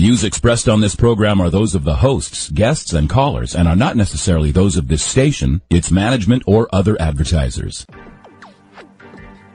views 0.00 0.24
expressed 0.24 0.66
on 0.66 0.80
this 0.80 0.96
program 0.96 1.42
are 1.42 1.50
those 1.50 1.74
of 1.74 1.84
the 1.84 1.96
hosts, 1.96 2.48
guests, 2.48 2.94
and 2.94 3.10
callers 3.10 3.54
and 3.54 3.68
are 3.68 3.76
not 3.76 3.96
necessarily 3.96 4.50
those 4.50 4.78
of 4.78 4.88
this 4.88 5.04
station, 5.04 5.60
its 5.68 5.90
management, 5.90 6.42
or 6.46 6.74
other 6.74 6.98
advertisers. 6.98 7.84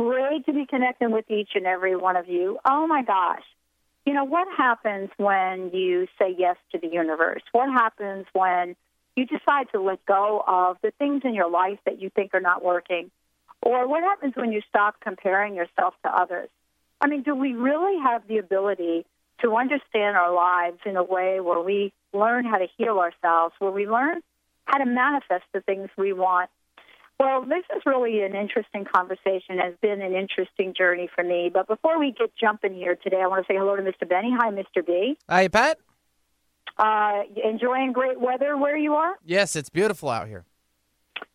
Great 0.00 0.46
to 0.46 0.54
be 0.54 0.64
connecting 0.64 1.10
with 1.10 1.30
each 1.30 1.50
and 1.54 1.66
every 1.66 1.94
one 1.94 2.16
of 2.16 2.26
you. 2.26 2.58
Oh 2.64 2.86
my 2.86 3.02
gosh. 3.02 3.42
You 4.06 4.14
know, 4.14 4.24
what 4.24 4.48
happens 4.56 5.10
when 5.18 5.72
you 5.74 6.06
say 6.18 6.34
yes 6.38 6.56
to 6.72 6.78
the 6.78 6.86
universe? 6.86 7.42
What 7.52 7.68
happens 7.68 8.24
when 8.32 8.76
you 9.14 9.26
decide 9.26 9.66
to 9.72 9.80
let 9.82 10.06
go 10.06 10.42
of 10.46 10.78
the 10.80 10.90
things 10.92 11.20
in 11.26 11.34
your 11.34 11.50
life 11.50 11.80
that 11.84 12.00
you 12.00 12.08
think 12.08 12.32
are 12.32 12.40
not 12.40 12.64
working? 12.64 13.10
Or 13.60 13.86
what 13.86 14.02
happens 14.02 14.32
when 14.36 14.52
you 14.52 14.62
stop 14.70 14.98
comparing 15.00 15.54
yourself 15.54 15.92
to 16.02 16.08
others? 16.10 16.48
I 17.02 17.06
mean, 17.06 17.22
do 17.22 17.34
we 17.34 17.52
really 17.52 18.00
have 18.02 18.26
the 18.26 18.38
ability 18.38 19.04
to 19.42 19.54
understand 19.54 20.16
our 20.16 20.32
lives 20.32 20.78
in 20.86 20.96
a 20.96 21.04
way 21.04 21.40
where 21.40 21.60
we 21.60 21.92
learn 22.14 22.46
how 22.46 22.56
to 22.56 22.68
heal 22.78 22.98
ourselves, 23.00 23.54
where 23.58 23.70
we 23.70 23.86
learn 23.86 24.22
how 24.64 24.78
to 24.78 24.86
manifest 24.86 25.44
the 25.52 25.60
things 25.60 25.90
we 25.98 26.14
want 26.14 26.48
well, 27.20 27.42
this 27.42 27.64
is 27.76 27.82
really 27.84 28.22
an 28.22 28.34
interesting 28.34 28.86
conversation. 28.86 29.58
Has 29.58 29.74
been 29.82 30.00
an 30.00 30.14
interesting 30.14 30.72
journey 30.72 31.06
for 31.14 31.22
me. 31.22 31.50
But 31.52 31.68
before 31.68 31.98
we 31.98 32.12
get 32.18 32.34
jumping 32.34 32.74
here 32.74 32.96
today, 32.96 33.20
I 33.22 33.26
want 33.26 33.46
to 33.46 33.52
say 33.52 33.58
hello 33.58 33.76
to 33.76 33.82
Mr. 33.82 34.08
Benny. 34.08 34.30
Hi, 34.40 34.50
Mr. 34.50 34.84
B. 34.84 35.18
Hi, 35.28 35.48
Pat. 35.48 35.76
Uh, 36.78 37.24
enjoying 37.44 37.92
great 37.92 38.18
weather 38.18 38.56
where 38.56 38.76
you 38.76 38.94
are? 38.94 39.16
Yes, 39.22 39.54
it's 39.54 39.68
beautiful 39.68 40.08
out 40.08 40.28
here. 40.28 40.46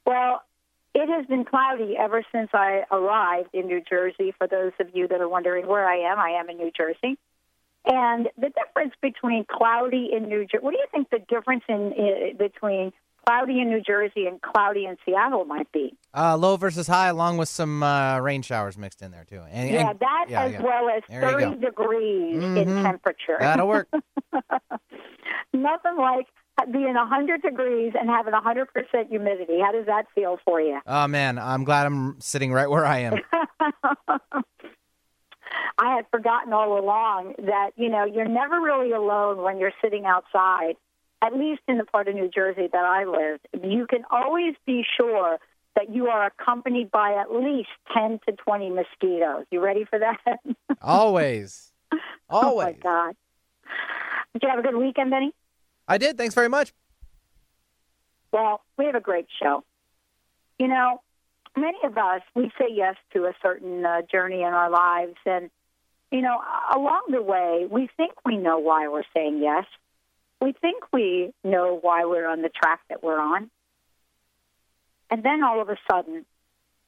Well, 0.08 0.42
it 0.96 1.08
has 1.08 1.28
been 1.28 1.46
cloudy 1.46 1.96
ever 2.00 2.24
since 2.32 2.50
I 2.52 2.86
arrived 2.92 3.50
in 3.54 3.68
New 3.68 3.84
Jersey. 3.88 4.34
For 4.40 4.48
those 4.48 4.72
of 4.80 4.88
you 4.96 5.08
that 5.08 5.22
are 5.22 5.30
wondering 5.30 5.68
where 5.68 5.88
I 5.88 5.98
am, 6.12 6.18
I 6.18 6.32
am 6.32 6.50
in 6.50 6.58
New 6.58 6.72
Jersey. 6.76 7.20
And 7.86 8.28
the 8.40 8.50
difference 8.50 8.96
between 9.04 9.46
cloudy 9.46 10.10
in 10.12 10.30
New 10.30 10.48
Jersey, 10.48 10.64
what 10.64 10.72
do 10.72 10.80
you 10.80 10.88
think 10.92 11.12
the 11.12 11.20
difference 11.20 11.64
in, 11.70 11.92
in 11.92 12.38
between 12.40 12.92
cloudy 13.26 13.60
in 13.60 13.70
New 13.70 13.82
Jersey 13.82 14.28
and 14.28 14.42
cloudy 14.42 14.86
in 14.86 14.98
Seattle 15.06 15.46
might 15.46 15.72
be. 15.72 15.96
Uh, 16.16 16.38
low 16.38 16.58
versus 16.58 16.88
high, 16.88 17.08
along 17.08 17.38
with 17.38 17.50
some 17.50 17.84
uh, 17.84 18.20
rain 18.20 18.42
showers 18.42 18.78
mixed 18.78 19.02
in 19.02 19.12
there 19.12 19.26
too. 19.26 19.42
And, 19.52 19.70
yeah, 19.70 19.90
and, 19.90 20.00
that 20.00 20.26
yeah, 20.30 20.44
as 20.44 20.54
yeah. 20.54 20.62
well 20.62 20.90
as 20.90 21.04
there 21.10 21.22
30 21.22 21.60
degrees 21.60 22.42
mm-hmm. 22.42 22.58
in 22.58 22.84
temperature. 22.84 23.38
That'll 23.40 23.68
work. 23.68 23.90
Nothing 25.54 25.98
like 25.98 26.28
being 26.72 26.96
100 26.96 27.42
degrees 27.42 27.94
and 28.00 28.10
having 28.10 28.34
100% 28.34 29.10
humidity. 29.10 29.60
How 29.62 29.72
does 29.72 29.86
that 29.88 30.06
feel 30.16 30.38
for 30.46 30.62
you? 30.62 30.80
Oh, 30.86 31.08
man, 31.08 31.38
I'm 31.38 31.64
glad 31.64 31.86
I'm 31.86 32.20
sitting 32.20 32.54
right 32.54 32.70
where 32.70 32.86
I 32.86 33.00
am. 33.00 33.20
I 35.78 35.96
had 35.96 36.06
forgotten 36.10 36.54
all 36.54 36.80
along 36.80 37.34
that, 37.40 37.72
you 37.76 37.90
know, 37.90 38.06
you're 38.06 38.28
never 38.28 38.62
really 38.62 38.92
alone 38.94 39.42
when 39.44 39.60
you're 39.60 39.74
sitting 39.82 40.06
outside 40.06 40.76
at 41.26 41.38
least 41.38 41.62
in 41.68 41.78
the 41.78 41.86
part 41.86 42.08
of 42.08 42.16
New 42.16 42.30
Jersey 42.30 42.68
that 42.72 42.86
I 42.86 43.06
lived, 43.06 43.48
you 43.64 43.88
can 43.88 44.04
always 44.12 44.54
be 44.66 44.86
sure 44.98 45.38
that 45.76 45.94
you 45.94 46.08
are 46.08 46.26
accompanied 46.28 46.92
by 46.92 47.14
at 47.14 47.32
least 47.32 47.70
10 47.94 48.20
to 48.28 48.34
20 48.34 48.70
mosquitoes. 48.70 49.46
You 49.52 49.62
ready 49.62 49.86
for 49.86 50.00
that? 50.00 50.40
Always. 50.82 51.72
Always. 52.30 52.78
Oh, 52.84 52.90
my 52.90 53.06
God. 53.06 53.16
Did 54.34 54.44
you 54.44 54.50
have 54.50 54.60
a 54.60 54.62
good 54.62 54.76
weekend, 54.76 55.12
Benny? 55.12 55.34
I 55.88 55.98
did. 55.98 56.18
Thanks 56.18 56.34
very 56.34 56.50
much. 56.50 56.74
Well, 58.32 58.62
we 58.78 58.86
have 58.86 58.96
a 58.96 59.02
great 59.02 59.28
show. 59.42 59.64
You 60.60 60.68
know, 60.68 61.02
many 61.56 61.78
of 61.84 61.98
us, 61.98 62.22
we 62.36 62.52
say 62.58 62.68
yes 62.72 62.96
to 63.14 63.26
a 63.26 63.34
certain 63.42 63.86
uh, 63.86 64.02
journey 64.12 64.42
in 64.42 64.54
our 64.54 64.70
lives. 64.70 65.16
And, 65.26 65.50
you 66.12 66.22
know, 66.22 66.40
along 66.74 67.04
the 67.10 67.22
way, 67.22 67.68
we 67.70 67.90
think 67.96 68.14
we 68.26 68.38
know 68.38 68.60
why 68.60 68.88
we're 68.88 69.04
saying 69.14 69.42
yes 69.42 69.66
we 70.42 70.54
think 70.54 70.84
we 70.92 71.34
know 71.44 71.78
why 71.82 72.06
we're 72.06 72.28
on 72.28 72.42
the 72.42 72.50
track 72.50 72.82
that 72.90 73.04
we're 73.04 73.20
on. 73.20 73.50
And 75.10 75.24
then 75.24 75.44
all 75.44 75.62
of 75.62 75.70
a 75.70 75.78
sudden, 75.90 76.26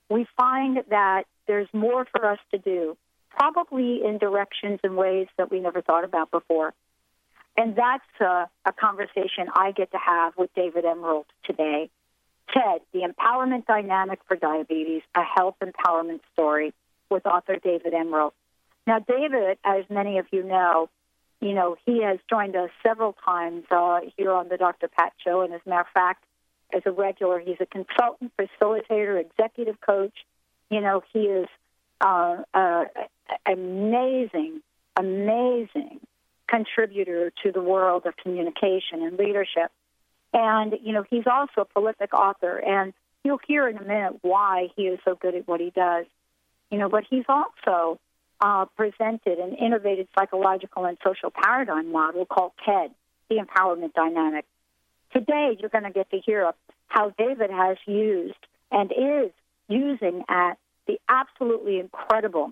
we 0.09 0.25
find 0.35 0.79
that 0.89 1.23
there's 1.47 1.67
more 1.73 2.05
for 2.05 2.25
us 2.25 2.39
to 2.51 2.57
do, 2.57 2.97
probably 3.29 4.01
in 4.03 4.17
directions 4.17 4.79
and 4.83 4.97
ways 4.97 5.27
that 5.37 5.51
we 5.51 5.59
never 5.59 5.81
thought 5.81 6.03
about 6.03 6.31
before. 6.31 6.73
And 7.55 7.75
that's 7.75 8.03
a, 8.21 8.49
a 8.65 8.73
conversation 8.73 9.47
I 9.53 9.71
get 9.71 9.91
to 9.91 9.97
have 9.97 10.33
with 10.37 10.53
David 10.55 10.85
Emerald 10.85 11.25
today. 11.43 11.89
TED, 12.53 12.81
The 12.93 13.01
Empowerment 13.01 13.65
Dynamic 13.65 14.19
for 14.27 14.37
Diabetes, 14.37 15.01
a 15.15 15.23
health 15.23 15.55
empowerment 15.61 16.21
story 16.33 16.73
with 17.09 17.25
author 17.25 17.57
David 17.61 17.93
Emerald. 17.93 18.33
Now, 18.85 18.99
David, 18.99 19.57
as 19.65 19.83
many 19.89 20.17
of 20.17 20.27
you 20.31 20.43
know, 20.43 20.89
you 21.41 21.53
know, 21.53 21.77
he 21.85 22.01
has 22.03 22.19
joined 22.29 22.55
us 22.55 22.69
several 22.83 23.13
times 23.13 23.65
uh, 23.69 23.99
here 24.15 24.31
on 24.31 24.49
the 24.49 24.57
Dr. 24.57 24.87
Pat 24.87 25.13
Show. 25.23 25.41
And 25.41 25.53
as 25.53 25.61
a 25.65 25.69
matter 25.69 25.81
of 25.81 25.87
fact, 25.93 26.23
as 26.73 26.81
a 26.85 26.91
regular, 26.91 27.39
he's 27.39 27.57
a 27.59 27.65
consultant, 27.65 28.31
facilitator, 28.37 29.21
executive 29.21 29.79
coach. 29.79 30.13
You 30.69 30.81
know, 30.81 31.03
he 31.13 31.19
is 31.19 31.47
uh, 32.01 32.37
uh, 32.53 32.85
amazing, 33.45 34.61
amazing 34.95 35.99
contributor 36.47 37.31
to 37.43 37.51
the 37.51 37.61
world 37.61 38.05
of 38.05 38.17
communication 38.17 39.03
and 39.03 39.17
leadership. 39.17 39.71
And, 40.33 40.73
you 40.83 40.93
know, 40.93 41.03
he's 41.09 41.27
also 41.27 41.61
a 41.61 41.65
prolific 41.65 42.13
author. 42.13 42.57
And 42.57 42.93
you'll 43.23 43.39
hear 43.47 43.67
in 43.67 43.77
a 43.77 43.83
minute 43.83 44.13
why 44.21 44.69
he 44.75 44.83
is 44.83 44.99
so 45.05 45.15
good 45.15 45.35
at 45.35 45.47
what 45.47 45.59
he 45.59 45.69
does. 45.69 46.05
You 46.71 46.79
know, 46.79 46.89
but 46.89 47.05
he's 47.09 47.25
also 47.29 47.99
uh, 48.41 48.65
presented 48.75 49.39
an 49.39 49.55
innovative 49.55 50.07
psychological 50.17 50.85
and 50.85 50.97
social 51.03 51.31
paradigm 51.31 51.91
model 51.91 52.25
called 52.25 52.51
TED, 52.65 52.91
the 53.29 53.37
Empowerment 53.37 53.93
Dynamic. 53.93 54.45
Today, 55.13 55.57
you're 55.59 55.69
going 55.69 55.85
to 55.85 55.91
get 55.91 56.09
to 56.11 56.19
hear 56.19 56.51
how 56.87 57.13
David 57.17 57.49
has 57.49 57.77
used 57.85 58.35
and 58.71 58.91
is 58.91 59.31
using 59.67 60.23
at 60.29 60.57
the 60.87 60.99
absolutely 61.09 61.79
incredible, 61.79 62.51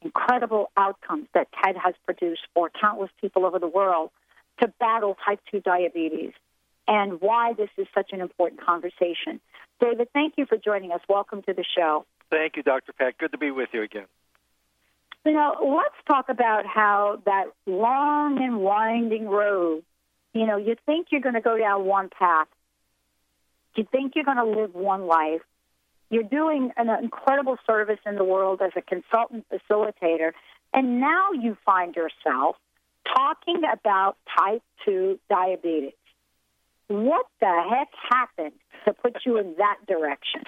incredible 0.00 0.70
outcomes 0.76 1.26
that 1.34 1.48
TED 1.62 1.76
has 1.76 1.94
produced 2.04 2.42
for 2.54 2.70
countless 2.80 3.10
people 3.20 3.44
over 3.44 3.58
the 3.58 3.68
world 3.68 4.10
to 4.60 4.68
battle 4.80 5.16
type 5.26 5.40
2 5.50 5.60
diabetes 5.60 6.32
and 6.88 7.20
why 7.20 7.52
this 7.52 7.70
is 7.78 7.86
such 7.94 8.10
an 8.12 8.20
important 8.20 8.60
conversation. 8.60 9.40
David, 9.80 10.08
thank 10.12 10.34
you 10.36 10.46
for 10.46 10.56
joining 10.56 10.92
us. 10.92 11.00
Welcome 11.08 11.42
to 11.42 11.52
the 11.52 11.64
show. 11.76 12.04
Thank 12.30 12.56
you, 12.56 12.62
Dr. 12.62 12.92
Pat. 12.92 13.18
Good 13.18 13.32
to 13.32 13.38
be 13.38 13.50
with 13.50 13.68
you 13.72 13.82
again. 13.82 14.06
You 15.24 15.32
know, 15.32 15.76
let's 15.76 15.94
talk 16.08 16.28
about 16.28 16.66
how 16.66 17.22
that 17.26 17.46
long 17.66 18.42
and 18.42 18.58
winding 18.58 19.28
road, 19.28 19.84
you 20.34 20.46
know, 20.46 20.56
you 20.56 20.76
think 20.84 21.08
you're 21.10 21.20
going 21.20 21.34
to 21.34 21.40
go 21.40 21.56
down 21.56 21.84
one 21.84 22.08
path. 22.08 22.48
You 23.76 23.86
think 23.90 24.14
you're 24.14 24.24
going 24.24 24.38
to 24.38 24.60
live 24.60 24.74
one 24.74 25.06
life. 25.06 25.42
You're 26.10 26.24
doing 26.24 26.72
an 26.76 26.90
incredible 27.02 27.56
service 27.66 28.00
in 28.04 28.16
the 28.16 28.24
world 28.24 28.60
as 28.62 28.72
a 28.76 28.82
consultant 28.82 29.46
facilitator. 29.48 30.32
And 30.74 31.00
now 31.00 31.32
you 31.32 31.56
find 31.64 31.94
yourself 31.94 32.56
talking 33.16 33.62
about 33.72 34.16
type 34.38 34.62
2 34.84 35.18
diabetes. 35.30 35.92
What 36.88 37.26
the 37.40 37.62
heck 37.70 37.88
happened 38.10 38.52
to 38.84 38.92
put 38.92 39.16
you 39.24 39.38
in 39.38 39.54
that 39.58 39.78
direction? 39.86 40.42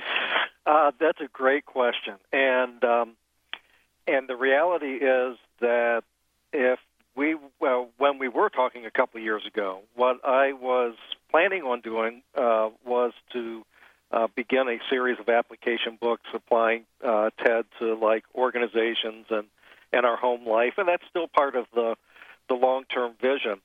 Uh, 0.67 0.93
that's 0.99 1.21
a 1.21 1.29
great 1.33 1.65
question. 1.65 2.15
And 2.33 2.83
um, 2.85 3.17
and 4.07 4.29
the 4.29 4.37
reality 4.37 4.95
is 4.95 5.37
that 5.61 6.03
if 6.53 6.79
we, 7.17 7.37
well, 7.61 7.89
when 7.99 8.19
we 8.19 8.29
were 8.29 8.49
talking 8.49 8.87
a 8.87 8.91
couple 8.91 9.19
of 9.19 9.25
years 9.25 9.43
ago, 9.47 9.81
what 9.95 10.25
I 10.25 10.53
was 10.53 10.95
planning 11.31 11.63
on 11.63 11.81
doing 11.81 12.23
uh, 12.35 12.71
was 12.85 13.13
to 13.33 13.65
uh, 14.11 14.29
begin 14.35 14.69
a 14.69 14.79
series 14.91 15.19
of 15.19 15.29
application 15.29 15.99
books 16.01 16.29
applying 16.35 16.85
uh, 17.03 17.31
TED 17.43 17.65
to 17.81 17.95
like 17.95 18.25
organizations 18.35 19.27
and 19.31 19.47
and 19.93 20.05
our 20.05 20.17
home 20.17 20.45
life, 20.45 20.75
and 20.77 20.89
that's 20.89 21.05
still 21.09 21.29
part 21.29 21.55
of 21.55 21.67
the 21.75 21.97
the 22.49 22.55
long 22.55 22.85
term 22.85 23.13
vision. 23.21 23.61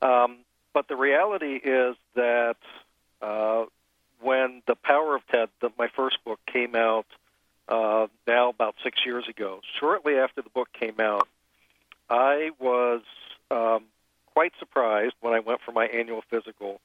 Um, 0.00 0.38
but 0.72 0.88
the 0.88 0.96
reality 0.96 1.56
is 1.56 1.96
that 2.14 2.56
uh, 3.20 3.64
when 4.20 4.62
the 4.66 4.74
Power 4.76 5.16
of 5.16 5.26
TED, 5.28 5.48
the, 5.60 5.70
my 5.78 5.88
first 5.94 6.18
book, 6.24 6.38
came 6.52 6.74
out 6.76 7.06
uh, 7.68 8.06
now 8.26 8.50
about 8.50 8.74
six 8.82 8.98
years 9.04 9.24
ago, 9.28 9.60
shortly 9.80 10.14
after 10.16 10.42
the 10.42 10.50
book 10.50 10.68
came 10.72 11.00
out, 11.00 11.28
I 12.08 12.50
was 12.58 13.02
um, 13.50 13.84
quite 14.26 14.52
surprised 14.58 15.14
when 15.20 15.34
I 15.34 15.40
went 15.40 15.60
for 15.64 15.72
my 15.72 15.86
annual 15.86 16.22
physical 16.30 16.80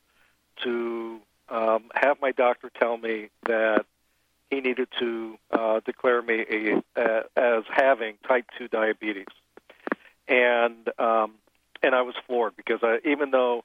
to 0.64 1.20
um, 1.50 1.90
have 1.94 2.18
my 2.22 2.32
doctor 2.32 2.72
tell 2.80 2.98
me 2.98 3.30
that 3.46 3.86
he 4.50 4.62
needed 4.62 4.88
to 5.00 5.38
uh, 5.52 5.80
declare 5.86 6.22
me 6.22 6.46
a, 6.50 7.00
uh, 7.00 7.24
as 7.36 7.64
having 7.70 8.16
type 8.28 8.46
2 8.58 8.68
diabetes. 8.68 9.26
And 10.28 10.90
um, 11.00 11.34
and 11.84 11.96
I 11.96 12.04
was 12.04 12.16
floored 12.28 12.56
because 12.56 12.80
I, 12.84 13.00
even 13.06 13.32
though 13.32 13.64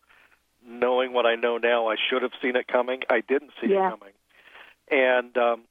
knowing 0.66 1.12
what 1.12 1.26
I 1.26 1.34
know 1.34 1.58
now, 1.58 1.88
I 1.88 1.96
should 2.08 2.22
have 2.22 2.32
seen 2.42 2.56
it 2.56 2.66
coming. 2.66 3.02
I 3.08 3.20
didn't 3.20 3.52
see 3.60 3.68
yeah. 3.70 3.88
it 3.88 3.90
coming. 3.90 4.12
And 4.90 5.36
um, 5.36 5.62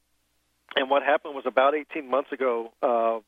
and 0.75 0.89
what 0.89 1.03
happened 1.03 1.35
was 1.35 1.45
about 1.45 1.75
18 1.75 2.09
months 2.09 2.31
ago, 2.31 2.71
uh, 2.81 3.19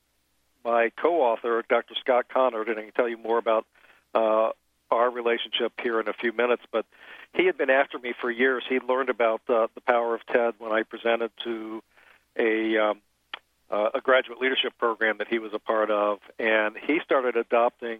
my 0.66 0.92
co-author, 1.02 1.64
Dr. 1.70 1.96
Scott 2.00 2.26
Conard, 2.34 2.70
and 2.70 2.78
I 2.78 2.84
can 2.84 2.92
tell 2.92 3.08
you 3.08 3.18
more 3.18 3.38
about 3.38 3.66
uh, 4.14 4.50
our 4.92 5.10
relationship 5.10 5.74
here 5.82 6.00
in 6.00 6.08
a 6.08 6.14
few 6.14 6.32
minutes, 6.32 6.64
but 6.72 6.86
he 7.34 7.46
had 7.46 7.58
been 7.58 7.70
after 7.70 8.00
me 8.00 8.14
for 8.20 8.32
years. 8.32 8.64
He 8.68 8.80
learned 8.80 9.10
about 9.10 9.42
uh, 9.48 9.68
the 9.76 9.82
power 9.82 10.16
of 10.16 10.26
TED 10.28 10.56
when 10.60 10.72
I 10.72 10.84
presented 10.84 11.32
to 11.44 11.84
a 12.38 12.78
um, 12.78 13.02
uh, 13.70 13.90
a 13.96 14.00
graduate 14.00 14.40
leadership 14.40 14.74
program 14.78 15.18
that 15.18 15.28
he 15.28 15.40
was 15.40 15.54
a 15.54 15.60
part 15.60 15.92
of, 15.92 16.20
and 16.40 16.76
he 16.78 17.00
started 17.04 17.36
adopting 17.36 18.00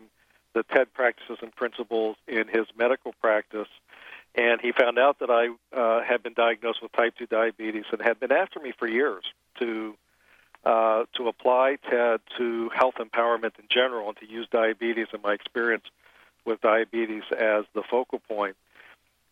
the 0.54 0.64
TED 0.64 0.94
practices 0.94 1.40
and 1.42 1.54
principles 1.54 2.16
in 2.26 2.48
his 2.48 2.66
medical 2.78 3.14
practice. 3.22 3.68
And 4.38 4.62
he 4.62 4.72
found 4.72 5.00
out 5.00 5.20
that 5.20 5.32
I 5.32 5.50
uh, 5.76 6.04
had 6.04 6.22
been 6.22 6.34
diagnosed 6.34 6.82
with 6.82 6.92
type 6.92 7.16
2 7.18 7.26
diabetes 7.26 7.86
and 7.92 8.00
had 8.02 8.20
been 8.20 8.32
after 8.32 8.60
me 8.60 8.72
for 8.78 8.88
years 8.88 9.24
to 9.60 9.96
uh, 10.64 11.06
to 11.16 11.28
apply 11.28 11.78
TED 11.90 12.20
to 12.38 12.70
health 12.76 12.96
empowerment 13.00 13.58
in 13.58 13.66
general 13.70 14.10
and 14.10 14.18
to 14.18 14.30
use 14.30 14.48
diabetes 14.52 15.08
and 15.14 15.24
my 15.24 15.34
experience 15.34 15.86
with 16.46 16.62
diabetes 16.62 17.24
as 17.32 17.64
the 17.74 17.84
focal 17.90 18.20
point. 18.20 18.56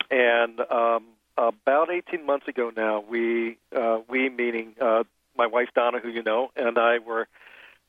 And 0.09 0.59
um, 0.59 1.05
about 1.37 1.91
18 1.91 2.25
months 2.25 2.47
ago 2.47 2.71
now, 2.75 3.03
we 3.07 3.57
uh, 3.75 3.99
we 4.07 4.29
meaning 4.29 4.75
uh, 4.79 5.03
my 5.37 5.47
wife 5.47 5.69
Donna, 5.75 5.99
who 5.99 6.09
you 6.09 6.23
know, 6.23 6.51
and 6.55 6.77
I 6.77 6.99
were 6.99 7.27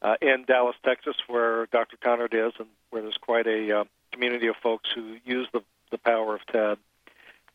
uh, 0.03 0.17
in 0.21 0.45
Dallas, 0.47 0.77
Texas, 0.85 1.17
where 1.29 1.67
Dr. 1.67 1.97
Conard 1.97 2.35
is, 2.35 2.53
and 2.59 2.69
where 2.91 3.03
there's 3.03 3.19
quite 3.19 3.47
a 3.47 3.81
uh, 3.81 3.85
community 4.13 4.49
of 4.49 4.57
folks 4.57 4.91
who 4.95 5.17
use 5.25 5.49
the 5.53 5.63
the 5.91 5.99
power 5.99 6.35
of 6.35 6.45
TED. 6.47 6.79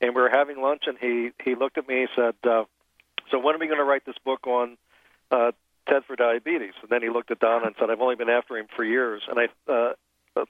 And 0.01 0.15
we 0.15 0.21
were 0.21 0.30
having 0.30 0.59
lunch, 0.62 0.83
and 0.88 0.98
he 0.98 1.31
he 1.44 1.56
looked 1.56 1.77
at 1.77 1.88
me 1.88 2.01
and 2.01 2.09
said, 2.15 2.36
uh, 2.44 2.65
"So 3.30 3.39
when 3.39 3.56
are 3.56 3.59
we 3.59 3.68
going 3.68 3.80
to 3.80 3.86
write 3.86 4.06
this 4.06 4.18
book 4.25 4.48
on 4.48 4.77
uh, 5.30 5.51
TED 5.88 6.03
for 6.06 6.15
diabetes?" 6.15 6.74
And 6.81 6.89
then 6.89 7.03
he 7.03 7.09
looked 7.09 7.30
at 7.31 7.39
Donna 7.39 7.68
and 7.68 7.75
said, 7.80 7.89
"I've 7.89 8.01
only 8.01 8.15
been 8.15 8.30
after 8.30 8.57
him 8.57 8.68
for 8.75 8.83
years, 8.83 9.21
and 9.30 9.39
I 9.39 9.71
uh, 9.71 9.94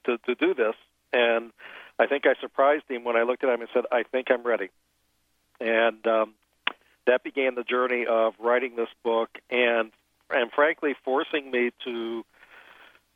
to 0.06 0.18
to 0.18 0.34
do 0.34 0.54
this." 0.54 0.74
And 1.12 1.52
I 1.98 2.06
think 2.06 2.26
I 2.26 2.34
surprised 2.40 2.84
him 2.88 3.04
when 3.04 3.16
I 3.16 3.22
looked 3.22 3.44
at 3.44 3.50
him 3.50 3.60
and 3.60 3.68
said, 3.74 3.84
"I 3.92 4.04
think 4.04 4.30
I'm 4.30 4.42
ready." 4.42 4.70
And 5.60 6.04
um, 6.06 6.34
that 7.06 7.22
began 7.22 7.54
the 7.54 7.64
journey 7.64 8.06
of 8.06 8.34
writing 8.38 8.74
this 8.76 8.88
book, 9.02 9.28
and 9.50 9.92
and 10.30 10.50
frankly, 10.50 10.94
forcing 11.04 11.50
me 11.50 11.72
to 11.84 12.24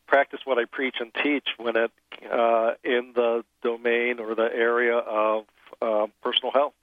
practice 0.07 0.41
what 0.45 0.59
I 0.59 0.67
preach 0.67 0.97
and 1.01 1.13
teach 1.23 1.49
when 1.57 1.77
it 1.77 1.91
uh, 2.31 2.75
in 2.85 3.13
the 3.15 3.45
domain 3.63 4.19
or 4.21 4.35
the 4.35 4.51
area 4.53 4.97
of 4.97 5.47
uh, 5.81 6.07
personal 6.23 6.53
health. 6.53 6.75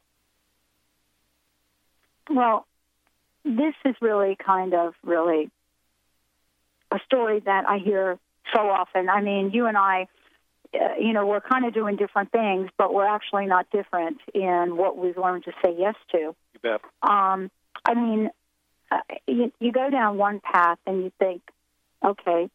Well, 2.30 2.66
this 3.44 3.74
is 3.86 3.96
really 4.02 4.36
kind 4.36 4.74
of 4.74 4.94
really 5.04 5.52
a 6.92 7.00
story 7.06 7.42
that 7.42 7.68
I 7.68 7.80
hear 7.80 8.18
so 8.54 8.62
often. 8.70 9.10
I 9.10 9.22
mean, 9.22 9.52
you 9.52 9.66
and 9.66 9.78
I, 9.78 10.08
uh, 10.74 10.96
you 11.00 11.14
know, 11.14 11.26
we're 11.26 11.42
kind 11.42 11.66
of 11.66 11.74
doing 11.74 11.96
different 11.96 12.32
things, 12.32 12.70
but 12.78 12.94
we're 12.94 13.08
actually 13.08 13.48
not 13.48 13.70
different 13.72 14.20
in 14.34 14.78
what 14.78 14.98
we've 14.98 15.18
learned 15.18 15.46
to 15.46 15.52
say 15.64 15.76
yes 15.78 15.96
to. 16.12 16.18
You 16.18 16.60
bet. 16.62 16.82
Um, 17.02 17.52
I 17.86 17.94
mean, 17.94 18.30
uh, 18.92 18.98
you, 19.28 19.52
you 19.60 19.72
go 19.72 19.90
down 19.90 20.18
one 20.18 20.40
path 20.40 20.78
and 20.86 21.04
you 21.04 21.12
think, 21.20 21.42
okay, 22.04 22.50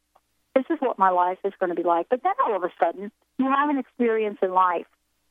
this 0.55 0.65
is 0.71 0.79
what 0.81 0.99
my 0.99 1.11
life 1.11 1.39
is 1.45 1.53
going 1.61 1.71
to 1.71 1.77
be 1.77 1.83
like. 1.83 2.09
But 2.09 2.23
then 2.23 2.33
all 2.45 2.57
of 2.57 2.63
a 2.63 2.71
sudden, 2.81 3.11
you 3.39 3.47
have 3.47 3.71
an 3.71 3.79
experience 3.79 4.39
in 4.43 4.53
life. 4.53 4.87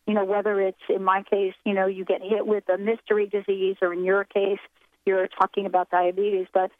You 0.07 0.13
know, 0.13 0.24
whether 0.24 0.59
it's 0.62 0.77
in 0.89 1.04
my 1.04 1.24
case, 1.24 1.54
you 1.65 1.74
know, 1.74 1.86
you 1.86 2.06
get 2.06 2.21
hit 2.21 2.48
with 2.48 2.63
a 2.69 2.77
mystery 2.77 3.27
disease, 3.27 3.75
or 3.81 3.94
in 3.94 4.06
your 4.06 4.24
case, 4.24 4.59
you're 5.06 5.27
talking 5.27 5.65
about 5.65 5.92
diabetes. 5.92 6.48
But 6.54 6.71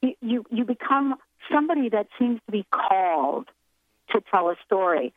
you 0.00 0.14
you, 0.20 0.44
you 0.50 0.64
become 0.64 1.16
somebody 1.52 1.88
that 1.88 2.06
seems 2.18 2.40
to 2.46 2.52
be 2.52 2.64
called 2.70 3.48
to 4.10 4.22
tell 4.30 4.48
a 4.50 4.56
story. 4.64 5.12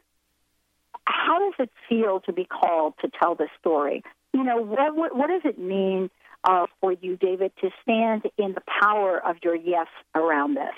How 1.06 1.40
does 1.40 1.54
it 1.60 1.72
feel 1.88 2.22
to 2.22 2.34
be 2.34 2.46
called 2.46 2.96
to 3.02 3.10
tell 3.22 3.36
the 3.36 3.48
story? 3.60 4.04
You 4.34 4.44
know, 4.44 4.62
what 4.62 4.96
what, 4.96 5.16
what 5.16 5.28
does 5.28 5.42
it 5.46 5.60
mean 5.60 6.10
uh, 6.44 6.66
for 6.82 6.94
you, 6.94 7.18
David, 7.18 7.52
to 7.62 7.70
stand 7.84 8.24
in 8.38 8.54
the 8.54 8.62
power 8.82 9.20
of 9.24 9.38
your 9.44 9.56
yes 9.56 9.88
around 10.16 10.56
this? 10.56 10.76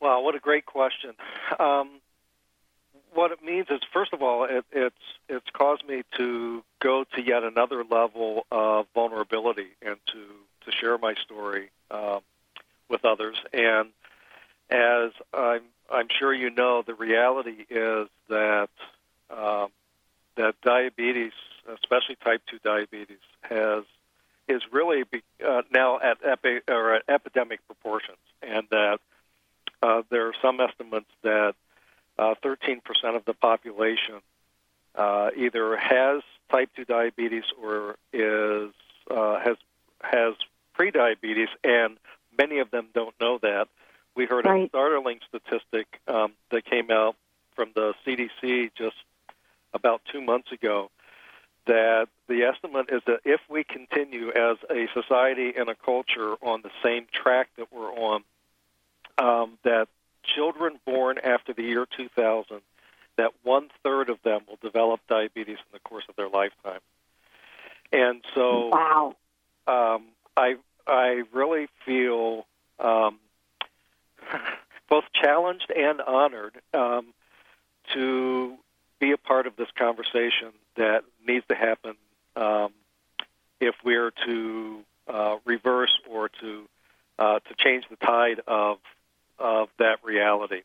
Wow, 0.00 0.22
what 0.22 0.34
a 0.34 0.38
great 0.38 0.64
question. 0.64 1.12
Um, 1.58 1.99
what 3.12 3.32
it 3.32 3.42
means 3.42 3.66
is, 3.70 3.80
first 3.92 4.12
of 4.12 4.22
all, 4.22 4.44
it, 4.44 4.64
it's 4.72 4.94
it's 5.28 5.50
caused 5.52 5.86
me 5.86 6.02
to 6.16 6.62
go 6.80 7.04
to 7.14 7.22
yet 7.22 7.44
another 7.44 7.84
level 7.84 8.46
of 8.50 8.86
vulnerability 8.94 9.68
and 9.82 9.96
to 10.06 10.24
to 10.64 10.72
share 10.72 10.98
my 10.98 11.14
story 11.14 11.70
um, 11.90 12.20
with 12.88 13.04
others. 13.04 13.36
And 13.52 13.90
as 14.70 15.12
I'm 15.32 15.62
I'm 15.90 16.08
sure 16.18 16.32
you 16.32 16.50
know, 16.50 16.82
the 16.86 16.94
reality 16.94 17.64
is 17.68 18.08
that 18.28 18.70
um, 19.30 19.68
that 20.36 20.54
diabetes, 20.62 21.32
especially 21.68 22.16
type 22.16 22.42
two 22.48 22.58
diabetes, 22.62 23.18
has 23.42 23.84
is 24.48 24.62
really 24.72 25.04
be, 25.04 25.22
uh, 25.46 25.62
now 25.72 26.00
at 26.00 26.18
epi, 26.24 26.60
or 26.68 26.94
at 26.96 27.02
epidemic 27.08 27.64
proportions, 27.66 28.18
and 28.42 28.66
that 28.70 28.98
uh, 29.82 30.02
there 30.10 30.26
are 30.26 30.34
some 30.42 30.60
estimates 30.60 31.10
that 31.22 31.54
uh, 32.18 32.34
13% 32.44 32.80
of 33.16 33.24
the 33.24 33.34
population 33.34 34.20
uh, 34.94 35.30
either 35.36 35.76
has 35.76 36.22
type 36.50 36.70
2 36.76 36.84
diabetes 36.84 37.44
or 37.62 37.96
is 38.12 38.72
uh, 39.10 39.40
has 39.40 39.56
has 40.02 40.34
prediabetes, 40.78 41.48
and 41.62 41.98
many 42.36 42.58
of 42.58 42.70
them 42.70 42.88
don't 42.94 43.14
know 43.20 43.38
that. 43.38 43.68
We 44.14 44.26
heard 44.26 44.46
right. 44.46 44.64
a 44.64 44.68
startling 44.68 45.20
statistic 45.28 45.86
um, 46.08 46.32
that 46.50 46.64
came 46.64 46.90
out 46.90 47.16
from 47.54 47.70
the 47.74 47.94
CDC 48.06 48.70
just 48.74 48.96
about 49.72 50.00
two 50.10 50.20
months 50.20 50.50
ago 50.52 50.90
that 51.66 52.08
the 52.26 52.42
estimate 52.42 52.86
is 52.90 53.02
that 53.06 53.20
if 53.24 53.40
we 53.48 53.64
continue 53.64 54.30
as 54.30 54.56
a 54.70 54.88
society 54.94 55.52
and 55.56 55.68
a 55.68 55.74
culture 55.74 56.34
on 56.42 56.62
the 56.62 56.70
same 56.82 57.06
track 57.12 57.48
that 57.56 57.72
we're 57.72 57.92
on, 57.92 58.24
um, 59.18 59.58
that 59.62 59.88
children 60.22 60.78
born 60.86 61.18
after 61.18 61.52
the 61.52 61.62
year 61.62 61.86
2000, 61.96 62.60
that 63.16 63.32
one 63.42 63.68
third 63.82 64.10
of 64.10 64.22
them 64.22 64.42
will 64.48 64.58
develop 64.62 65.00
diabetes 65.08 65.58
in 65.58 65.72
the 65.72 65.78
course 65.80 66.04
of 66.08 66.16
their 66.16 66.28
lifetime. 66.28 66.80
And 67.92 68.22
so, 68.34 68.68
wow. 68.68 69.16
um, 69.66 70.04
I 70.36 70.56
I 70.86 71.22
really 71.32 71.68
feel 71.84 72.46
um, 72.78 73.18
both 74.88 75.04
challenged 75.12 75.70
and 75.74 76.00
honored 76.00 76.60
um, 76.72 77.12
to 77.94 78.56
be 79.00 79.12
a 79.12 79.18
part 79.18 79.46
of 79.46 79.56
this 79.56 79.68
conversation 79.76 80.52
that 80.76 81.04
needs 81.26 81.44
to 81.48 81.54
happen 81.54 81.94
um, 82.36 82.72
if 83.60 83.74
we're 83.84 84.12
to 84.26 84.80
uh, 85.08 85.36
reverse 85.44 85.92
or 86.08 86.28
to 86.28 86.68
uh, 87.18 87.40
to 87.40 87.54
change 87.58 87.84
the 87.90 87.96
tide 87.96 88.40
of 88.46 88.78
of 89.40 89.68
that 89.78 90.04
reality. 90.04 90.62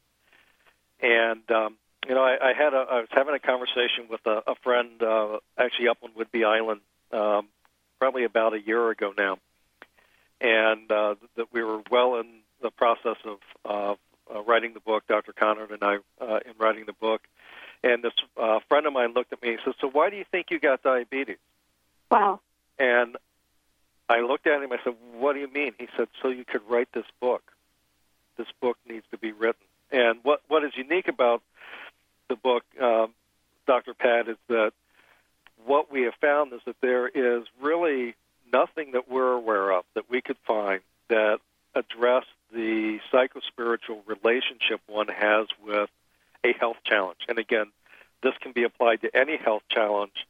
And 1.02 1.50
um, 1.50 1.78
you 2.08 2.14
know, 2.14 2.24
I, 2.24 2.50
I 2.50 2.54
had 2.54 2.74
a 2.74 2.86
I 2.90 3.00
was 3.00 3.10
having 3.12 3.34
a 3.34 3.40
conversation 3.40 4.08
with 4.10 4.22
a, 4.26 4.44
a 4.48 4.56
friend 4.64 5.02
uh, 5.02 5.38
actually 5.58 5.88
up 5.88 5.98
on 6.04 6.12
Whidbey 6.12 6.46
Island 6.46 6.82
um, 7.12 7.48
probably 8.00 8.26
about 8.26 8.54
a 8.54 8.62
year 8.62 8.90
ago 8.92 9.14
now, 9.18 9.38
and 10.40 10.92
uh, 10.92 11.16
that 11.36 11.48
we 11.52 11.64
were 11.64 11.82
well 11.90 12.20
in 12.20 12.28
the 12.62 12.72
process 12.72 13.18
of 13.26 13.38
uh, 13.66 13.96
uh, 14.34 14.44
writing 14.44 14.74
the 14.74 14.80
book. 14.80 15.04
Dr. 15.08 15.34
Conard 15.34 15.72
and 15.72 15.84
I 15.84 15.98
uh, 16.22 16.40
in 16.46 16.54
writing 16.60 16.86
the 16.86 16.94
book, 16.94 17.22
and 17.84 18.04
this 18.04 18.14
uh, 18.38 18.60
friend 18.68 18.86
of 18.86 18.94
mine 18.94 19.14
looked 19.14 19.34
at 19.34 19.42
me 19.42 19.50
and 19.50 19.60
said, 19.64 19.74
"So 19.82 19.90
why 19.90 20.10
do 20.10 20.18
you 20.18 20.26
think 20.32 20.48
you 20.52 20.60
got 20.60 20.84
diabetes?" 20.84 21.38
Wow. 22.12 22.40
And 22.78 23.18
I 24.08 24.20
looked 24.20 24.46
at 24.48 24.62
him. 24.62 24.72
I 24.72 24.78
said, 24.84 24.94
"What 25.14 25.34
do 25.34 25.40
you 25.40 25.52
mean?" 25.52 25.74
He 25.80 25.88
said, 25.98 26.08
"So 26.22 26.30
you 26.30 26.46
could 26.46 26.62
write 26.70 26.90
this 26.94 27.06
book. 27.20 27.52
This 28.38 28.48
book 28.62 28.78
needs 28.88 29.06
to 29.12 29.18
be 29.18 29.32
written." 29.32 29.66
And 29.92 30.20
what 30.24 30.42
what 30.48 30.64
is 30.64 30.72
unique 30.76 31.08
about 31.08 31.42
the 32.28 32.36
book, 32.36 32.64
um, 32.82 33.14
Dr. 33.68 33.94
Pat, 33.94 34.28
is 34.28 34.38
that 34.48 34.74
what 35.66 35.92
we 35.92 36.04
have 36.04 36.16
found 36.16 36.54
is 36.54 36.62
that 36.66 36.76
there 36.82 37.08
is 37.08 37.44
really 37.62 38.16
nothing 38.52 38.92
that 38.92 39.10
we're 39.10 39.34
aware 39.34 39.72
of 39.72 39.86
that 39.94 40.10
we 40.10 40.22
could 40.22 40.38
find 40.46 40.82
that 41.10 41.40
address 41.74 42.26
the 42.54 43.00
psychospiritual 43.12 44.02
relationship 44.06 44.82
one 44.88 45.08
has 45.08 45.48
with 45.64 45.90
a 46.44 46.54
health 46.60 46.78
challenge. 46.86 47.20
And 47.28 47.38
again, 47.38 47.72
this 48.24 48.34
can 48.42 48.52
be 48.52 48.64
applied 48.64 49.02
to 49.02 49.16
any 49.16 49.38
health 49.38 49.64
challenge. 49.70 50.26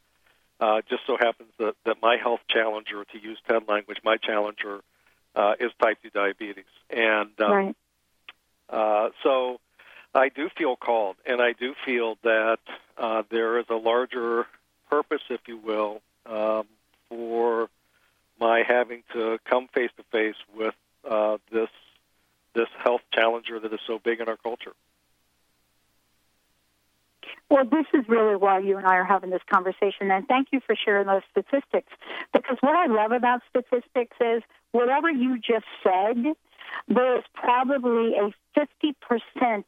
Uh, 0.60 0.82
just 0.90 1.02
so 1.06 1.18
happens 1.18 1.50
that, 1.60 1.76
that 1.86 1.98
my 2.02 2.18
health 2.18 2.40
challenger, 2.50 3.04
to 3.04 3.22
use 3.22 3.38
TED 3.48 3.68
language, 3.68 3.98
my 4.04 4.16
challenger 4.18 4.80
uh, 5.36 5.54
is 5.60 5.72
type 5.82 5.98
2 6.02 6.10
diabetes. 6.12 6.64
And 6.90 7.30
um, 7.42 7.52
right. 7.52 7.76
Uh, 8.76 9.10
so 9.24 9.60
I 10.14 10.28
do 10.30 10.50
feel 10.58 10.76
called, 10.76 11.16
and 11.26 11.42
I 11.42 11.54
do 11.54 11.74
feel 11.86 12.18
that 12.24 12.60
uh, 12.98 13.24
there 13.32 13.58
is 13.60 13.66
a 13.70 13.76
larger 13.76 14.46
purpose, 14.90 15.22
if 15.30 15.42
you 15.48 15.58
will, 15.58 16.02
um, 16.26 16.66
for 17.08 17.70
my 18.40 18.64
having 18.68 19.04
to 19.14 19.40
come 19.50 19.70
face 19.74 19.92
to 19.96 20.04
face 20.12 20.36
with 20.56 20.76
uh, 21.10 21.38
this 21.52 21.70
this 22.54 22.68
health 22.84 23.02
challenger 23.14 23.60
that 23.60 23.74
is 23.74 23.80
so 23.86 24.00
big 24.00 24.20
in 24.20 24.28
our 24.30 24.38
culture. 24.38 24.74
Well, 27.50 27.66
this 27.66 27.86
is 27.94 28.08
really 28.08 28.36
why 28.36 28.60
you 28.60 28.78
and 28.78 28.88
I 28.88 28.96
are 28.96 29.04
having 29.04 29.30
this 29.30 29.44
conversation, 29.50 30.12
and 30.12 30.28
thank 30.28 30.50
you 30.52 30.60
for 30.66 30.76
sharing 30.76 31.08
those 31.08 31.22
statistics. 31.32 31.92
Because 32.34 32.58
what 32.62 32.76
I 32.76 32.88
love 32.88 33.12
about 33.12 33.42
statistics 33.50 34.18
is 34.20 34.42
whatever 34.72 35.10
you 35.10 35.38
just 35.38 35.66
said, 35.84 36.36
there 36.88 37.18
is 37.18 37.24
probably 37.34 38.14
a 38.16 38.32
50% 38.60 39.64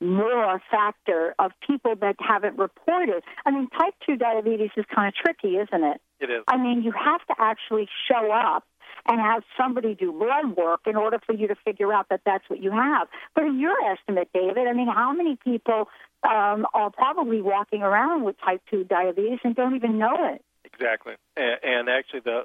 more 0.00 0.62
factor 0.70 1.34
of 1.38 1.50
people 1.66 1.94
that 2.00 2.16
haven't 2.20 2.56
reported. 2.56 3.22
I 3.44 3.50
mean, 3.50 3.68
type 3.68 3.94
2 4.06 4.16
diabetes 4.16 4.70
is 4.76 4.84
kind 4.94 5.08
of 5.08 5.14
tricky, 5.14 5.56
isn't 5.56 5.84
it? 5.84 6.00
It 6.20 6.30
is. 6.30 6.44
I 6.46 6.56
mean, 6.56 6.82
you 6.82 6.92
have 6.92 7.24
to 7.26 7.34
actually 7.38 7.88
show 8.08 8.30
up 8.32 8.64
and 9.06 9.20
have 9.20 9.42
somebody 9.56 9.94
do 9.94 10.12
blood 10.12 10.56
work 10.56 10.80
in 10.86 10.96
order 10.96 11.18
for 11.24 11.34
you 11.34 11.48
to 11.48 11.56
figure 11.64 11.92
out 11.92 12.08
that 12.10 12.20
that's 12.24 12.44
what 12.48 12.62
you 12.62 12.70
have. 12.70 13.08
But 13.34 13.44
in 13.44 13.58
your 13.58 13.76
estimate, 13.90 14.28
David, 14.32 14.68
I 14.68 14.72
mean, 14.72 14.88
how 14.88 15.12
many 15.12 15.36
people 15.36 15.88
um, 16.22 16.66
are 16.74 16.90
probably 16.90 17.40
walking 17.40 17.82
around 17.82 18.24
with 18.24 18.36
type 18.44 18.60
2 18.70 18.84
diabetes 18.84 19.38
and 19.44 19.54
don't 19.56 19.74
even 19.76 19.98
know 19.98 20.14
it? 20.32 20.44
Exactly. 20.64 21.14
And, 21.36 21.56
and 21.62 21.88
actually, 21.88 22.20
the 22.20 22.42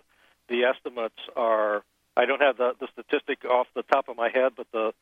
the 0.49 0.63
estimates 0.63 1.19
are 1.35 1.83
I 2.15 2.25
don't 2.25 2.41
have 2.41 2.57
the, 2.57 2.73
the 2.79 2.87
statistic 2.93 3.45
off 3.45 3.67
the 3.75 3.83
top 3.83 4.07
of 4.09 4.17
my 4.17 4.29
head, 4.29 4.53
but 4.55 4.67
the 4.71 4.93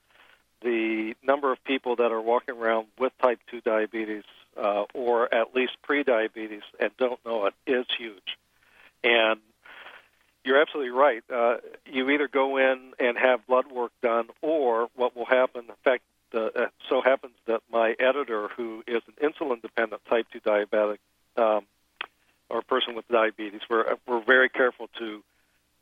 the 0.62 1.16
number 1.24 1.52
of 1.52 1.64
people 1.64 1.96
that 1.96 2.12
are 2.12 2.22
walking 2.22 2.56
around 2.56 2.86
with 3.00 3.12
type 3.20 3.40
2 3.50 3.62
diabetes 3.62 4.24
uh, 4.56 4.84
or 4.94 5.34
at 5.34 5.56
least 5.56 5.74
pre-diabetes 5.82 6.62
and 6.80 6.92
don't 6.98 7.20
know 7.26 7.48
it 7.48 7.54
is 7.66 7.86
huge. 7.98 8.38
And 9.04 9.40
you're 10.44 10.62
absolutely 10.62 10.92
right. 10.92 11.24
Uh, 11.34 11.58
you 11.86 12.10
either 12.10 12.28
go 12.28 12.58
in 12.58 12.94
and 13.00 13.18
have 13.18 13.46
blood 13.48 13.72
work 13.72 13.92
done, 14.02 14.28
or 14.42 14.90
what 14.96 15.16
will 15.16 15.26
happen. 15.26 15.66
In 15.70 15.76
fact, 15.84 16.04
uh, 16.34 16.68
so 16.90 17.02
happens 17.02 17.34
that 17.46 17.62
my 17.72 17.96
editor, 18.00 18.48
who 18.56 18.84
is 18.88 19.02
an 19.08 19.32
insulin-dependent 19.32 20.04
type 20.06 20.28
2 20.32 20.40
diabetic 20.40 20.98
um, 21.38 21.66
or 22.50 22.62
person 22.62 22.96
with 22.96 23.08
diabetes, 23.08 23.62
we're 23.70 23.96
we're 24.08 24.24
very 24.24 24.50
careful 24.50 24.90
to 25.00 25.24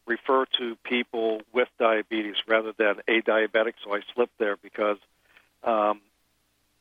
refer 0.05 0.45
to 0.57 0.75
people 0.83 1.41
with 1.53 1.67
diabetes 1.77 2.35
rather 2.47 2.73
than 2.77 2.95
a 3.07 3.21
diabetic. 3.21 3.73
So 3.83 3.93
I 3.93 4.01
slipped 4.13 4.37
there 4.39 4.57
because 4.57 4.97
um, 5.63 6.01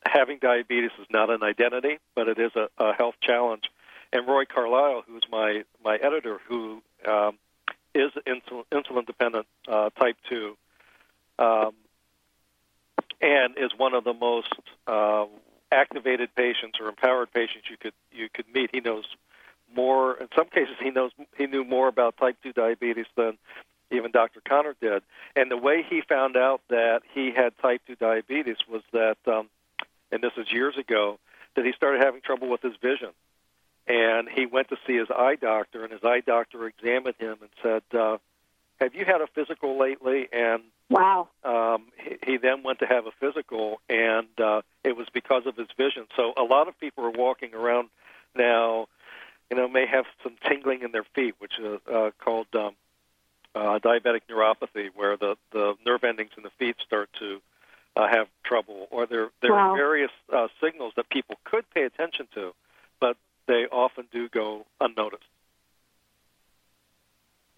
having 0.05 0.39
diabetes 0.39 0.91
is 1.01 1.07
not 1.11 1.31
an 1.31 1.43
identity, 1.43 1.99
but 2.15 2.29
it 2.29 2.39
is 2.39 2.53
a, 2.57 2.69
a 2.79 2.93
health 2.95 3.17
challenge. 3.21 3.65
And 4.13 4.27
Roy 4.27 4.45
Carlisle, 4.47 5.05
who's 5.07 5.25
my 5.31 5.65
my 5.85 5.97
editor, 5.97 6.39
who 6.49 6.83
um, 7.07 7.39
is 7.95 8.11
insulin, 8.27 8.65
insulin 8.73 9.07
dependent 9.07 9.47
uh, 9.67 9.91
type 9.91 10.17
two, 10.29 10.57
um, 11.39 11.73
and 13.21 13.59
is 13.59 13.73
one 13.77 13.95
of 13.95 14.05
the 14.05 14.15
most 14.15 14.55
uh, 14.87 15.27
activated 15.71 16.35
patients 16.35 16.79
or 16.81 16.89
empowered 16.89 17.33
patients 17.33 17.69
you 17.71 17.77
could 17.77 17.93
you 18.11 18.29
could 18.33 18.47
meet. 18.53 18.71
He 18.73 18.81
knows 18.81 19.05
more. 19.75 20.17
In 20.17 20.29
some 20.37 20.49
cases, 20.49 20.75
he 20.83 20.91
knows 20.91 21.11
he 21.37 21.47
knew 21.47 21.65
more 21.65 21.89
about 21.89 22.17
type 22.17 22.37
two 22.43 22.53
diabetes 22.53 23.07
than 23.17 23.39
even 23.91 24.11
Dr. 24.11 24.41
Conard 24.41 24.75
did. 24.81 25.03
And 25.35 25.51
the 25.51 25.57
way 25.57 25.83
he 25.89 26.03
found 26.03 26.37
out 26.37 26.61
that 26.69 27.01
he 27.15 27.33
had 27.35 27.57
type 27.59 27.83
two 27.87 27.97
diabetes 27.97 28.57
was 28.69 28.83
that, 28.93 29.17
um, 29.27 29.49
and 30.13 30.23
this 30.23 30.33
is 30.37 30.53
years 30.53 30.77
ago, 30.77 31.19
that 31.57 31.65
he 31.65 31.73
started 31.73 32.03
having 32.03 32.21
trouble 32.21 32.49
with 32.49 32.61
his 32.63 32.75
vision. 32.83 33.11
And 33.87 34.29
he 34.29 34.45
went 34.45 34.69
to 34.69 34.77
see 34.87 34.97
his 34.97 35.09
eye 35.11 35.37
doctor, 35.37 35.83
and 35.83 35.93
his 35.93 36.05
eye 36.05 36.21
doctor 36.21 36.67
examined 36.67 37.15
him 37.19 37.39
and 37.41 37.51
said, 37.63 37.83
uh, 37.99 38.19
"Have 38.81 38.95
you 38.95 39.07
had 39.07 39.23
a 39.23 39.27
physical 39.29 39.79
lately?" 39.79 40.29
And 40.31 40.65
Wow. 40.91 41.29
um, 41.45 41.87
he, 41.97 42.33
he 42.33 42.37
then 42.37 42.63
went 42.63 42.81
to 42.81 42.87
have 42.87 43.07
a 43.07 43.11
physical, 43.13 43.81
and 43.89 44.29
uh, 44.39 44.61
it 44.85 44.97
was 44.97 45.07
because 45.13 45.47
of 45.47 45.57
his 45.57 45.69
vision. 45.77 46.07
So 46.17 46.35
a 46.37 46.43
lot 46.43 46.69
of 46.69 46.79
people 46.79 47.05
are 47.05 47.11
walking 47.11 47.55
around 47.55 47.89
now, 48.35 48.88
may 49.79 49.87
have 49.87 50.07
some 50.23 50.35
tingling 50.49 50.83
in 50.83 50.91
their 50.93 51.05
feet, 51.15 51.35
which 51.39 51.59
is 51.59 51.79
uh, 51.93 52.11
called 52.19 52.49
um, 52.55 52.75
uh, 53.55 53.79
diabetic 53.79 54.23
neuropathy, 54.31 54.89
where 54.95 55.17
the, 55.17 55.37
the 55.53 55.75
nerve 55.87 56.03
endings 56.05 56.31
in 56.37 56.43
the 56.43 56.51
feet 56.59 56.77
start 56.85 57.09
to 57.19 57.41
uh, 57.97 58.09
have 58.09 58.27
trouble, 58.45 58.87
or 58.91 59.07
there 59.07 59.29
there 59.41 59.53
Wow. 59.53 59.73
are 59.73 59.77
various 59.77 60.11
uh, 60.33 60.49
signals 60.63 60.93
that 60.97 61.09
people 61.09 61.37
could 61.45 61.65
pay 61.75 61.83
attention 61.85 62.27
to, 62.35 62.53
but 63.01 63.17
they 63.47 63.67
often 63.71 64.07
do 64.13 64.29
go 64.29 64.67
unnoticed. 64.81 65.23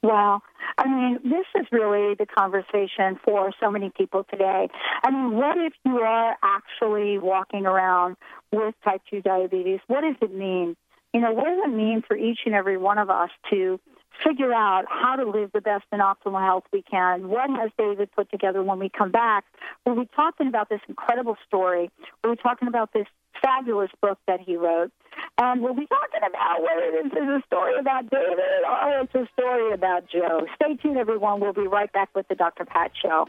Wow. 0.03 0.41
I 0.79 0.89
mean, 0.89 1.19
this 1.25 1.47
is 1.61 1.67
really 1.73 2.15
the 2.15 2.25
conversation 2.25 3.19
for 3.23 3.53
so 3.61 3.71
many 3.71 3.91
people 3.91 4.25
today. 4.25 4.69
I 5.03 5.11
mean, 5.11 5.37
what 5.37 5.59
if 5.59 5.75
you 5.85 5.99
are 5.99 6.37
actually 6.43 7.19
walking 7.19 7.67
around 7.67 8.17
with 8.51 8.75
type 8.83 9.03
2 9.11 9.21
diabetes? 9.21 9.81
What 9.89 10.01
does 10.03 10.17
it 10.23 10.35
mean? 10.35 10.75
You 11.13 11.21
know, 11.21 11.33
what 11.33 11.45
does 11.45 11.59
it 11.65 11.75
mean 11.75 12.03
for 12.07 12.17
each 12.17 12.41
and 12.47 12.55
every 12.55 12.77
one 12.77 12.99
of 12.99 13.11
us 13.11 13.31
to 13.51 13.81
figure 14.25 14.53
out 14.53 14.85
how 14.89 15.17
to 15.17 15.29
live 15.29 15.51
the 15.53 15.61
best 15.61 15.85
and 15.93 16.01
optimal 16.01 16.45
health 16.45 16.65
we 16.73 16.83
can? 16.83 17.29
What 17.29 17.51
has 17.51 17.71
David 17.79 18.11
put 18.13 18.31
together 18.31 18.63
when 18.63 18.79
we 18.79 18.89
come 18.89 19.11
back? 19.11 19.45
We'll 19.85 20.05
talking 20.15 20.47
about 20.47 20.69
this 20.69 20.81
incredible 20.89 21.37
story. 21.47 21.91
We'll 22.23 22.37
talking 22.37 22.69
about 22.69 22.93
this 22.93 23.07
fabulous 23.43 23.91
book 24.01 24.19
that 24.27 24.41
he 24.41 24.57
wrote. 24.57 24.93
And 25.39 25.63
we'll 25.63 25.75
be 25.75 25.87
talking 25.87 26.21
about 26.27 26.63
whether 26.63 27.03
this 27.03 27.13
is 27.13 27.29
a 27.29 27.43
story 27.47 27.79
about 27.79 28.11
David 28.11 28.39
or 28.39 29.01
it's 29.01 29.15
a 29.15 29.27
story 29.33 29.73
about 29.73 30.09
Joe. 30.09 30.47
Stay 30.57 30.77
tuned, 30.77 30.99
everyone. 30.99 31.41
We'll 31.41 31.53
be 31.53 31.67
right 31.67 31.93
back 31.93 32.11
with 32.15 32.29
the 32.29 32.35
Dr. 32.35 32.65
Pat 32.65 32.93
Show. 33.01 33.27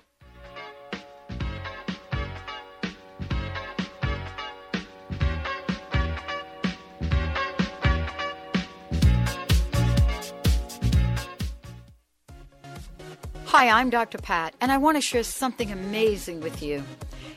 Hi, 13.51 13.67
I'm 13.67 13.89
Dr. 13.89 14.17
Pat, 14.17 14.55
and 14.61 14.71
I 14.71 14.77
want 14.77 14.95
to 14.95 15.01
share 15.01 15.23
something 15.23 15.73
amazing 15.73 16.39
with 16.39 16.63
you. 16.63 16.85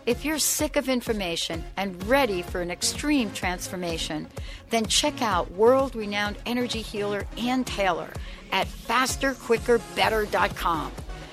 If 0.06 0.25
you're 0.25 0.38
sick 0.38 0.76
of 0.76 0.88
information 0.88 1.64
and 1.76 2.00
ready 2.06 2.40
for 2.40 2.61
an 2.61 2.71
extreme 2.71 3.33
transformation, 3.33 4.28
then 4.71 4.87
check 4.87 5.23
out 5.23 5.50
world 5.50 5.97
renowned 5.97 6.37
energy 6.47 6.83
healer 6.83 7.26
Ann 7.37 7.64
Taylor 7.64 8.12
at 8.52 8.68
fasterquickerbetter.com. 8.68 10.92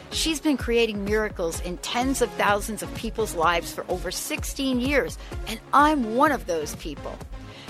She's 0.10 0.42
been 0.42 0.58
creating 0.58 1.06
miracles 1.06 1.62
in 1.62 1.78
tens 1.78 2.24
of 2.24 2.32
thousands 2.32 2.82
of 2.82 2.92
people's 2.96 3.36
lives 3.36 3.72
for 3.72 3.86
over 3.88 4.10
16 4.10 4.82
years, 4.82 5.20
and 5.46 5.60
I'm 5.74 6.16
one 6.16 6.32
of 6.32 6.48
those 6.48 6.76
people. 6.78 7.16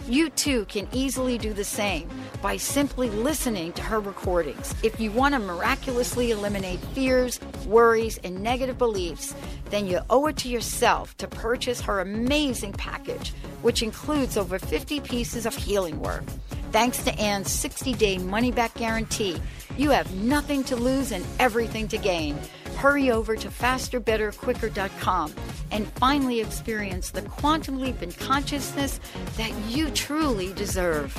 You 0.08 0.30
too 0.30 0.66
can 0.66 0.88
easily 0.92 1.38
do 1.38 1.54
the 1.54 1.64
same 1.64 2.10
by 2.42 2.58
simply 2.58 3.10
listening 3.10 3.72
to 3.74 3.82
her 3.84 4.00
recordings. 4.00 4.74
If 4.84 5.00
you 5.00 5.12
want 5.12 5.36
to 5.36 5.40
miraculously 5.40 6.32
eliminate 6.32 6.80
fears, 6.94 7.40
worries, 7.66 8.18
and 8.24 8.42
negative 8.42 8.78
beliefs, 8.78 9.36
then 9.70 9.88
you 9.88 10.00
owe 10.10 10.28
it 10.28 10.38
to 10.38 10.50
yourself 10.50 11.16
to 11.18 11.28
purchase 11.28 11.80
her 11.82 12.00
amazing 12.00 12.74
package, 12.74 13.34
which 13.62 13.84
includes 13.84 14.38
over 14.38 14.60
50 14.60 15.00
pieces 15.02 15.46
of 15.46 15.56
healing 15.56 16.00
work. 16.02 16.24
Thanks 16.72 17.04
to 17.04 17.14
Ann's 17.20 17.52
60 17.52 17.94
day 17.94 18.18
money 18.18 18.52
back 18.52 18.74
guarantee, 18.74 19.38
you 19.78 19.92
have 19.92 20.14
nothing 20.16 20.64
to 20.66 20.76
lose 20.76 21.12
and 21.12 21.26
everything 21.40 21.88
to 21.90 21.98
gain. 21.98 22.38
Hurry 22.78 23.12
over 23.12 23.36
to 23.36 23.48
fasterbetterquicker.com 23.50 25.34
and 25.72 25.92
finally 25.94 26.40
experience 26.42 27.10
the 27.10 27.22
quantum 27.24 27.80
leap 27.80 28.02
in 28.02 28.12
consciousness 28.12 29.00
that 29.38 29.52
you 29.70 29.90
truly 29.92 30.54
deserve. 30.54 31.14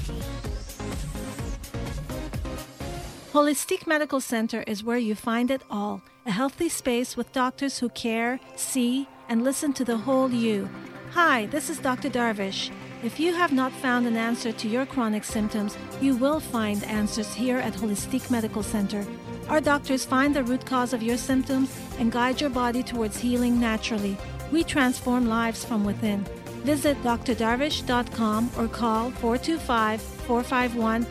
Holistic 3.33 3.87
Medical 3.87 4.21
Center 4.21 4.63
is 4.67 4.85
where 4.85 4.99
you 4.99 5.15
find 5.15 5.51
it 5.51 5.63
all 5.71 6.03
a 6.27 6.31
healthy 6.31 6.69
space 6.69 7.17
with 7.17 7.33
doctors 7.33 7.79
who 7.79 7.89
care, 7.89 8.39
see, 8.55 9.09
and 9.29 9.43
listen 9.43 9.73
to 9.73 9.85
the 9.85 9.97
whole 9.97 10.31
you. 10.31 10.69
Hi, 11.13 11.47
this 11.47 11.69
is 11.69 11.79
Dr. 11.79 12.09
Darvish. 12.09 12.71
If 13.03 13.19
you 13.19 13.35
have 13.35 13.53
not 13.53 13.73
found 13.73 14.07
an 14.07 14.17
answer 14.17 14.53
to 14.53 14.69
your 14.69 14.87
chronic 14.87 15.25
symptoms, 15.25 15.77
you 16.01 16.15
will 16.15 16.39
find 16.39 16.85
answers 16.85 17.35
here 17.35 17.59
at 17.59 17.73
Holistic 17.75 18.31
Medical 18.31 18.63
Center. 18.63 19.05
Our 19.49 19.61
doctors 19.61 20.05
find 20.05 20.37
the 20.37 20.45
root 20.45 20.65
cause 20.65 20.93
of 20.93 21.03
your 21.03 21.17
symptoms 21.17 21.77
and 21.99 22.13
guide 22.13 22.41
your 22.41 22.51
body 22.51 22.83
towards 22.83 23.19
healing 23.19 23.59
naturally. 23.59 24.17
We 24.53 24.63
transform 24.63 25.29
lives 25.29 25.65
from 25.65 25.83
within. 25.83 26.25
Visit 26.65 27.03
drdarvish.com 27.03 28.51
or 28.59 28.69
call 28.69 29.11
425 29.11 30.01
451 30.01 31.05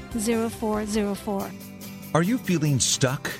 0404. 0.50 1.51
Are 2.13 2.24
you 2.24 2.38
feeling 2.38 2.79
stuck? 2.79 3.31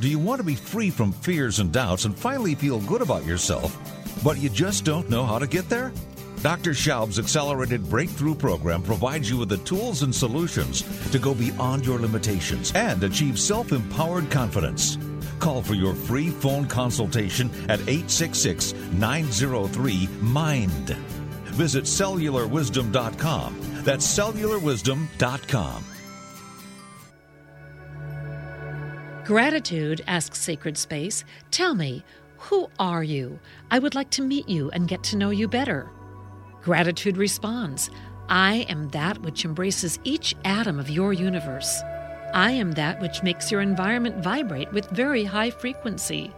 Do 0.00 0.08
you 0.08 0.18
want 0.18 0.40
to 0.40 0.46
be 0.46 0.54
free 0.54 0.90
from 0.90 1.10
fears 1.10 1.58
and 1.58 1.72
doubts 1.72 2.04
and 2.04 2.16
finally 2.16 2.54
feel 2.54 2.80
good 2.80 3.00
about 3.00 3.24
yourself, 3.24 3.74
but 4.22 4.36
you 4.38 4.50
just 4.50 4.84
don't 4.84 5.08
know 5.08 5.24
how 5.24 5.38
to 5.38 5.46
get 5.46 5.68
there? 5.70 5.90
Dr. 6.42 6.72
Schaub's 6.72 7.18
Accelerated 7.18 7.88
Breakthrough 7.88 8.34
Program 8.34 8.82
provides 8.82 9.30
you 9.30 9.38
with 9.38 9.48
the 9.48 9.56
tools 9.58 10.02
and 10.02 10.14
solutions 10.14 10.82
to 11.10 11.18
go 11.18 11.34
beyond 11.34 11.86
your 11.86 11.98
limitations 11.98 12.72
and 12.74 13.02
achieve 13.02 13.40
self 13.40 13.72
empowered 13.72 14.30
confidence. 14.30 14.98
Call 15.38 15.62
for 15.62 15.74
your 15.74 15.94
free 15.94 16.30
phone 16.30 16.66
consultation 16.66 17.50
at 17.68 17.80
866 17.80 18.74
903 18.92 20.08
MIND. 20.22 20.88
Visit 21.56 21.84
cellularwisdom.com. 21.84 23.56
That's 23.84 24.06
cellularwisdom.com. 24.06 25.84
Gratitude 29.24 30.04
asks 30.06 30.40
Sacred 30.40 30.78
Space, 30.78 31.24
Tell 31.50 31.74
me, 31.74 32.04
who 32.38 32.68
are 32.78 33.02
you? 33.02 33.40
I 33.72 33.80
would 33.80 33.96
like 33.96 34.10
to 34.10 34.22
meet 34.22 34.48
you 34.48 34.70
and 34.70 34.86
get 34.86 35.02
to 35.04 35.16
know 35.16 35.30
you 35.30 35.48
better. 35.48 35.90
Gratitude 36.62 37.16
responds, 37.16 37.90
I 38.28 38.66
am 38.68 38.88
that 38.90 39.18
which 39.22 39.44
embraces 39.44 39.98
each 40.04 40.36
atom 40.44 40.78
of 40.78 40.90
your 40.90 41.12
universe. 41.12 41.80
I 42.36 42.50
am 42.50 42.72
that 42.72 43.00
which 43.00 43.22
makes 43.22 43.50
your 43.50 43.62
environment 43.62 44.22
vibrate 44.22 44.70
with 44.70 44.90
very 44.90 45.24
high 45.24 45.48
frequency. 45.48 46.34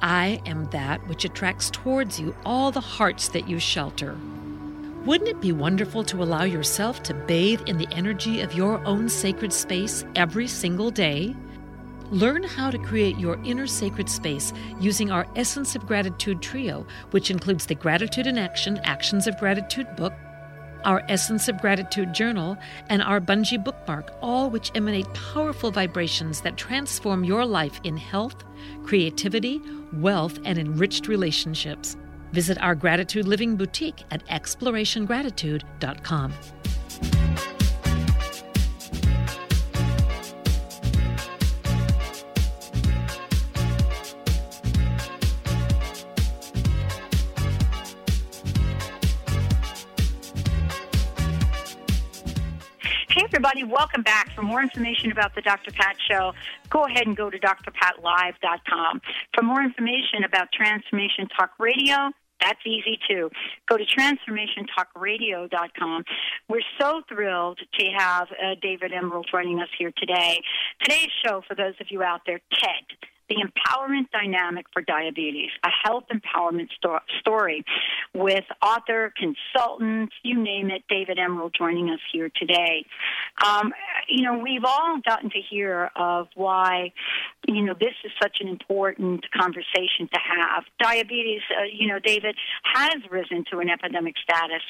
I 0.00 0.40
am 0.46 0.70
that 0.70 1.04
which 1.08 1.24
attracts 1.24 1.70
towards 1.70 2.20
you 2.20 2.36
all 2.46 2.70
the 2.70 2.80
hearts 2.80 3.26
that 3.30 3.48
you 3.48 3.58
shelter. 3.58 4.16
Wouldn't 5.04 5.28
it 5.28 5.40
be 5.40 5.50
wonderful 5.50 6.04
to 6.04 6.22
allow 6.22 6.44
yourself 6.44 7.02
to 7.02 7.14
bathe 7.14 7.62
in 7.66 7.78
the 7.78 7.88
energy 7.90 8.42
of 8.42 8.54
your 8.54 8.78
own 8.86 9.08
sacred 9.08 9.52
space 9.52 10.04
every 10.14 10.46
single 10.46 10.92
day? 10.92 11.34
Learn 12.12 12.44
how 12.44 12.70
to 12.70 12.78
create 12.78 13.18
your 13.18 13.40
inner 13.44 13.66
sacred 13.66 14.08
space 14.08 14.52
using 14.78 15.10
our 15.10 15.26
Essence 15.34 15.74
of 15.74 15.84
Gratitude 15.84 16.42
trio, 16.42 16.86
which 17.10 17.32
includes 17.32 17.66
the 17.66 17.74
Gratitude 17.74 18.28
in 18.28 18.38
Action 18.38 18.78
Actions 18.84 19.26
of 19.26 19.36
Gratitude 19.40 19.96
book, 19.96 20.12
our 20.84 21.02
Essence 21.08 21.48
of 21.48 21.60
Gratitude 21.60 22.14
journal, 22.14 22.56
and 22.88 23.02
our 23.02 23.20
Bungee 23.20 23.62
bookmark, 23.62 24.14
all 24.22 24.50
which 24.50 24.70
emanate 24.74 25.12
powerful 25.14 25.70
vibrations 25.70 26.40
that 26.42 26.56
transform 26.56 27.24
your 27.24 27.44
life 27.44 27.80
in 27.84 27.96
health, 27.96 28.44
creativity, 28.84 29.60
wealth, 29.92 30.38
and 30.44 30.58
enriched 30.58 31.08
relationships. 31.08 31.96
Visit 32.32 32.60
our 32.60 32.74
Gratitude 32.74 33.26
Living 33.26 33.56
Boutique 33.56 34.02
at 34.10 34.26
explorationgratitude.com. 34.26 36.32
everybody. 53.54 53.72
Welcome 53.72 54.02
back. 54.02 54.34
For 54.34 54.42
more 54.42 54.60
information 54.62 55.12
about 55.12 55.34
the 55.34 55.42
Dr. 55.42 55.70
Pat 55.72 55.96
Show, 56.10 56.32
go 56.70 56.86
ahead 56.86 57.06
and 57.06 57.14
go 57.16 57.30
to 57.30 57.38
drpatlive.com. 57.38 59.00
For 59.32 59.42
more 59.42 59.62
information 59.62 60.24
about 60.26 60.48
Transformation 60.52 61.28
Talk 61.36 61.50
Radio, 61.60 62.10
that's 62.40 62.58
easy 62.66 62.98
too. 63.08 63.30
Go 63.68 63.76
to 63.76 63.84
transformationtalkradio.com. 63.84 66.04
We're 66.48 66.62
so 66.80 67.02
thrilled 67.08 67.60
to 67.78 67.86
have 67.96 68.26
uh, 68.32 68.56
David 68.60 68.92
Emerald 68.92 69.28
joining 69.30 69.60
us 69.60 69.68
here 69.78 69.92
today. 69.96 70.42
Today's 70.82 71.12
show, 71.24 71.42
for 71.46 71.54
those 71.54 71.74
of 71.80 71.86
you 71.90 72.02
out 72.02 72.22
there, 72.26 72.40
TED 72.52 72.82
the 73.28 73.36
empowerment 73.36 74.10
dynamic 74.12 74.66
for 74.72 74.82
diabetes, 74.82 75.50
a 75.64 75.70
health 75.82 76.04
empowerment 76.12 76.68
sto- 76.76 77.00
story 77.20 77.64
with 78.14 78.44
author, 78.62 79.12
consultant, 79.16 80.10
you 80.22 80.42
name 80.42 80.70
it, 80.70 80.82
David 80.88 81.18
Emerald 81.18 81.54
joining 81.56 81.90
us 81.90 82.00
here 82.12 82.30
today. 82.36 82.84
Um, 83.44 83.72
you 84.08 84.22
know, 84.22 84.38
we've 84.38 84.64
all 84.64 85.00
gotten 85.06 85.30
to 85.30 85.40
hear 85.50 85.90
of 85.96 86.28
why, 86.34 86.92
you 87.46 87.62
know, 87.62 87.74
this 87.78 87.94
is 88.04 88.12
such 88.22 88.38
an 88.40 88.48
important 88.48 89.24
conversation 89.30 90.08
to 90.12 90.18
have. 90.18 90.64
Diabetes, 90.80 91.40
uh, 91.58 91.64
you 91.72 91.88
know, 91.88 91.98
David, 91.98 92.36
has 92.74 92.96
risen 93.10 93.44
to 93.50 93.58
an 93.58 93.70
epidemic 93.70 94.14
status, 94.22 94.62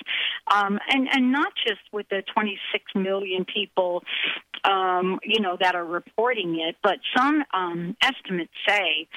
um, 0.53 0.79
and, 0.89 1.09
and 1.13 1.33
not 1.33 1.53
just 1.67 1.81
with 1.93 2.09
the 2.09 2.23
26 2.33 2.85
million 2.95 3.45
people, 3.45 4.03
um, 4.65 5.19
you 5.23 5.41
know, 5.41 5.57
that 5.61 5.75
are 5.75 5.85
reporting 5.85 6.61
it, 6.61 6.77
but 6.83 6.99
some 7.17 7.45
um, 7.53 7.97
say 8.67 9.09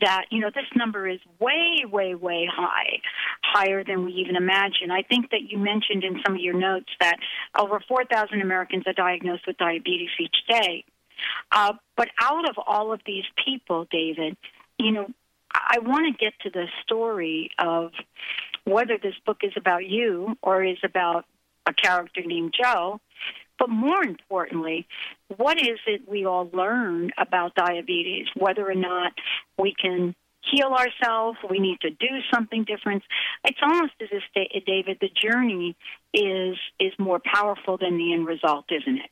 that, 0.00 0.26
you 0.30 0.40
know, 0.40 0.50
this 0.54 0.64
number 0.74 1.08
is 1.08 1.20
way, 1.38 1.84
way, 1.90 2.14
way 2.14 2.48
high, 2.50 3.00
higher 3.42 3.84
than 3.84 4.04
we 4.04 4.12
even 4.12 4.36
imagine. 4.36 4.90
I 4.90 5.02
think 5.02 5.30
that 5.30 5.42
you 5.48 5.58
mentioned 5.58 6.04
in 6.04 6.20
some 6.24 6.34
of 6.34 6.40
your 6.40 6.58
notes 6.58 6.90
that 7.00 7.16
over 7.58 7.80
4,000 7.86 8.40
Americans 8.40 8.84
are 8.86 8.92
diagnosed 8.92 9.46
with 9.46 9.56
diabetes 9.56 10.10
each 10.18 10.36
day. 10.48 10.84
Uh, 11.52 11.74
but 11.96 12.08
out 12.20 12.48
of 12.48 12.56
all 12.66 12.92
of 12.92 13.00
these 13.06 13.24
people, 13.44 13.86
David, 13.90 14.36
you 14.78 14.92
know, 14.92 15.06
I 15.52 15.78
want 15.80 16.06
to 16.06 16.24
get 16.24 16.34
to 16.40 16.50
the 16.50 16.66
story 16.84 17.50
of 17.58 17.92
whether 18.64 18.98
this 18.98 19.14
book 19.26 19.38
is 19.42 19.52
about 19.56 19.86
you 19.86 20.36
or 20.42 20.64
is 20.64 20.78
about 20.84 21.24
a 21.66 21.72
character 21.72 22.22
named 22.24 22.54
Joe. 22.60 23.00
But 23.60 23.68
more 23.68 24.02
importantly, 24.02 24.88
what 25.36 25.60
is 25.60 25.78
it 25.86 26.08
we 26.08 26.24
all 26.24 26.50
learn 26.52 27.10
about 27.18 27.54
diabetes, 27.54 28.26
whether 28.34 28.68
or 28.68 28.74
not 28.74 29.12
we 29.58 29.74
can 29.78 30.14
heal 30.42 30.68
ourselves, 30.68 31.38
we 31.48 31.58
need 31.58 31.78
to 31.82 31.90
do 31.90 32.08
something 32.32 32.64
different. 32.64 33.02
It's 33.44 33.58
almost 33.62 33.92
as 34.00 34.08
if, 34.10 34.64
David, 34.64 34.96
the 35.02 35.10
journey 35.10 35.76
is 36.14 36.56
is 36.80 36.92
more 36.98 37.20
powerful 37.22 37.76
than 37.76 37.98
the 37.98 38.14
end 38.14 38.26
result, 38.26 38.64
isn't 38.70 38.96
it? 38.96 39.10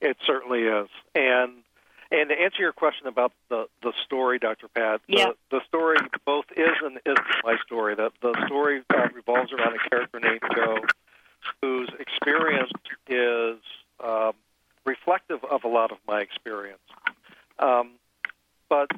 It 0.00 0.16
certainly 0.26 0.62
is. 0.62 0.88
And 1.14 1.62
and 2.10 2.28
to 2.30 2.34
answer 2.34 2.62
your 2.62 2.72
question 2.72 3.06
about 3.06 3.32
the 3.48 3.66
the 3.82 3.92
story, 4.04 4.40
Dr. 4.40 4.66
Pat, 4.66 5.00
yeah. 5.06 5.26
the, 5.50 5.58
the 5.58 5.60
story 5.68 5.96
both 6.24 6.46
is 6.56 6.74
and 6.82 6.98
isn't 7.06 7.26
my 7.44 7.56
story. 7.64 7.94
The, 7.94 8.10
the 8.20 8.34
story 8.46 8.82
uh, 8.92 9.08
revolves 9.14 9.52
around 9.52 9.76
a 9.76 9.88
character 9.88 10.18
named 10.18 10.40
Joe 10.56 10.78
whose 11.62 11.90
experience 11.98 12.72
is 13.08 13.56
um, 14.02 14.32
reflective 14.84 15.44
of 15.44 15.64
a 15.64 15.68
lot 15.68 15.92
of 15.92 15.98
my 16.06 16.20
experience. 16.20 16.78
Um, 17.58 17.92
but 18.68 18.88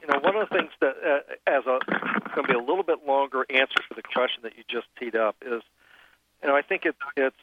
you 0.00 0.06
know, 0.08 0.20
one 0.20 0.36
of 0.36 0.48
the 0.48 0.54
things 0.54 0.70
that, 0.80 0.94
uh, 1.04 1.20
as 1.46 1.64
a 1.66 1.78
going 2.34 2.46
to 2.46 2.52
be 2.52 2.58
a 2.58 2.62
little 2.62 2.84
bit 2.84 3.06
longer 3.06 3.44
answer 3.50 3.78
to 3.88 3.94
the 3.94 4.02
question 4.02 4.42
that 4.42 4.56
you 4.56 4.64
just 4.68 4.86
teed 4.98 5.16
up 5.16 5.36
is, 5.42 5.62
you 6.42 6.48
know, 6.48 6.54
I 6.54 6.62
think 6.62 6.84
it, 6.84 6.94
it's 7.16 7.36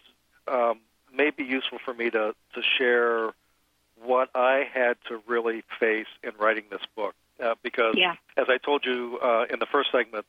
um, 0.48 0.80
may 1.14 1.32
be 1.32 1.44
useful 1.44 1.80
for 1.84 1.94
me 1.94 2.10
to 2.10 2.34
to 2.54 2.62
share 2.78 3.32
what 4.04 4.30
I 4.36 4.64
had 4.74 4.98
to 5.10 5.22
really 5.28 5.64
face 5.80 6.08
in 6.24 6.32
writing 6.40 6.66
this 6.70 6.82
book, 6.96 7.16
uh, 7.44 7.56
because 7.64 7.96
yeah. 7.98 8.16
as 8.38 8.46
I 8.50 8.58
told 8.58 8.86
you 8.86 9.20
uh, 9.22 9.46
in 9.50 9.60
the 9.60 9.66
first 9.66 9.92
segment, 9.92 10.26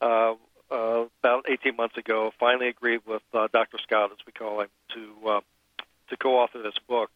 uh, 0.00 0.34
uh, 0.70 1.04
about 1.22 1.46
18 1.48 1.76
months 1.76 1.96
ago, 1.96 2.32
finally 2.38 2.68
agreed 2.68 3.00
with 3.06 3.22
uh, 3.32 3.48
Dr. 3.52 3.78
Scott, 3.78 4.10
as 4.12 4.18
we 4.26 4.32
call 4.32 4.60
him, 4.60 4.68
to 4.94 5.28
uh, 5.28 5.40
to 6.08 6.16
co-author 6.16 6.62
this 6.62 6.78
book. 6.88 7.10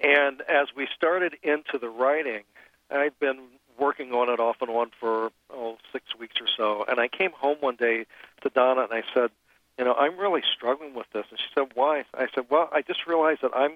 And 0.00 0.42
as 0.42 0.68
we 0.76 0.88
started 0.94 1.34
into 1.42 1.78
the 1.80 1.88
writing, 1.88 2.44
I'd 2.90 3.18
been 3.18 3.40
working 3.78 4.12
on 4.12 4.28
it 4.28 4.40
off 4.40 4.56
and 4.60 4.70
on 4.70 4.90
for 4.98 5.30
oh, 5.50 5.78
six 5.92 6.04
weeks 6.18 6.36
or 6.40 6.46
so. 6.56 6.84
And 6.88 7.00
I 7.00 7.08
came 7.08 7.32
home 7.32 7.58
one 7.60 7.76
day 7.76 8.06
to 8.42 8.48
Donna 8.50 8.82
and 8.82 8.92
I 8.92 9.02
said, 9.14 9.30
you 9.78 9.84
know, 9.84 9.94
I'm 9.94 10.18
really 10.18 10.42
struggling 10.56 10.94
with 10.94 11.06
this. 11.12 11.24
And 11.30 11.38
she 11.38 11.46
said, 11.54 11.68
why? 11.74 12.04
I 12.14 12.26
said, 12.34 12.44
well, 12.50 12.68
I 12.72 12.82
just 12.82 13.06
realized 13.06 13.42
that 13.42 13.52
I'm 13.54 13.74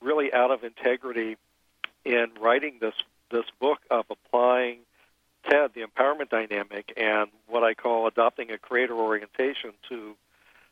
really 0.00 0.32
out 0.32 0.50
of 0.50 0.64
integrity 0.64 1.36
in 2.04 2.26
writing 2.40 2.78
this 2.80 2.94
this 3.30 3.44
book 3.60 3.80
of 3.90 4.06
applying 4.10 4.78
TED, 5.48 5.70
the 5.74 5.82
empowerment 5.82 6.30
dynamic, 6.30 6.92
and 6.96 7.30
what 7.46 7.62
I 7.64 7.74
call 7.74 8.06
adopting 8.06 8.50
a 8.50 8.58
creator 8.58 8.94
orientation 8.94 9.72
to 9.88 10.16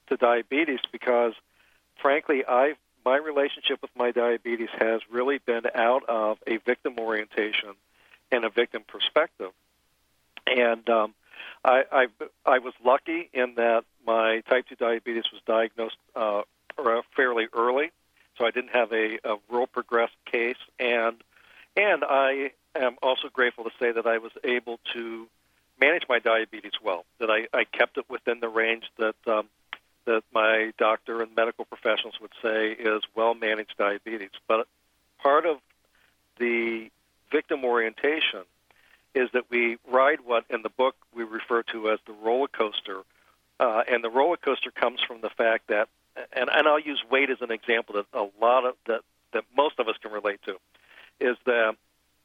to 0.09 0.17
diabetes 0.17 0.79
because 0.93 1.33
frankly 2.01 2.45
I've 2.45 2.77
my 3.07 3.17
relationship 3.17 3.81
with 3.83 3.93
my 3.97 4.11
diabetes 4.11 4.69
has 4.79 5.01
really 5.09 5.39
been 5.39 5.63
out 5.77 6.03
of 6.09 6.39
a 6.45 6.57
victim 6.57 6.99
orientation 6.99 7.75
and 8.33 8.45
a 8.45 8.51
victim 8.51 8.83
perspective. 8.87 9.53
And 10.45 10.89
um, 10.91 11.15
I, 11.65 11.85
I, 11.93 12.07
I 12.45 12.59
was 12.59 12.75
lucky 12.85 13.31
in 13.33 13.55
that 13.57 13.85
my 14.05 14.41
type 14.49 14.67
2 14.69 14.75
diabetes 14.75 15.25
was 15.33 15.41
diagnosed 15.47 15.97
uh, 16.17 16.43
fairly 17.15 17.47
early, 17.53 17.93
so 18.37 18.45
I 18.45 18.51
didn't 18.51 18.71
have 18.71 18.93
a, 18.93 19.19
a 19.25 19.37
real 19.49 19.69
progressed 19.69 20.17
case. 20.25 20.59
And, 20.81 21.23
and 21.77 22.03
I 22.05 22.51
grateful 23.37 23.65
to 23.65 23.71
say 23.79 23.93
that 23.93 24.07
I 24.07 24.19
was 24.19 24.33
able 24.43 24.81
to 24.95 25.29
manage 25.81 26.05
my 26.09 26.19
diabetes 26.19 26.73
well, 26.83 27.05
that 27.21 27.31
I, 27.31 27.47
I 27.57 27.65
kept 27.65 27.99
it 27.99 28.07
within 28.09 28.41
the 28.41 28.49
range 28.49 28.85
that 28.99 29.15
um, 29.27 29.47
that 30.07 30.23
my 30.33 30.73
doctor 30.79 31.21
and 31.21 31.35
medical 31.37 31.65
professionals 31.65 32.15
would 32.21 32.31
say 32.43 32.71
is 32.73 33.03
well 33.15 33.35
managed 33.35 33.75
diabetes. 33.77 34.31
But 34.49 34.67
part 35.23 35.45
of 35.47 35.59
the 36.39 36.91
victim 37.31 37.65
orientation 37.65 38.45
is 39.15 39.29
that 39.33 39.45
we 39.51 39.79
ride 39.91 40.21
what 40.25 40.45
in 40.49 40.63
the 40.63 40.69
book 40.69 40.95
we 41.15 41.25
refer 41.25 41.63
to 41.73 41.91
as 41.91 41.99
the 42.07 42.13
roller 42.13 42.49
coaster. 42.49 43.01
Uh, 43.59 43.83
and 43.89 44.05
the 44.05 44.11
roller 44.11 44.37
coaster 44.37 44.71
comes 44.71 45.01
from 45.03 45.23
the 45.23 45.31
fact 45.31 45.69
that, 45.69 45.89
and, 46.33 46.49
and 46.53 46.69
I'll 46.69 46.79
use 46.79 47.03
weight 47.11 47.31
as 47.31 47.39
an 47.41 47.51
example 47.51 47.97
that 47.97 48.07
a 48.13 48.29
lot 48.41 48.65
of 48.65 48.75
that, 48.87 49.01
that 49.33 49.45
most 49.57 49.81
of 49.81 49.89
us 49.89 49.97
can 50.01 50.13
relate 50.13 50.41
to, 50.45 50.57
is 51.19 51.37
that 51.47 51.75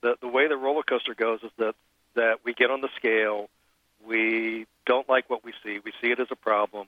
the, 0.02 0.16
the 0.22 0.28
way 0.28 0.48
the 0.48 0.58
roller 0.58 0.84
coaster 0.84 1.16
goes 1.16 1.42
is 1.44 1.52
that, 1.58 1.76
that 2.16 2.40
we 2.44 2.54
get 2.54 2.70
on 2.70 2.82
the 2.82 2.90
scale, 3.02 3.50
we 4.06 4.66
don't 4.86 5.08
like 5.10 5.30
what 5.30 5.44
we 5.44 5.54
see, 5.64 5.80
we 5.84 5.92
see 6.02 6.12
it 6.12 6.20
as 6.20 6.28
a 6.32 6.36
problem, 6.36 6.88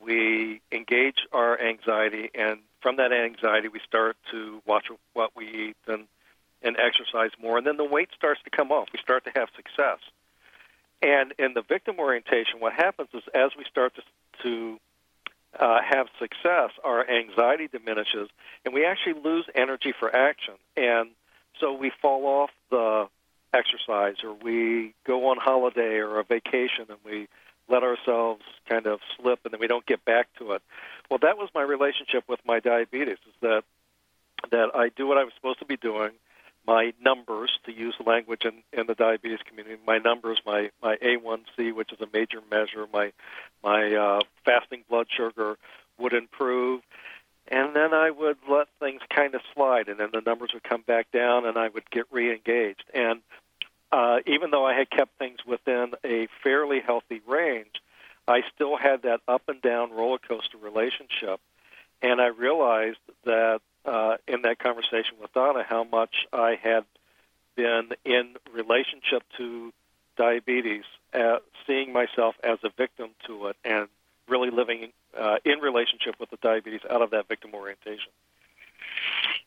we 0.00 0.60
engage 0.72 1.26
our 1.32 1.60
anxiety, 1.60 2.30
and 2.34 2.58
from 2.80 2.96
that 2.96 3.12
anxiety, 3.12 3.68
we 3.68 3.80
start 3.86 4.16
to 4.30 4.60
watch 4.66 4.86
what 5.12 5.30
we 5.36 5.46
eat 5.46 5.76
and 5.86 6.06
and 6.62 6.78
exercise 6.78 7.30
more, 7.40 7.58
and 7.58 7.66
then 7.66 7.76
the 7.76 7.84
weight 7.84 8.08
starts 8.16 8.40
to 8.42 8.50
come 8.50 8.72
off. 8.72 8.88
We 8.90 8.98
start 8.98 9.24
to 9.24 9.30
have 9.34 9.48
success. 9.54 9.98
And 11.02 11.34
in 11.38 11.52
the 11.52 11.60
victim 11.60 11.96
orientation, 11.98 12.58
what 12.60 12.72
happens 12.72 13.10
is 13.12 13.22
as 13.34 13.50
we 13.58 13.64
start 13.64 13.92
to, 13.96 14.02
to 14.44 14.80
uh, 15.60 15.80
have 15.86 16.06
success, 16.18 16.70
our 16.82 17.06
anxiety 17.06 17.68
diminishes, 17.68 18.30
and 18.64 18.72
we 18.72 18.86
actually 18.86 19.20
lose 19.22 19.44
energy 19.54 19.92
for 19.98 20.14
action. 20.14 20.54
And 20.74 21.10
so 21.60 21.74
we 21.74 21.92
fall 22.00 22.24
off 22.24 22.50
the 22.70 23.08
exercise, 23.94 24.24
or 24.24 24.34
we 24.34 24.94
go 25.06 25.28
on 25.28 25.36
holiday 25.38 25.96
or 25.98 26.18
a 26.18 26.24
vacation, 26.24 26.86
and 26.88 26.98
we 27.04 27.28
let 27.68 27.82
ourselves 27.82 28.42
kind 28.68 28.86
of 28.86 29.00
slip 29.16 29.40
and 29.44 29.52
then 29.52 29.60
we 29.60 29.66
don't 29.66 29.86
get 29.86 30.04
back 30.04 30.28
to 30.38 30.52
it. 30.52 30.62
Well, 31.10 31.18
that 31.22 31.38
was 31.38 31.48
my 31.54 31.62
relationship 31.62 32.24
with 32.28 32.40
my 32.44 32.60
diabetes 32.60 33.18
is 33.26 33.34
that 33.40 33.62
that 34.50 34.70
I 34.74 34.90
do 34.90 35.06
what 35.06 35.16
I 35.16 35.24
was 35.24 35.32
supposed 35.34 35.60
to 35.60 35.64
be 35.64 35.78
doing. 35.78 36.10
My 36.66 36.92
numbers, 37.02 37.58
to 37.64 37.72
use 37.72 37.94
the 37.98 38.08
language 38.08 38.44
in, 38.44 38.62
in 38.78 38.86
the 38.86 38.94
diabetes 38.94 39.38
community, 39.46 39.76
my 39.86 39.98
numbers, 39.98 40.40
my, 40.44 40.70
my 40.82 40.96
A1C, 40.96 41.74
which 41.74 41.92
is 41.92 42.00
a 42.00 42.08
major 42.12 42.40
measure, 42.50 42.86
my 42.92 43.12
my 43.62 43.94
uh, 43.94 44.20
fasting 44.44 44.84
blood 44.88 45.06
sugar 45.10 45.56
would 45.98 46.12
improve, 46.12 46.82
and 47.48 47.76
then 47.76 47.92
I 47.92 48.10
would 48.10 48.38
let 48.48 48.68
things 48.80 49.02
kind 49.14 49.34
of 49.34 49.42
slide, 49.54 49.88
and 49.88 50.00
then 50.00 50.08
the 50.12 50.22
numbers 50.22 50.50
would 50.54 50.62
come 50.62 50.82
back 50.82 51.10
down, 51.12 51.44
and 51.46 51.58
I 51.58 51.68
would 51.68 51.90
get 51.90 52.06
re-engaged. 52.10 52.84
And 52.94 53.20
uh, 53.94 54.18
even 54.26 54.50
though 54.50 54.66
I 54.66 54.74
had 54.74 54.90
kept 54.90 55.16
things 55.20 55.38
within 55.46 55.92
a 56.04 56.26
fairly 56.42 56.80
healthy 56.80 57.22
range, 57.28 57.80
I 58.26 58.42
still 58.52 58.76
had 58.76 59.02
that 59.02 59.20
up 59.28 59.42
and 59.46 59.62
down 59.62 59.92
roller 59.92 60.18
coaster 60.18 60.58
relationship. 60.58 61.38
And 62.02 62.20
I 62.20 62.26
realized 62.26 62.98
that 63.24 63.60
uh, 63.84 64.16
in 64.26 64.42
that 64.42 64.58
conversation 64.58 65.14
with 65.20 65.32
Donna 65.32 65.62
how 65.62 65.84
much 65.84 66.26
I 66.32 66.58
had 66.60 66.84
been 67.54 67.90
in 68.04 68.34
relationship 68.52 69.22
to 69.36 69.72
diabetes, 70.16 70.82
uh, 71.12 71.38
seeing 71.64 71.92
myself 71.92 72.34
as 72.42 72.58
a 72.64 72.70
victim 72.76 73.10
to 73.28 73.46
it, 73.46 73.56
and 73.64 73.86
really 74.28 74.50
living 74.50 74.90
uh, 75.16 75.36
in 75.44 75.60
relationship 75.60 76.16
with 76.18 76.30
the 76.30 76.38
diabetes 76.42 76.80
out 76.90 77.00
of 77.00 77.10
that 77.10 77.28
victim 77.28 77.54
orientation. 77.54 78.10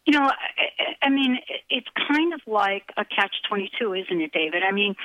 You 0.08 0.18
know, 0.18 0.26
I, 0.26 1.06
I 1.06 1.10
mean, 1.10 1.38
it's 1.70 1.88
kind 2.08 2.34
of 2.34 2.40
like 2.48 2.84
a 2.96 3.04
catch 3.04 3.36
22, 3.50 3.94
isn't 3.94 4.22
it, 4.22 4.32
David? 4.32 4.64
I 4.64 4.72
mean, 4.72 4.96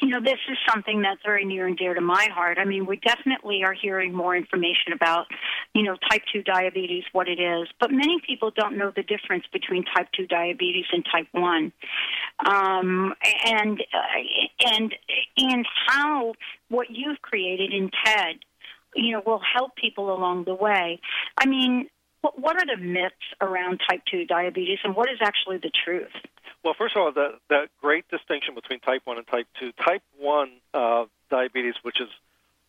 you 0.00 0.08
know, 0.08 0.20
this 0.20 0.38
is 0.50 0.56
something 0.66 1.02
that's 1.02 1.20
very 1.22 1.44
near 1.44 1.66
and 1.66 1.76
dear 1.76 1.92
to 1.92 2.00
my 2.00 2.28
heart. 2.32 2.56
I 2.58 2.64
mean, 2.64 2.86
we 2.86 2.96
definitely 2.96 3.62
are 3.62 3.74
hearing 3.74 4.14
more 4.14 4.34
information 4.34 4.94
about, 4.94 5.26
you 5.74 5.82
know, 5.82 5.96
type 6.10 6.22
2 6.32 6.42
diabetes, 6.42 7.04
what 7.12 7.28
it 7.28 7.40
is, 7.40 7.68
but 7.78 7.90
many 7.90 8.22
people 8.26 8.50
don't 8.56 8.78
know 8.78 8.90
the 8.96 9.02
difference 9.02 9.44
between 9.52 9.84
type 9.94 10.08
2 10.16 10.26
diabetes 10.26 10.86
and 10.92 11.04
type 11.12 11.26
1. 11.32 11.72
Um, 12.46 13.12
and, 13.44 13.80
uh, 13.92 14.72
and, 14.72 14.94
and 15.36 15.66
how 15.86 16.32
what 16.68 16.86
you've 16.88 17.20
created 17.20 17.74
in 17.74 17.90
TED, 18.04 18.36
you 18.94 19.12
know, 19.12 19.22
will 19.26 19.42
help 19.54 19.76
people 19.76 20.14
along 20.14 20.44
the 20.44 20.54
way. 20.54 21.00
I 21.38 21.46
mean, 21.46 21.90
what, 22.22 22.56
are 22.56 22.66
the 22.66 22.82
myths 22.82 23.14
around 23.40 23.80
type 23.88 24.02
2 24.10 24.26
diabetes 24.26 24.78
and 24.84 24.94
what 24.94 25.10
is 25.10 25.18
actually 25.22 25.58
the 25.58 25.70
truth? 25.84 26.12
Well, 26.62 26.74
first 26.76 26.94
of 26.94 27.02
all, 27.02 27.12
the, 27.12 27.38
the 27.48 27.68
great 27.80 28.08
distinction 28.08 28.54
between 28.54 28.80
type 28.80 29.02
1 29.04 29.16
and 29.16 29.26
type 29.26 29.46
2. 29.58 29.72
Type 29.72 30.02
1 30.18 30.50
uh, 30.74 31.04
diabetes, 31.30 31.74
which 31.82 32.00
is 32.00 32.08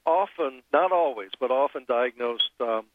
often, 0.06 0.62
not 0.72 0.92
always, 0.92 1.30
but 1.40 1.52
often 1.52 1.86
diagnosed, 1.88 2.50
um, 2.60 2.86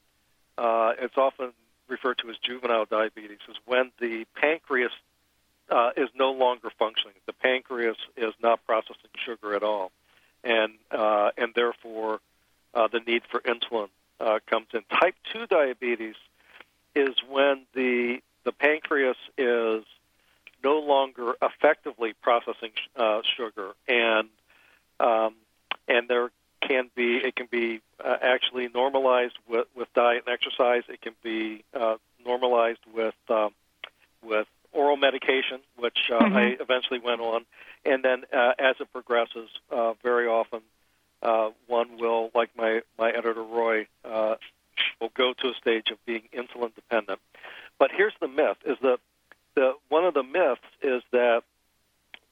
uh, 0.57 0.93
it's 0.99 1.17
often 1.17 1.53
referred 1.89 2.19
to 2.19 2.31
as 2.31 2.37
juvenile 2.39 2.87
diabetes, 2.87 3.39
is 3.49 3.57
when 3.67 3.93
the 4.01 4.25
pancreas 4.35 4.93
uh, 5.71 5.91
is 5.97 6.09
no 6.15 6.33
longer 6.33 6.71
functioning. 6.79 7.17
The 7.27 7.33
pancreas 7.33 7.97
is 8.17 8.33
not 8.43 8.65
processing 8.67 9.11
sugar 9.25 9.55
at 9.55 9.63
all, 9.63 9.93
and 10.43 10.75
uh, 10.91 11.31
and 11.37 11.53
therefore 11.55 12.21
uh, 12.75 12.89
the 12.89 13.01
need 13.01 13.23
for 13.31 13.41
insulin 13.41 13.89
uh, 14.21 14.39
comes 14.49 14.67
in. 14.73 14.83
Type 14.91 15.15
2 15.33 15.47
diabetes 15.47 16.15
is 16.97 17.15
when 17.29 17.67
the 17.75 18.19
the 18.45 18.53
pancreas 18.53 19.17
is 19.37 19.85
no 20.65 20.79
longer 20.79 21.35
effectively 21.43 22.15
processing 22.23 22.73
uh, 22.97 23.21
sugar, 23.37 23.73
and 23.87 24.29
um, 24.99 25.35
and 25.87 26.09
there 26.09 26.31
can 26.61 26.91
be 26.95 27.19
it 27.19 27.37
can 27.37 27.47
be 27.51 27.81
uh, 28.05 28.17
actually 28.21 28.69
normalized 28.75 29.39
with, 29.49 29.67
with 29.77 29.93
diet 29.95 30.25
and 30.27 30.33
exercise. 30.33 30.83
It 30.89 31.01
can 31.01 31.15
be 31.23 31.65
uh, 31.75 31.97
normalized 32.25 32.81
with 32.93 33.15
um, 33.29 33.51
with 34.23 34.47
oral 34.73 34.97
medication, 34.97 35.61
which 35.77 36.11
uh, 36.11 36.19
mm-hmm. 36.19 36.37
I 36.37 36.57
eventually 36.61 36.99
went 36.99 37.21
on, 37.21 37.45
and 37.85 38.03
then 38.03 38.25
uh, 38.33 38.53
as 38.59 38.77
it 38.81 38.93
progresses, 38.93 39.49
uh, 39.71 39.95
very 40.03 40.27
often 40.27 40.61
uh, 41.23 41.51
one 41.67 41.99
will, 41.99 42.31
like 42.35 42.51
my 42.57 42.81
my 42.99 43.11
editor 43.11 43.43
Roy, 43.43 43.87
uh, 44.05 44.37
will 45.01 45.13
go 45.15 45.33
to 45.33 45.49
a 45.49 45.55
stage 45.55 45.91
of 45.91 46.05
being 46.07 46.23
insulin 46.33 46.75
dependent. 46.75 47.21
But 47.79 47.91
here's 47.95 48.15
the 48.21 48.29
myth: 48.29 48.59
is 48.65 48.77
that 48.83 48.99
the 49.55 49.75
one 49.89 50.05
of 50.05 50.15
the 50.15 50.23
myths 50.23 50.61
is 50.83 51.03
that 51.13 51.43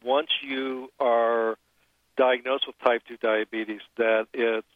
once 0.03 0.29
you 0.43 0.91
are 1.01 1.57
diagnosed 2.17 2.67
with 2.67 2.79
type 2.79 3.03
2 3.09 3.17
diabetes, 3.17 3.81
that 3.97 4.27
it's 4.33 4.67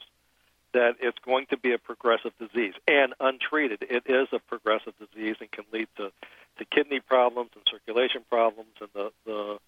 that 0.72 0.96
it's 1.00 1.18
going 1.24 1.46
to 1.46 1.56
be 1.56 1.72
a 1.72 1.78
progressive 1.78 2.32
disease. 2.38 2.74
And 2.86 3.14
untreated, 3.20 3.84
it 3.88 4.04
is 4.06 4.28
a 4.32 4.38
progressive 4.38 4.92
disease 4.98 5.36
and 5.40 5.50
can 5.50 5.64
lead 5.72 5.88
to, 5.96 6.12
to 6.58 6.64
kidney 6.66 7.00
problems 7.00 7.50
and 7.54 7.64
circulation 7.70 8.22
problems 8.28 8.74
and 8.80 8.90
the, 8.94 9.10
the, 9.24 9.58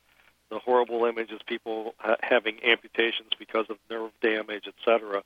the 0.50 0.58
horrible 0.58 1.06
images, 1.06 1.40
people 1.46 1.94
ha- 1.98 2.16
having 2.22 2.62
amputations 2.62 3.30
because 3.38 3.66
of 3.70 3.78
nerve 3.90 4.10
damage, 4.20 4.64
etc. 4.68 5.22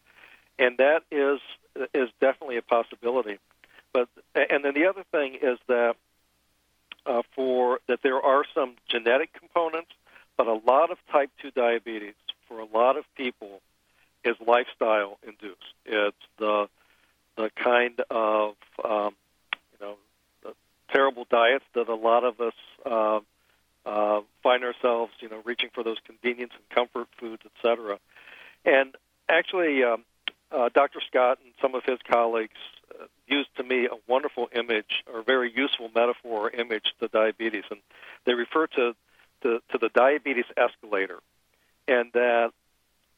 And 0.58 0.78
that 0.78 1.02
is 1.10 1.40
is 1.92 2.08
definitely 2.20 2.56
a 2.56 2.62
possibility. 2.62 3.38
But 3.92 4.08
and 4.34 4.64
then 4.64 4.74
the 4.74 4.86
other 4.86 5.04
thing 5.10 5.38
is 5.40 5.58
that 5.68 5.96
uh, 7.06 7.22
for 7.34 7.80
that 7.88 8.00
there 8.02 8.20
are 8.20 8.44
some 8.54 8.76
genetic 8.88 9.32
components, 9.32 9.90
but 10.36 10.46
a 10.46 10.54
lot 10.54 10.90
of 10.90 10.98
type 11.10 11.30
two 11.40 11.50
diabetes 11.50 12.14
for 12.48 12.60
a 12.60 12.64
lot 12.64 12.96
of 12.96 13.04
people 13.16 13.60
is 14.24 14.36
lifestyle 14.46 15.18
induced. 15.22 15.74
It's 15.84 16.16
the 16.38 16.68
the 17.36 17.50
kind 17.56 18.00
of 18.10 18.54
um, 18.84 19.14
you 19.72 19.86
know 19.86 19.96
terrible 20.92 21.26
diets 21.30 21.64
that 21.74 21.88
a 21.88 21.94
lot 21.94 22.24
of 22.24 22.40
us 22.40 22.54
uh, 22.86 23.20
uh, 23.84 24.20
find 24.42 24.64
ourselves 24.64 25.12
you 25.20 25.28
know 25.28 25.42
reaching 25.44 25.70
for 25.74 25.82
those 25.82 25.98
convenience 26.06 26.52
and 26.56 26.68
comfort 26.70 27.08
foods, 27.18 27.42
etc. 27.44 27.98
And 28.64 28.94
actually, 29.28 29.84
um, 29.84 30.04
uh, 30.54 30.68
Dr. 30.72 31.00
Scott 31.08 31.38
and 31.44 31.52
some 31.60 31.74
of 31.74 31.82
his 31.84 31.98
colleagues 32.08 32.58
uh, 32.90 33.04
used 33.26 33.54
to 33.56 33.62
me 33.62 33.86
a 33.86 33.96
wonderful 34.06 34.48
image 34.54 35.02
or 35.12 35.22
very 35.22 35.52
useful 35.54 35.90
metaphor 35.94 36.46
or 36.46 36.50
image 36.50 36.84
to 37.00 37.08
diabetes, 37.08 37.64
and 37.70 37.80
they 38.24 38.34
refer 38.34 38.66
to 38.68 38.94
to, 39.42 39.60
to 39.70 39.78
the 39.78 39.90
diabetes 39.90 40.46
escalator, 40.56 41.18
and 41.86 42.10
that 42.12 42.52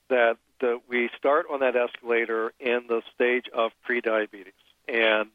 that 0.08 0.36
that 0.60 0.80
we 0.88 1.10
start 1.16 1.46
on 1.50 1.60
that 1.60 1.76
escalator 1.76 2.52
in 2.58 2.86
the 2.88 3.02
stage 3.14 3.46
of 3.52 3.72
prediabetes, 3.88 4.52
and 4.88 5.30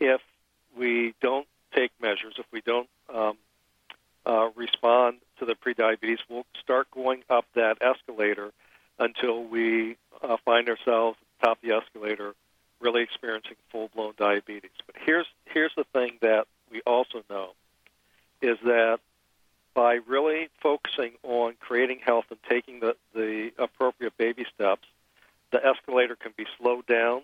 if 0.00 0.20
we 0.76 1.14
don't 1.20 1.46
take 1.74 1.92
measures, 2.00 2.34
if 2.38 2.46
we 2.52 2.60
don't 2.62 2.88
um, 3.12 3.36
uh, 4.26 4.48
respond 4.56 5.18
to 5.38 5.44
the 5.44 5.54
prediabetes, 5.54 6.18
we'll 6.28 6.46
start 6.60 6.90
going 6.90 7.22
up 7.28 7.44
that 7.54 7.76
escalator 7.80 8.52
until 8.98 9.44
we 9.44 9.96
uh, 10.22 10.36
find 10.44 10.68
ourselves 10.68 11.18
the 11.62 11.72
escalator 11.72 12.34
really 12.80 13.02
experiencing 13.02 13.56
full 13.70 13.88
blown 13.94 14.14
diabetes. 14.16 14.70
But 14.86 14.96
here's 15.04 15.26
here's 15.46 15.72
the 15.76 15.84
thing 15.92 16.18
that 16.20 16.46
we 16.70 16.82
also 16.86 17.22
know 17.30 17.50
is 18.42 18.58
that 18.64 19.00
by 19.74 19.94
really 20.06 20.48
focusing 20.60 21.12
on 21.22 21.54
creating 21.58 21.98
health 21.98 22.26
and 22.30 22.38
taking 22.48 22.80
the, 22.80 22.96
the 23.12 23.50
appropriate 23.58 24.16
baby 24.16 24.46
steps, 24.54 24.86
the 25.50 25.64
escalator 25.64 26.14
can 26.14 26.32
be 26.36 26.46
slowed 26.58 26.86
down. 26.86 27.22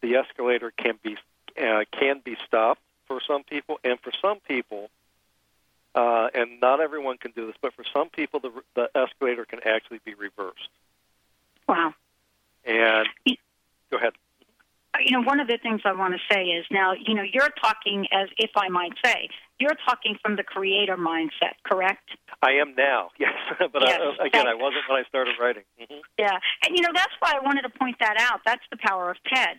The 0.00 0.16
escalator 0.16 0.72
can 0.76 0.98
be 1.02 1.16
uh, 1.60 1.84
can 1.92 2.20
be 2.24 2.36
stopped 2.46 2.80
for 3.06 3.20
some 3.26 3.42
people, 3.42 3.78
and 3.84 3.98
for 4.00 4.12
some 4.22 4.38
people, 4.40 4.88
uh, 5.94 6.28
and 6.32 6.60
not 6.60 6.80
everyone 6.80 7.18
can 7.18 7.32
do 7.32 7.46
this, 7.46 7.56
but 7.60 7.74
for 7.74 7.84
some 7.92 8.08
people, 8.08 8.40
the, 8.40 8.50
the 8.74 8.88
escalator 8.94 9.44
can 9.44 9.60
actually 9.66 10.00
be 10.04 10.14
reversed. 10.14 10.68
Wow. 11.68 11.94
And 12.64 13.06
go 13.90 13.96
ahead. 13.96 14.12
You 15.04 15.12
know, 15.12 15.22
one 15.22 15.38
of 15.38 15.46
the 15.46 15.58
things 15.62 15.82
I 15.84 15.92
want 15.92 16.14
to 16.14 16.34
say 16.34 16.42
is 16.42 16.66
now, 16.70 16.92
you 16.92 17.14
know, 17.14 17.22
you're 17.22 17.48
talking 17.62 18.06
as, 18.12 18.28
if 18.38 18.50
I 18.56 18.68
might 18.68 18.92
say, 19.04 19.28
you're 19.60 19.76
talking 19.86 20.16
from 20.20 20.34
the 20.36 20.42
creator 20.42 20.96
mindset, 20.96 21.54
correct? 21.64 22.10
I 22.42 22.52
am 22.52 22.74
now, 22.76 23.10
yes. 23.18 23.32
but 23.58 23.82
Yes. 23.82 24.00
I, 24.20 24.26
again, 24.26 24.48
I 24.48 24.54
wasn't 24.54 24.82
when 24.88 24.98
I 24.98 25.04
started 25.08 25.34
writing. 25.40 25.62
hmm 25.78 26.00
Yeah, 26.18 26.36
and 26.66 26.76
you 26.76 26.82
know 26.82 26.90
that's 26.94 27.12
why 27.20 27.32
I 27.36 27.44
wanted 27.44 27.62
to 27.62 27.70
point 27.70 27.96
that 28.00 28.16
out. 28.18 28.40
That's 28.44 28.64
the 28.70 28.78
power 28.82 29.10
of 29.10 29.16
TED, 29.32 29.58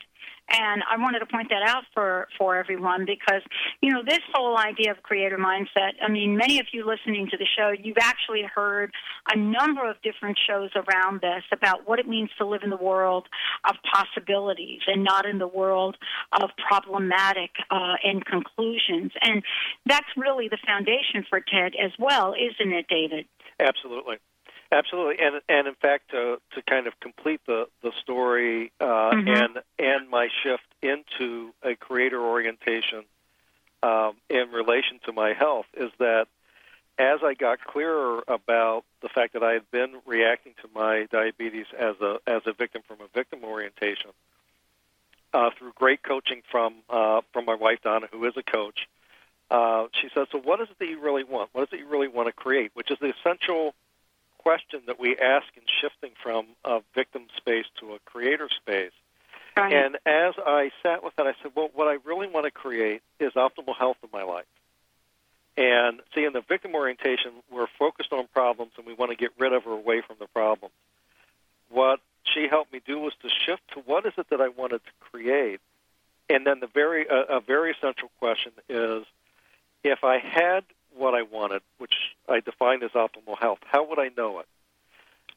and 0.52 0.84
I 0.90 0.98
wanted 0.98 1.20
to 1.20 1.26
point 1.26 1.50
that 1.50 1.68
out 1.68 1.84
for 1.94 2.28
for 2.38 2.58
everyone 2.58 3.06
because 3.06 3.42
you 3.82 3.92
know 3.92 4.02
this 4.06 4.20
whole 4.34 4.58
idea 4.58 4.92
of 4.92 5.02
creator 5.04 5.38
mindset. 5.38 5.94
I 6.02 6.10
mean, 6.10 6.38
many 6.38 6.60
of 6.60 6.68
you 6.74 6.86
listening 6.86 7.28
to 7.32 7.38
the 7.38 7.46
show, 7.58 7.72
you've 7.72 7.98
actually 8.02 8.44
heard 8.54 8.92
a 9.34 9.38
number 9.38 9.90
of 9.90 9.96
different 10.02 10.38
shows 10.48 10.70
around 10.76 11.22
this 11.22 11.44
about 11.52 11.88
what 11.88 12.00
it 12.00 12.08
means 12.08 12.30
to 12.38 12.46
live 12.46 12.62
in 12.64 12.70
the 12.70 12.78
world 12.78 13.28
of 13.70 13.76
possibilities 13.94 14.82
and 14.88 15.04
not 15.04 15.26
in 15.26 15.38
the 15.38 15.48
world 15.48 15.96
of 16.42 16.50
problematic 16.68 17.52
uh, 17.70 17.96
and 18.04 18.26
conclusions. 18.26 19.12
And 19.22 19.44
that's 19.86 20.08
really 20.18 20.48
the 20.48 20.58
foundation 20.66 21.26
for 21.30 21.40
TED 21.40 21.74
as 21.82 21.92
well, 22.00 22.34
isn't 22.34 22.74
it, 22.74 22.86
David? 22.90 23.26
Absolutely, 23.60 24.18
absolutely, 24.72 25.24
and 25.24 25.42
and 25.50 25.68
in 25.68 25.76
fact, 25.76 26.12
to 26.12 26.40
to 26.56 26.62
kind 26.64 26.88
of 26.88 27.00
complete 27.00 27.42
the 27.46 27.68
the 27.82 27.92
story 28.02 28.72
uh, 28.80 29.12
Mhm. 29.12 29.28
and 29.28 29.64
and 29.80 30.10
my 30.10 30.30
shift 30.44 30.64
into 30.82 31.54
a 31.64 31.76
creator 31.76 32.22
orientation 32.22 33.06
um, 33.84 34.16
in 34.30 34.52
relation 34.52 35.00
to 35.06 35.12
my 35.12 35.34
health 35.34 35.68
is 35.74 35.92
that 36.00 36.28
as 36.98 37.24
I 37.24 37.34
got 37.34 37.64
clearer 37.64 38.24
about 38.28 38.84
the 39.02 39.10
fact 39.10 39.34
that 39.34 39.44
I 39.44 39.54
had 39.54 39.70
been 39.72 40.02
reacting 40.06 40.54
to 40.62 40.70
my 40.74 41.08
diabetes 41.12 41.68
as 41.78 42.00
a 42.02 42.20
as 42.28 42.44
a 42.46 42.54
victim 42.54 42.82
from 42.88 43.02
a 43.02 43.08
victim 43.14 43.44
orientation 43.44 44.12
uh, 45.34 45.50
through 45.58 45.74
great 45.76 46.04
coaching 46.04 46.42
from 46.52 46.76
uh, 46.90 47.22
from 47.34 47.46
my 47.46 47.56
wife 47.56 47.80
Donna, 47.84 48.08
who 48.12 48.26
is 48.26 48.34
a 48.38 48.44
coach. 48.44 48.88
Uh, 49.50 49.88
she 50.00 50.10
says, 50.14 50.28
"So, 50.32 50.40
what 50.40 50.62
is 50.62 50.70
it 50.70 50.80
that 50.80 50.88
you 50.88 51.00
really 51.00 51.24
want? 51.24 51.50
What 51.54 51.64
is 51.64 51.74
it 51.74 51.80
you 51.80 51.88
really 51.88 52.08
want 52.08 52.28
to 52.28 52.34
create?" 52.34 52.72
Which 52.74 52.92
is 52.92 53.00
the 53.00 53.14
essential 53.20 53.74
question 54.42 54.82
that 54.88 55.00
we 55.00 55.18
ask 55.18 55.46
in 55.56 55.64
shifting 55.82 56.12
from 56.22 56.48
a 56.66 56.82
victim 56.96 57.28
space 57.38 57.66
to 57.80 57.94
a 57.94 58.00
creator 58.06 58.50
space. 58.50 58.92
Right. 59.56 59.74
And 59.74 59.96
as 60.06 60.34
I 60.38 60.72
sat 60.82 61.04
with 61.04 61.16
that, 61.18 61.28
I 61.28 61.34
said, 61.42 61.52
"Well, 61.56 61.70
what 61.74 61.88
I 61.88 61.98
really 62.06 62.28
want 62.28 62.46
to 62.46 62.52
create 62.52 63.02
is 63.20 63.34
optimal 63.34 63.76
health 63.78 63.98
in 64.02 64.10
my 64.14 64.24
life." 64.24 64.46
And 65.58 66.02
see, 66.16 66.24
in 66.24 66.34
the 66.34 66.42
victim 66.42 66.74
orientation, 66.74 67.32
we're 67.52 67.68
focused 67.78 68.14
on 68.14 68.28
problems 68.28 68.72
and 68.78 68.86
we 68.88 68.94
want 68.94 69.12
to 69.12 69.18
get 69.18 69.32
rid 69.38 69.52
of 69.52 69.68
or 69.68 69.74
away 69.74 70.02
from 70.02 70.16
the 70.20 70.28
problems. 70.28 70.74
What 71.70 72.00
she 72.24 72.48
helped 72.48 72.72
me 72.72 72.82
do 72.86 73.00
was 73.00 73.14
to 73.22 73.30
shift 73.30 73.62
to 73.74 73.82
what 73.82 74.06
is 74.06 74.14
it 74.18 74.30
that 74.30 74.40
I 74.40 74.48
wanted 74.48 74.82
to 74.86 74.92
create, 75.00 75.60
and 76.30 76.48
then 76.48 76.62
the 76.62 76.68
very 76.68 77.06
a, 77.08 77.38
a 77.38 77.40
very 77.42 77.72
essential 77.72 78.10
question 78.20 78.54
is, 78.70 79.06
if 79.84 80.04
I 80.04 80.20
had 80.20 80.64
what 80.96 81.14
I 81.14 81.24
wanted, 81.24 81.62
which 81.78 81.94
I 82.28 82.40
defined 82.40 82.84
as 82.84 82.92
optimal 82.92 83.38
health, 83.40 83.60
how 83.66 83.88
would 83.88 84.00
I 84.00 84.10
know 84.16 84.40
it? 84.40 84.48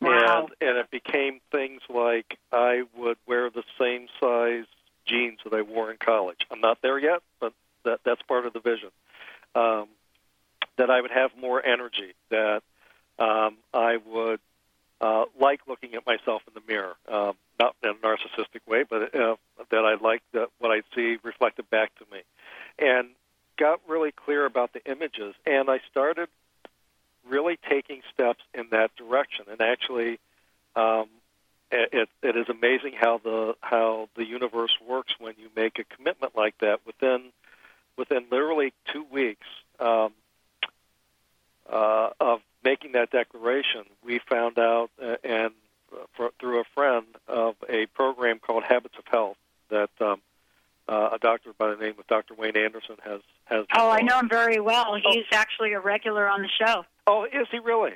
Wow. 0.00 0.48
And 0.60 0.68
and 0.68 0.78
it 0.78 0.90
became 0.90 1.40
things 1.50 1.80
like 1.88 2.38
I 2.52 2.82
would 2.96 3.16
wear 3.26 3.50
the 3.50 3.62
same 3.78 4.08
size 4.20 4.64
jeans 5.06 5.38
that 5.44 5.54
I 5.54 5.62
wore 5.62 5.90
in 5.90 5.98
college. 5.98 6.40
I'm 6.50 6.60
not 6.60 6.78
there 6.82 6.98
yet, 6.98 7.22
but 7.40 7.52
that 7.84 8.00
that's 8.04 8.22
part 8.22 8.46
of 8.46 8.52
the 8.52 8.60
vision. 8.60 8.90
Um, 9.54 9.88
that 10.76 10.90
I 10.90 11.00
would 11.00 11.12
have 11.12 11.30
more 11.40 11.64
energy. 11.64 12.14
That 12.30 12.62
um, 13.18 13.56
I 13.72 13.98
would 14.04 14.40
uh, 15.00 15.24
like 15.40 15.60
looking 15.68 15.94
at 15.94 16.06
myself 16.06 16.42
in 16.48 16.54
the 16.54 16.62
mirror, 16.66 16.96
um, 17.08 17.34
not 17.60 17.76
in 17.82 17.90
a 17.90 17.94
narcissistic 17.94 18.66
way, 18.66 18.84
but 18.88 19.14
uh, 19.14 19.36
that 19.70 19.84
I 19.84 19.94
like 19.94 20.22
that 20.32 20.48
what 20.58 20.70
I 20.70 20.82
see 20.94 21.18
reflected 21.22 21.70
back 21.70 21.92
to 21.98 22.04
me, 22.12 22.22
and 22.78 23.08
got 23.56 23.80
really 23.86 24.12
clear 24.12 24.44
about 24.44 24.72
the 24.72 24.84
images. 24.90 25.34
And 25.46 25.70
I 25.70 25.80
started 25.90 26.28
really 27.28 27.58
taking 27.68 28.02
steps 28.12 28.42
in 28.52 28.66
that 28.70 28.94
direction. 28.96 29.46
And 29.50 29.60
actually, 29.60 30.18
um, 30.76 31.06
it, 31.70 32.08
it 32.22 32.36
is 32.36 32.48
amazing 32.48 32.92
how 32.96 33.18
the 33.18 33.56
how 33.60 34.08
the 34.16 34.24
universe 34.24 34.76
works 34.86 35.14
when 35.18 35.34
you 35.38 35.48
make 35.56 35.78
a 35.78 35.84
commitment 35.84 36.36
like 36.36 36.56
that. 36.58 36.80
Within 36.86 37.30
within 37.96 38.26
literally 38.30 38.72
two 38.92 39.04
weeks 39.10 39.46
um, 39.80 40.12
uh, 41.70 42.10
of 42.20 42.40
making 42.62 42.92
that 42.92 43.10
declaration, 43.10 43.84
we 44.04 44.20
found 44.30 44.58
out 44.58 44.90
uh, 45.02 45.16
and 45.24 45.52
uh, 45.92 46.04
for, 46.16 46.30
through 46.38 46.60
a 46.60 46.64
friend 46.74 47.06
of 47.26 47.56
a 47.68 47.86
program 47.86 48.38
called 48.38 48.62
Habits 48.64 48.94
of 48.98 49.04
Health 49.10 49.36
that 49.70 49.90
um, 50.00 50.20
uh, 50.88 51.10
a 51.12 51.18
doctor 51.18 51.52
by 51.56 51.70
the 51.70 51.76
name 51.76 51.94
of 51.98 52.06
Dr. 52.06 52.34
Wayne 52.34 52.56
Anderson 52.56 52.96
has 53.04 53.20
has. 53.46 53.64
Oh, 53.76 53.88
I 53.90 54.00
developed. 54.00 54.04
know 54.10 54.18
him 54.20 54.28
very 54.28 54.60
well. 54.60 54.96
He's 55.10 55.24
actually 55.32 55.72
a 55.72 55.80
regular 55.80 56.28
on 56.28 56.42
the 56.42 56.43
show. 56.58 56.84
Oh, 57.06 57.24
is 57.24 57.46
he 57.50 57.58
really? 57.58 57.92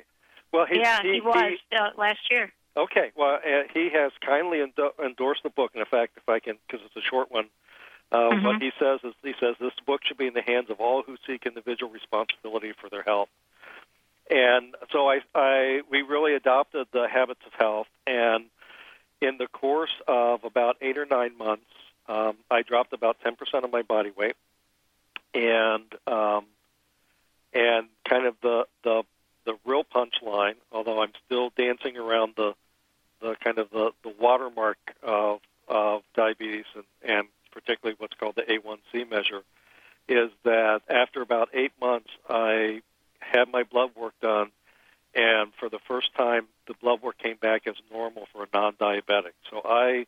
Well, 0.51 0.65
he, 0.65 0.79
yeah, 0.79 1.01
he, 1.01 1.13
he, 1.13 1.21
was 1.21 1.57
uh, 1.71 1.89
last 1.97 2.19
year. 2.31 2.51
Okay, 2.75 3.11
well, 3.15 3.35
uh, 3.35 3.63
he 3.73 3.89
has 3.93 4.11
kindly 4.25 4.61
endo- 4.61 4.93
endorsed 5.03 5.43
the 5.43 5.49
book, 5.49 5.71
and 5.73 5.81
in 5.81 5.85
fact, 5.85 6.13
if 6.17 6.27
I 6.29 6.39
can, 6.39 6.57
because 6.67 6.85
it's 6.85 6.95
a 6.95 7.07
short 7.07 7.31
one, 7.31 7.49
uh, 8.11 8.29
Mhm. 8.29 8.43
what 8.43 8.61
he 8.61 8.71
says 8.79 8.99
is 9.03 9.13
he 9.21 9.33
says 9.39 9.55
this 9.59 9.73
book 9.85 10.01
should 10.05 10.17
be 10.17 10.27
in 10.27 10.33
the 10.33 10.41
hands 10.41 10.69
of 10.69 10.79
all 10.79 11.03
who 11.03 11.17
seek 11.27 11.45
individual 11.45 11.91
responsibility 11.91 12.71
for 12.71 12.89
their 12.89 13.03
health. 13.03 13.29
And 14.29 14.75
so 14.91 15.09
I, 15.09 15.21
I, 15.35 15.81
we 15.89 16.03
really 16.03 16.33
adopted 16.35 16.87
the 16.91 17.07
habits 17.07 17.41
of 17.45 17.53
health, 17.53 17.87
and 18.07 18.45
in 19.21 19.37
the 19.37 19.47
course 19.47 19.93
of 20.07 20.43
about 20.43 20.77
eight 20.81 20.97
or 20.97 21.05
nine 21.05 21.37
months, 21.37 21.65
um, 22.07 22.37
I 22.49 22.61
dropped 22.61 22.93
about 22.93 23.19
ten 23.21 23.35
percent 23.35 23.65
of 23.65 23.71
my 23.71 23.81
body 23.81 24.11
weight, 24.15 24.35
and 25.33 25.85
um, 26.07 26.45
and 27.53 27.87
kind 28.07 28.25
of 28.25 28.35
the 28.41 28.65
the 28.83 29.03
the 29.45 29.55
real 29.65 29.83
punchline, 29.83 30.55
although 30.71 31.01
I'm 31.01 31.13
still 31.25 31.51
dancing 31.57 31.97
around 31.97 32.33
the 32.35 32.53
the 33.21 33.35
kind 33.43 33.57
of 33.57 33.69
the, 33.71 33.91
the 34.03 34.13
watermark 34.19 34.77
of 35.03 35.41
of 35.67 36.03
diabetes 36.15 36.65
and, 36.75 36.83
and 37.03 37.27
particularly 37.51 37.95
what's 37.99 38.13
called 38.15 38.35
the 38.35 38.43
A1C 38.43 39.09
measure, 39.09 39.43
is 40.07 40.29
that 40.43 40.81
after 40.89 41.21
about 41.21 41.49
eight 41.53 41.73
months 41.79 42.09
I 42.29 42.81
had 43.19 43.49
my 43.51 43.63
blood 43.63 43.91
work 43.95 44.13
done 44.21 44.51
and 45.13 45.51
for 45.59 45.69
the 45.69 45.79
first 45.87 46.13
time 46.15 46.47
the 46.67 46.73
blood 46.81 47.01
work 47.01 47.17
came 47.17 47.37
back 47.37 47.67
as 47.67 47.75
normal 47.91 48.27
for 48.31 48.43
a 48.43 48.47
non 48.53 48.73
diabetic. 48.73 49.33
So 49.49 49.61
I 49.65 50.05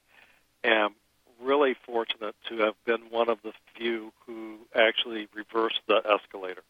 am 0.64 0.96
really 1.42 1.76
fortunate 1.86 2.36
to 2.50 2.58
have 2.60 2.76
been 2.86 3.02
one 3.10 3.30
of 3.30 3.40
the 3.44 3.52
few 3.76 4.14
who 4.26 4.58
actually 4.76 5.28
reversed 5.34 5.82
the 5.88 6.02
escalator. 6.06 6.62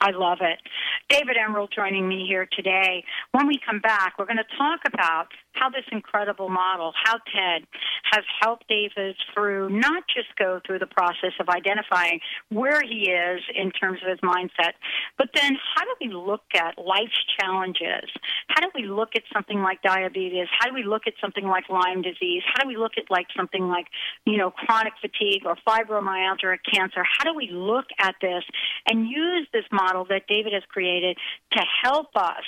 I 0.00 0.10
love 0.12 0.38
it. 0.40 0.60
David 1.08 1.36
Emerald 1.36 1.70
joining 1.90 2.08
me 2.08 2.24
here 2.26 2.46
today. 2.52 3.04
When 3.32 3.46
we 3.46 3.58
come 3.64 3.80
back, 3.80 4.14
we're 4.18 4.26
going 4.26 4.36
to 4.36 4.56
talk 4.56 4.80
about 4.86 5.28
how 5.60 5.68
this 5.68 5.84
incredible 5.92 6.48
model, 6.48 6.92
how 7.04 7.18
TED 7.18 7.66
has 8.12 8.24
helped 8.40 8.66
David 8.68 9.16
through 9.34 9.68
not 9.68 10.04
just 10.08 10.28
go 10.38 10.60
through 10.66 10.78
the 10.78 10.86
process 10.86 11.32
of 11.38 11.48
identifying 11.48 12.20
where 12.48 12.80
he 12.82 13.10
is 13.10 13.40
in 13.54 13.70
terms 13.70 13.98
of 14.02 14.08
his 14.08 14.20
mindset, 14.20 14.72
but 15.18 15.28
then 15.34 15.56
how 15.74 15.84
do 15.84 15.90
we 16.00 16.12
look 16.12 16.42
at 16.54 16.78
life's 16.78 17.20
challenges? 17.38 18.08
How 18.48 18.62
do 18.62 18.70
we 18.74 18.86
look 18.88 19.10
at 19.14 19.22
something 19.32 19.60
like 19.60 19.82
diabetes? 19.82 20.46
How 20.58 20.68
do 20.68 20.74
we 20.74 20.82
look 20.82 21.02
at 21.06 21.14
something 21.20 21.44
like 21.44 21.68
Lyme 21.68 22.02
disease? 22.02 22.42
How 22.54 22.62
do 22.62 22.68
we 22.68 22.76
look 22.76 22.92
at 22.96 23.04
like 23.10 23.26
something 23.36 23.68
like, 23.68 23.86
you 24.24 24.38
know, 24.38 24.50
chronic 24.50 24.94
fatigue 25.00 25.42
or 25.44 25.56
fibromyalgia 25.66 26.44
or 26.44 26.58
cancer? 26.72 27.04
How 27.18 27.24
do 27.24 27.36
we 27.36 27.50
look 27.50 27.86
at 27.98 28.14
this 28.22 28.44
and 28.88 29.08
use 29.08 29.46
this 29.52 29.64
model 29.70 30.06
that 30.08 30.22
David 30.26 30.52
has 30.54 30.62
created 30.68 31.18
to 31.52 31.62
help 31.82 32.08
us 32.16 32.44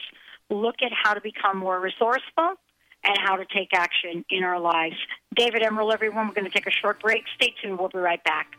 look 0.50 0.76
at 0.82 0.92
how 0.92 1.14
to 1.14 1.20
become 1.20 1.58
more 1.58 1.80
resourceful 1.80 2.56
and 3.04 3.16
how 3.18 3.36
to 3.36 3.44
take 3.44 3.70
action 3.74 4.24
in 4.30 4.44
our 4.44 4.60
lives. 4.60 4.96
David 5.34 5.62
Emerald, 5.62 5.92
everyone, 5.92 6.28
we're 6.28 6.34
going 6.34 6.46
to 6.46 6.50
take 6.50 6.66
a 6.66 6.70
short 6.70 7.00
break. 7.00 7.24
Stay 7.34 7.54
tuned. 7.60 7.78
We'll 7.78 7.88
be 7.88 7.98
right 7.98 8.22
back. 8.24 8.56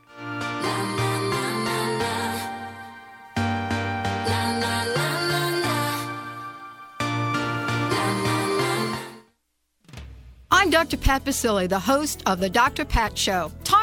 I'm 10.63 10.69
Dr. 10.69 10.95
Pat 10.95 11.25
Baccili, 11.25 11.67
the 11.67 11.79
host 11.79 12.23
of 12.25 12.39
the 12.39 12.49
Dr. 12.49 12.85
Pat 12.85 13.17
Show. 13.17 13.51
Talk 13.65 13.82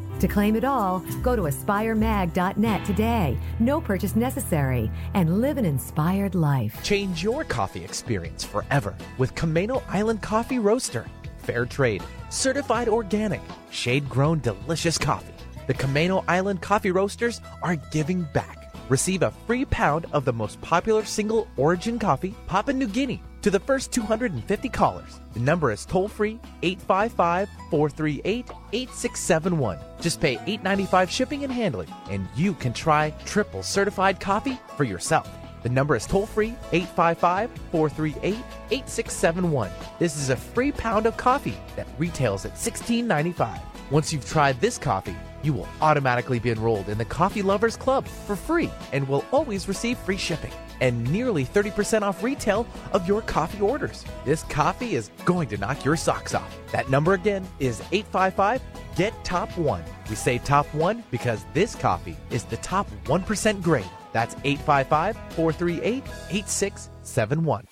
To 0.21 0.27
claim 0.27 0.55
it 0.55 0.63
all, 0.63 0.99
go 1.23 1.35
to 1.35 1.41
aspiremag.net 1.43 2.85
today. 2.85 3.39
No 3.59 3.81
purchase 3.81 4.15
necessary 4.15 4.91
and 5.15 5.41
live 5.41 5.57
an 5.57 5.65
inspired 5.65 6.35
life. 6.35 6.77
Change 6.83 7.23
your 7.23 7.43
coffee 7.43 7.83
experience 7.83 8.43
forever 8.43 8.93
with 9.17 9.33
Camano 9.33 9.81
Island 9.87 10.21
Coffee 10.21 10.59
Roaster. 10.59 11.07
Fair 11.39 11.65
trade, 11.65 12.03
certified 12.29 12.87
organic, 12.87 13.41
shade 13.71 14.07
grown 14.07 14.39
delicious 14.41 14.99
coffee. 14.99 15.33
The 15.65 15.73
Camano 15.73 16.23
Island 16.27 16.61
Coffee 16.61 16.91
Roasters 16.91 17.41
are 17.63 17.77
giving 17.89 18.21
back. 18.31 18.75
Receive 18.89 19.23
a 19.23 19.33
free 19.47 19.65
pound 19.65 20.05
of 20.11 20.23
the 20.23 20.33
most 20.33 20.61
popular 20.61 21.03
single 21.03 21.47
origin 21.57 21.97
coffee, 21.97 22.35
Papua 22.45 22.75
New 22.75 22.87
Guinea, 22.87 23.23
to 23.41 23.49
the 23.49 23.59
first 23.59 23.91
250 23.91 24.69
callers. 24.69 25.19
The 25.33 25.39
number 25.39 25.71
is 25.71 25.85
toll 25.85 26.07
free 26.07 26.39
855 26.61 27.49
438 27.69 28.45
8671. 28.73 29.79
Just 29.99 30.21
pay 30.21 30.37
$8.95 30.37 31.09
shipping 31.09 31.43
and 31.43 31.51
handling, 31.51 31.89
and 32.09 32.27
you 32.35 32.53
can 32.53 32.73
try 32.73 33.11
triple 33.25 33.63
certified 33.63 34.19
coffee 34.19 34.59
for 34.77 34.83
yourself. 34.83 35.29
The 35.63 35.69
number 35.69 35.95
is 35.95 36.05
toll 36.05 36.25
free 36.25 36.55
855 36.71 37.51
438 37.71 38.35
8671. 38.71 39.69
This 39.99 40.17
is 40.17 40.29
a 40.29 40.35
free 40.35 40.71
pound 40.71 41.05
of 41.05 41.17
coffee 41.17 41.57
that 41.75 41.87
retails 41.97 42.45
at 42.45 42.55
$16.95. 42.55 43.59
Once 43.91 44.13
you've 44.13 44.27
tried 44.27 44.59
this 44.61 44.77
coffee, 44.77 45.15
you 45.43 45.53
will 45.53 45.67
automatically 45.81 46.39
be 46.39 46.51
enrolled 46.51 46.89
in 46.89 46.97
the 46.97 47.05
Coffee 47.05 47.41
Lovers 47.41 47.77
Club 47.77 48.07
for 48.07 48.35
free 48.35 48.71
and 48.91 49.07
will 49.07 49.25
always 49.31 49.67
receive 49.67 49.97
free 49.97 50.17
shipping 50.17 50.51
and 50.81 51.09
nearly 51.11 51.45
30% 51.45 52.01
off 52.01 52.23
retail 52.23 52.67
of 52.91 53.07
your 53.07 53.21
coffee 53.21 53.61
orders. 53.61 54.03
This 54.25 54.43
coffee 54.43 54.95
is 54.95 55.11
going 55.25 55.47
to 55.49 55.57
knock 55.57 55.85
your 55.85 55.95
socks 55.95 56.33
off. 56.33 56.57
That 56.71 56.89
number 56.89 57.13
again 57.13 57.47
is 57.59 57.81
855 57.91 58.61
GET 58.95 59.13
TOP 59.23 59.57
1. 59.57 59.83
We 60.09 60.15
say 60.15 60.37
top 60.39 60.65
1 60.73 61.03
because 61.11 61.45
this 61.53 61.75
coffee 61.75 62.17
is 62.29 62.43
the 62.43 62.57
top 62.57 62.89
1% 63.05 63.61
grade. 63.61 63.89
That's 64.11 64.35
855 64.43 65.15
438 65.35 66.03
8671. 66.29 67.67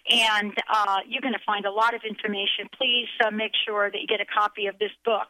And 0.10 0.54
uh, 0.72 0.98
you're 1.08 1.22
going 1.22 1.34
to 1.34 1.46
find 1.46 1.66
a 1.66 1.72
lot 1.72 1.94
of 1.94 2.02
information. 2.08 2.68
Please 2.78 3.08
uh, 3.26 3.32
make 3.32 3.52
sure 3.66 3.90
that 3.90 4.00
you 4.00 4.08
get 4.08 4.22
a 4.22 4.26
copy 4.26 4.68
of 4.68 4.78
this 4.80 4.92
book 5.06 5.28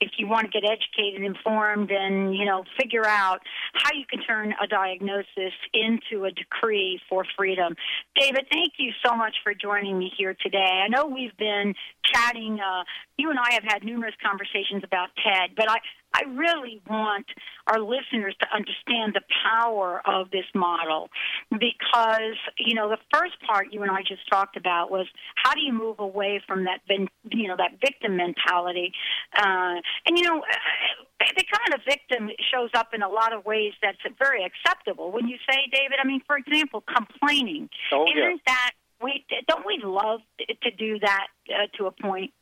if 0.00 0.10
you 0.18 0.28
want 0.28 0.50
to 0.50 0.60
get 0.60 0.68
educated, 0.68 1.24
informed, 1.24 1.90
and 1.90 2.34
you 2.34 2.44
know 2.44 2.64
figure 2.78 3.06
out 3.06 3.40
how 3.74 3.90
you 3.94 4.04
can 4.08 4.20
turn 4.22 4.54
a 4.62 4.66
diagnosis 4.66 5.54
into 5.72 6.24
a 6.24 6.30
decree 6.30 7.00
for 7.08 7.24
freedom. 7.36 7.74
David, 8.18 8.46
thank 8.52 8.74
you 8.78 8.92
so 9.04 9.16
much 9.16 9.36
for 9.42 9.54
joining 9.54 9.98
me 9.98 10.12
here 10.16 10.36
today. 10.42 10.82
I 10.84 10.88
know 10.88 11.06
we've 11.06 11.36
been 11.36 11.74
chatting. 12.12 12.58
Uh, 12.60 12.84
you 13.16 13.30
and 13.30 13.38
I 13.38 13.54
have 13.54 13.64
had 13.64 13.84
numerous 13.84 14.14
conversations 14.24 14.82
about 14.84 15.08
TED, 15.16 15.56
but 15.56 15.70
I 15.70 15.78
I 16.14 16.22
really 16.30 16.80
want 16.88 17.26
our 17.66 17.78
listeners 17.78 18.34
to 18.40 18.46
understand 18.54 19.14
the 19.14 19.22
power 19.44 20.00
of 20.06 20.30
this 20.30 20.46
model 20.54 21.10
because 21.50 22.38
you 22.58 22.74
know, 22.74 22.88
the 22.88 22.98
first 23.12 23.34
part 23.46 23.72
you 23.72 23.82
and 23.82 23.90
I 23.90 24.00
just 24.00 24.28
talked 24.30 24.56
about 24.56 24.90
was 24.90 25.06
how 25.36 25.54
do 25.54 25.60
you 25.60 25.72
move 25.72 25.98
away 25.98 26.40
from 26.46 26.64
that, 26.64 26.80
you 26.88 27.48
know, 27.48 27.56
that 27.56 27.80
victim 27.80 28.16
mentality? 28.16 28.92
Uh, 29.36 29.80
and 30.06 30.18
you 30.18 30.24
know, 30.24 30.38
uh, 30.38 31.24
the 31.36 31.44
kind 31.44 31.74
of 31.74 31.80
victim 31.84 32.30
shows 32.52 32.70
up 32.74 32.88
in 32.94 33.02
a 33.02 33.08
lot 33.08 33.32
of 33.32 33.44
ways 33.44 33.72
that's 33.82 33.98
very 34.18 34.44
acceptable. 34.44 35.12
When 35.12 35.28
you 35.28 35.36
say, 35.48 35.58
David, 35.72 35.98
I 36.02 36.06
mean, 36.06 36.20
for 36.26 36.36
example, 36.36 36.82
complaining. 36.82 37.68
Oh, 37.92 38.04
Isn't 38.04 38.16
yeah. 38.16 38.36
that 38.46 38.70
we 39.02 39.24
don't 39.48 39.66
we 39.66 39.80
love 39.82 40.20
to 40.38 40.70
do 40.70 40.98
that 41.00 41.26
uh, 41.50 41.66
to 41.78 41.86
a 41.86 41.90
point? 41.90 42.32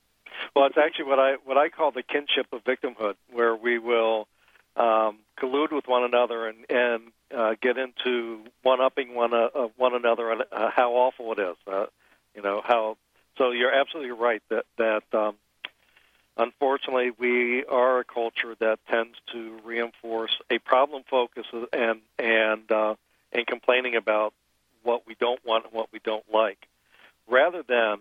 Well, 0.55 0.66
it's 0.66 0.76
actually 0.78 1.07
what 1.07 1.18
I 1.18 1.34
what 1.44 1.57
I 1.57 1.68
call 1.68 1.92
the 1.92 2.02
kinship 2.02 2.46
of 2.52 2.64
victimhood, 2.64 3.14
where 3.32 3.57
we 3.57 3.78
will 3.78 4.28
um, 4.76 5.18
collude 5.38 5.72
with 5.72 5.86
one 5.86 6.04
another 6.04 6.48
and 6.48 6.64
and 6.68 7.02
uh, 7.36 7.54
get 7.60 7.78
into 7.78 8.44
one 8.62 8.80
upping 8.80 9.14
one 9.14 9.32
uh, 9.32 9.48
one 9.76 9.94
another 9.94 10.30
and 10.30 10.42
uh, 10.52 10.70
how 10.70 10.92
awful 10.92 11.32
it 11.32 11.38
is. 11.38 11.56
Uh, 11.66 11.86
you 12.34 12.42
know 12.42 12.60
how. 12.64 12.96
So 13.38 13.50
you're 13.50 13.72
absolutely 13.72 14.12
right 14.12 14.42
that 14.50 14.64
that 14.78 15.02
um, 15.12 15.36
unfortunately 16.36 17.10
we 17.18 17.64
are 17.64 18.00
a 18.00 18.04
culture 18.04 18.54
that 18.60 18.78
tends 18.88 19.16
to 19.32 19.58
reinforce 19.64 20.36
a 20.50 20.58
problem 20.58 21.02
focus 21.08 21.46
and 21.72 22.00
and 22.18 22.70
uh, 22.70 22.94
and 23.32 23.46
complaining 23.46 23.96
about 23.96 24.34
what 24.82 25.06
we 25.06 25.14
don't 25.18 25.44
want 25.44 25.64
and 25.64 25.72
what 25.72 25.88
we 25.92 26.00
don't 26.04 26.24
like, 26.32 26.66
rather 27.28 27.62
than 27.62 27.98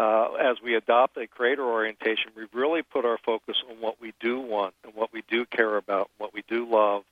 uh, 0.00 0.32
as 0.50 0.56
we 0.62 0.74
adopt 0.74 1.16
a 1.18 1.26
creator 1.26 1.62
orientation, 1.62 2.32
we 2.34 2.44
really 2.54 2.82
put 2.82 3.04
our 3.04 3.18
focus 3.18 3.56
on 3.68 3.76
what 3.80 4.00
we 4.00 4.14
do 4.18 4.40
want 4.40 4.74
and 4.82 4.94
what 4.94 5.12
we 5.12 5.22
do 5.28 5.44
care 5.44 5.76
about, 5.76 6.10
what 6.16 6.32
we 6.32 6.42
do 6.48 6.66
love, 6.66 7.02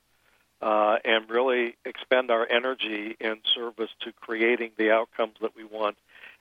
uh, 0.61 0.97
and 1.05 1.29
really 1.29 1.75
expend 1.85 2.31
our 2.31 2.47
energy 2.49 3.15
in 3.19 3.37
service 3.55 3.91
to 4.01 4.11
creating 4.13 4.71
the 4.77 4.89
outcomes 4.91 5.35
that 5.41 5.55
we 5.55 5.63
want. 5.63 5.97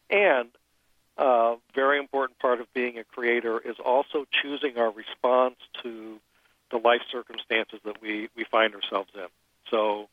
And 0.09 0.49
a 1.19 1.23
uh, 1.23 1.57
very 1.75 1.99
important 1.99 2.39
part 2.39 2.61
of 2.63 2.73
being 2.73 2.97
a 2.99 3.05
creator 3.05 3.59
is 3.59 3.77
also 3.85 4.25
choosing 4.41 4.79
our 4.79 4.91
response 4.91 5.57
to 5.83 6.19
the 6.71 6.79
life 6.79 7.03
circumstances 7.13 7.81
that 7.85 8.01
we, 8.01 8.31
we 8.37 8.45
find 8.45 8.75
ourselves 8.75 9.11
in. 9.15 9.27
So 9.71 10.09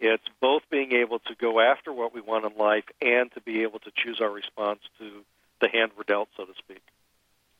It's 0.00 0.24
both 0.40 0.62
being 0.70 0.92
able 0.92 1.18
to 1.20 1.34
go 1.34 1.60
after 1.60 1.92
what 1.92 2.14
we 2.14 2.22
want 2.22 2.46
in 2.46 2.56
life 2.56 2.84
and 3.02 3.30
to 3.32 3.40
be 3.40 3.62
able 3.62 3.80
to 3.80 3.92
choose 3.94 4.18
our 4.20 4.30
response 4.30 4.80
to 4.98 5.24
the 5.60 5.68
hand 5.68 5.92
we're 5.96 6.04
dealt, 6.04 6.28
so 6.36 6.44
to 6.44 6.52
speak. 6.58 6.82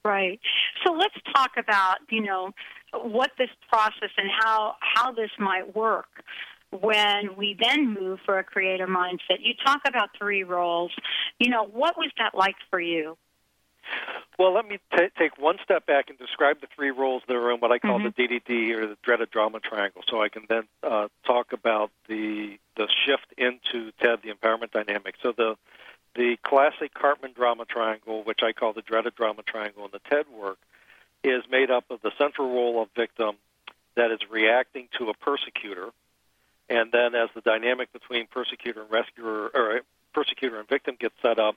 Right. 0.05 0.41
So 0.85 0.93
let's 0.93 1.15
talk 1.35 1.53
about, 1.59 1.99
you 2.11 2.23
know, 2.23 2.53
what 2.93 3.31
this 3.39 3.51
process 3.69 4.11
and 4.17 4.31
how 4.41 4.77
how 4.81 5.13
this 5.13 5.31
might 5.39 5.77
work 5.77 6.09
when 6.71 7.37
we 7.37 7.57
then 7.61 7.93
move 7.95 8.19
for 8.25 8.39
a 8.39 8.45
creator 8.45 8.87
mindset. 8.87 9.39
You 9.41 9.55
talk 9.65 9.81
about 9.87 10.11
three 10.19 10.43
roles. 10.45 10.93
You 11.39 11.51
know, 11.51 11.65
what 11.65 11.97
was 11.99 12.11
that 12.19 12.35
like 12.35 12.57
for 12.71 12.81
you? 12.81 13.17
Well, 14.39 14.55
let 14.55 14.67
me 14.67 14.79
t- 14.97 15.09
take 15.19 15.37
one 15.39 15.57
step 15.65 15.85
back 15.87 16.09
and 16.09 16.19
describe 16.19 16.61
the 16.61 16.69
three 16.75 16.91
roles 16.91 17.23
that 17.29 17.35
are 17.35 17.51
in 17.53 17.61
what 17.61 17.73
I 17.73 17.79
call 17.79 17.99
Mm-hmm. 17.99 18.09
the 18.17 18.41
DDT 18.41 18.75
or 18.77 18.87
the 18.87 18.97
dreaded 19.03 19.31
drama 19.31 19.61
triangle, 19.61 20.03
so 20.09 20.23
I 20.23 20.29
can 20.29 20.45
then 20.49 20.63
uh, 20.83 21.09
talk 21.27 21.53
about 21.53 21.91
the 22.09 22.57
the 22.77 22.89
shift 23.05 23.27
into 23.37 23.93
TED, 24.01 24.21
the 24.23 24.33
empowerment 24.33 24.71
dynamic. 24.71 25.17
So 25.23 25.33
the 25.37 25.57
the 26.15 26.37
classic 26.43 26.93
Karpman 26.95 27.35
drama 27.35 27.65
triangle, 27.65 28.23
which 28.25 28.41
I 28.43 28.53
call 28.53 28.73
the 28.73 28.83
dreaded 28.83 29.15
drama 29.15 29.43
triangle 29.43 29.85
in 29.85 29.91
the 29.93 30.01
TED 30.11 30.27
work, 30.29 30.59
is 31.23 31.43
made 31.51 31.71
up 31.71 31.85
of 31.91 32.01
the 32.03 32.13
central 32.19 32.53
role 32.53 32.83
of 32.83 32.89
victim 32.97 33.37
that 33.95 34.11
is 34.11 34.21
reacting 34.31 34.89
to 34.99 35.11
a 35.11 35.15
persecutor, 35.15 35.91
and 36.69 36.91
then 36.93 37.15
as 37.15 37.29
the 37.35 37.41
dynamic 37.41 37.93
between 37.93 38.27
persecutor 38.27 38.83
and 38.83 38.91
rescuer 38.91 39.51
or 39.53 39.81
persecutor 40.15 40.59
and 40.59 40.69
victim 40.69 40.97
gets 40.99 41.15
set 41.23 41.39
up, 41.39 41.57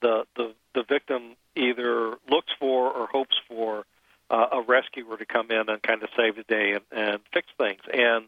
the 0.00 0.26
the, 0.36 0.54
the 0.74 0.82
victim 0.82 1.36
either 1.56 2.16
looks 2.28 2.52
for 2.58 2.90
or 2.90 3.06
hopes 3.06 3.36
for 3.48 3.84
uh, 4.30 4.46
a 4.52 4.60
rescuer 4.60 5.16
to 5.16 5.26
come 5.26 5.50
in 5.50 5.68
and 5.68 5.82
kind 5.82 6.02
of 6.02 6.08
save 6.16 6.36
the 6.36 6.42
day 6.42 6.72
and, 6.72 6.84
and 6.92 7.20
fix 7.32 7.48
things. 7.56 7.80
And 7.92 8.26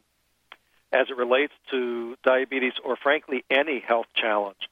as 0.93 1.09
it 1.11 1.17
relates 1.17 1.53
to 1.71 2.17
diabetes 2.25 2.73
or 2.85 2.97
frankly 2.97 3.45
any 3.51 3.81
health 3.81 4.07
challenge, 4.15 4.69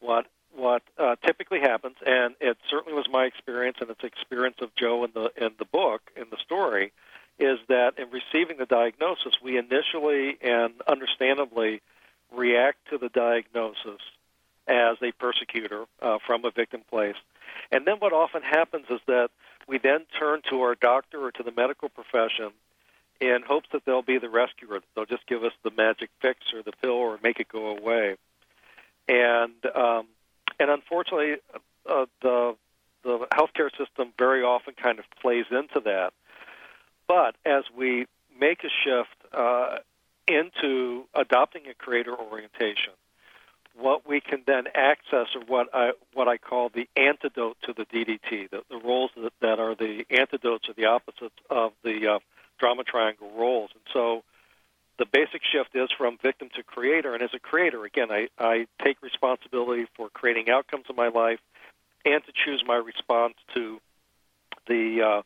what 0.00 0.26
what 0.54 0.82
uh, 0.98 1.14
typically 1.24 1.60
happens, 1.60 1.96
and 2.04 2.34
it 2.40 2.56
certainly 2.68 2.94
was 2.94 3.06
my 3.10 3.24
experience, 3.24 3.76
and 3.80 3.90
it's 3.90 4.02
experience 4.02 4.56
of 4.60 4.74
Joe 4.74 5.04
in 5.04 5.10
the 5.14 5.30
in 5.36 5.50
the 5.58 5.64
book 5.64 6.02
in 6.16 6.24
the 6.30 6.38
story, 6.38 6.92
is 7.38 7.58
that 7.68 7.98
in 7.98 8.08
receiving 8.10 8.58
the 8.58 8.66
diagnosis, 8.66 9.34
we 9.42 9.56
initially 9.56 10.36
and 10.42 10.74
understandably 10.86 11.80
react 12.34 12.78
to 12.90 12.98
the 12.98 13.08
diagnosis 13.08 14.00
as 14.66 14.96
a 15.02 15.12
persecutor 15.12 15.84
uh, 16.02 16.18
from 16.26 16.44
a 16.44 16.50
victim 16.50 16.82
place. 16.90 17.16
And 17.72 17.86
then 17.86 17.96
what 17.98 18.12
often 18.12 18.42
happens 18.42 18.86
is 18.90 19.00
that 19.06 19.30
we 19.66 19.78
then 19.78 20.04
turn 20.18 20.42
to 20.50 20.60
our 20.62 20.74
doctor 20.74 21.24
or 21.24 21.32
to 21.32 21.42
the 21.42 21.52
medical 21.52 21.88
profession 21.88 22.50
in 23.20 23.42
hopes 23.46 23.68
that 23.72 23.84
they'll 23.84 24.02
be 24.02 24.18
the 24.18 24.28
rescuer, 24.28 24.80
they'll 24.94 25.06
just 25.06 25.26
give 25.26 25.42
us 25.42 25.52
the 25.64 25.70
magic 25.70 26.10
fix 26.20 26.40
or 26.54 26.62
the 26.62 26.72
pill 26.82 26.92
or 26.92 27.18
make 27.22 27.40
it 27.40 27.48
go 27.48 27.76
away. 27.76 28.16
And 29.08 29.54
um, 29.74 30.06
and 30.60 30.70
unfortunately, 30.70 31.36
uh, 31.88 32.06
the 32.22 32.56
the 33.04 33.26
healthcare 33.32 33.70
system 33.70 34.12
very 34.18 34.42
often 34.42 34.74
kind 34.74 34.98
of 34.98 35.04
plays 35.20 35.46
into 35.50 35.80
that. 35.84 36.12
But 37.06 37.36
as 37.46 37.64
we 37.74 38.06
make 38.38 38.64
a 38.64 38.68
shift 38.84 39.16
uh, 39.32 39.78
into 40.26 41.04
adopting 41.14 41.62
a 41.68 41.74
creator 41.74 42.14
orientation, 42.14 42.92
what 43.74 44.06
we 44.06 44.20
can 44.20 44.42
then 44.46 44.64
access 44.74 45.28
are 45.34 45.44
what 45.46 45.68
I 45.72 45.92
what 46.12 46.28
I 46.28 46.36
call 46.36 46.68
the 46.68 46.88
antidote 46.96 47.56
to 47.62 47.72
the 47.72 47.84
DDT, 47.86 48.50
the, 48.50 48.62
the 48.68 48.78
roles 48.78 49.10
that, 49.16 49.32
that 49.40 49.58
are 49.60 49.74
the 49.74 50.04
antidotes 50.10 50.68
or 50.68 50.74
the 50.74 50.86
opposites 50.86 51.36
of 51.48 51.72
the 51.82 52.14
uh, 52.14 52.18
drama 52.58 52.84
triangle 52.84 53.30
roles. 53.36 53.70
And 53.72 53.82
so 53.92 54.24
the 54.98 55.06
basic 55.06 55.42
shift 55.44 55.70
is 55.74 55.88
from 55.96 56.18
victim 56.22 56.48
to 56.56 56.62
creator. 56.62 57.14
And 57.14 57.22
as 57.22 57.30
a 57.34 57.38
creator, 57.38 57.84
again, 57.84 58.10
I, 58.10 58.28
I 58.38 58.66
take 58.82 59.00
responsibility 59.02 59.86
for 59.96 60.08
creating 60.10 60.50
outcomes 60.50 60.86
in 60.90 60.96
my 60.96 61.08
life 61.08 61.38
and 62.04 62.22
to 62.24 62.32
choose 62.44 62.62
my 62.66 62.76
response 62.76 63.34
to 63.54 63.80
the 64.66 65.02
uh, 65.02 65.22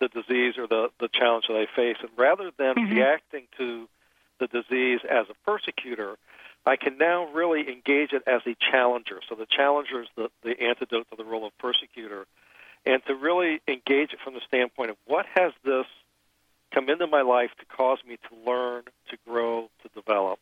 the 0.00 0.08
disease 0.08 0.54
or 0.58 0.66
the, 0.66 0.88
the 1.00 1.08
challenge 1.08 1.46
that 1.48 1.56
I 1.56 1.66
face. 1.74 1.96
And 2.00 2.10
rather 2.16 2.50
than 2.58 2.74
reacting 2.76 3.44
to 3.58 3.88
the 4.40 4.46
disease 4.48 5.00
as 5.08 5.26
a 5.30 5.34
persecutor, 5.44 6.16
I 6.66 6.76
can 6.76 6.98
now 6.98 7.32
really 7.32 7.68
engage 7.68 8.12
it 8.12 8.22
as 8.26 8.42
a 8.46 8.56
challenger. 8.70 9.20
So 9.28 9.34
the 9.34 9.46
challenger 9.46 10.02
is 10.02 10.08
the, 10.16 10.30
the 10.42 10.60
antidote 10.60 11.06
to 11.10 11.16
the 11.16 11.24
role 11.24 11.46
of 11.46 11.56
persecutor. 11.58 12.26
And 12.86 13.02
to 13.06 13.14
really 13.14 13.60
engage 13.68 14.12
it 14.12 14.18
from 14.22 14.34
the 14.34 14.40
standpoint 14.46 14.90
of 14.90 14.96
what 15.06 15.26
has 15.34 15.52
this 15.64 15.86
come 16.74 16.90
into 16.90 17.06
my 17.06 17.22
life 17.22 17.50
to 17.60 17.64
cause 17.66 17.98
me 18.06 18.18
to 18.28 18.50
learn, 18.50 18.82
to 19.10 19.16
grow, 19.26 19.70
to 19.82 19.88
develop. 19.94 20.38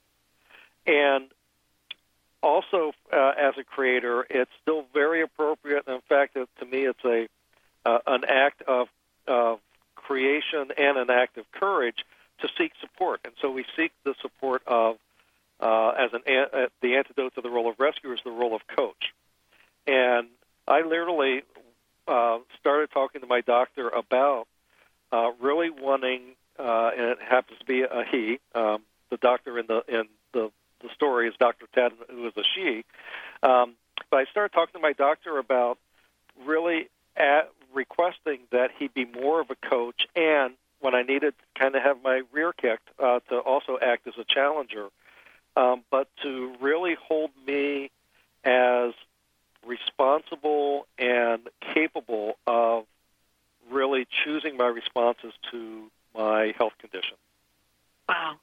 And 0.86 1.26
also, 2.42 2.92
uh, 3.12 3.32
as 3.38 3.54
a 3.58 3.64
creator, 3.64 4.26
it's 4.28 4.50
still 4.62 4.84
very 4.92 5.22
appropriate. 5.22 5.86
In 5.86 6.00
fact, 6.08 6.36
it, 6.36 6.48
to 6.58 6.66
me, 6.66 6.86
it's 6.86 7.04
a 7.04 7.28
uh, 7.84 7.98
an 8.06 8.24
act 8.26 8.62
of 8.62 8.88
of 9.28 9.60
creation 9.94 10.72
and 10.76 10.96
an 10.98 11.10
act 11.10 11.38
of 11.38 11.44
courage 11.52 12.04
to 12.40 12.48
seek 12.58 12.72
support. 12.80 13.20
And 13.24 13.34
so 13.40 13.50
we 13.50 13.64
seek 13.76 13.92
the 14.04 14.14
support 14.20 14.62
of 14.66 14.96
uh, 15.60 15.90
as 15.90 16.10
an 16.12 16.22
uh, 16.26 16.66
the 16.80 16.96
antidote 16.96 17.34
to 17.36 17.40
the 17.40 17.50
role 17.50 17.70
of 17.70 17.78
rescuer 17.78 18.14
is 18.14 18.20
the 18.24 18.30
role 18.30 18.54
of 18.56 18.62
coach. 18.66 19.12
And 19.86 20.28
I 20.66 20.82
literally 20.82 21.42
uh, 22.08 22.38
started 22.58 22.90
talking 22.90 23.20
to 23.20 23.26
my 23.26 23.40
doctor 23.40 23.88
about 23.88 24.46
uh, 25.12 25.30
really 25.40 25.70
wanting, 25.70 26.22
uh, 26.58 26.90
and 26.96 27.10
it 27.10 27.18
happens 27.20 27.58
to 27.58 27.64
be 27.64 27.82
a 27.82 28.04
he. 28.10 28.38
Um, 28.54 28.82
the 29.10 29.18
doctor 29.18 29.58
in 29.58 29.66
the 29.66 29.82
in 29.88 30.04
the 30.32 30.50
the 30.80 30.88
story 30.94 31.28
is 31.28 31.34
Dr. 31.38 31.66
Ted, 31.74 31.92
who 32.10 32.26
is 32.26 32.32
a 32.36 32.42
she. 32.54 32.84
Um, 33.42 33.74
but 34.10 34.16
I 34.18 34.24
started 34.30 34.52
talking 34.52 34.72
to 34.72 34.80
my 34.80 34.92
doctor 34.92 35.38
about 35.38 35.78
really 36.44 36.88
at 37.16 37.50
requesting 37.72 38.40
that 38.50 38.70
he 38.78 38.88
be 38.88 39.04
more 39.04 39.40
of 39.40 39.50
a 39.50 39.54
coach, 39.54 40.06
and 40.16 40.54
when 40.80 40.94
I 40.94 41.02
needed 41.02 41.34
kind 41.54 41.76
of 41.76 41.82
have 41.82 42.02
my 42.02 42.22
rear 42.32 42.52
kicked, 42.52 42.88
uh, 42.98 43.20
to 43.28 43.38
also 43.38 43.78
act 43.80 44.06
as 44.06 44.14
a 44.18 44.24
challenger, 44.24 44.88
um, 45.56 45.84
but 45.90 46.08
to 46.22 46.54
really 46.60 46.96
hold 47.00 47.30
me 47.46 47.90
as 48.44 48.92
responsible 49.64 50.86
and 50.98 51.48
capable 51.74 52.36
of 52.46 52.84
really 53.72 54.06
choosing 54.24 54.56
my 54.56 54.66
responses 54.66 55.32
to 55.50 55.90
my 56.14 56.52
health 56.58 56.72
condition. 56.80 57.16
Wow. 58.08 58.36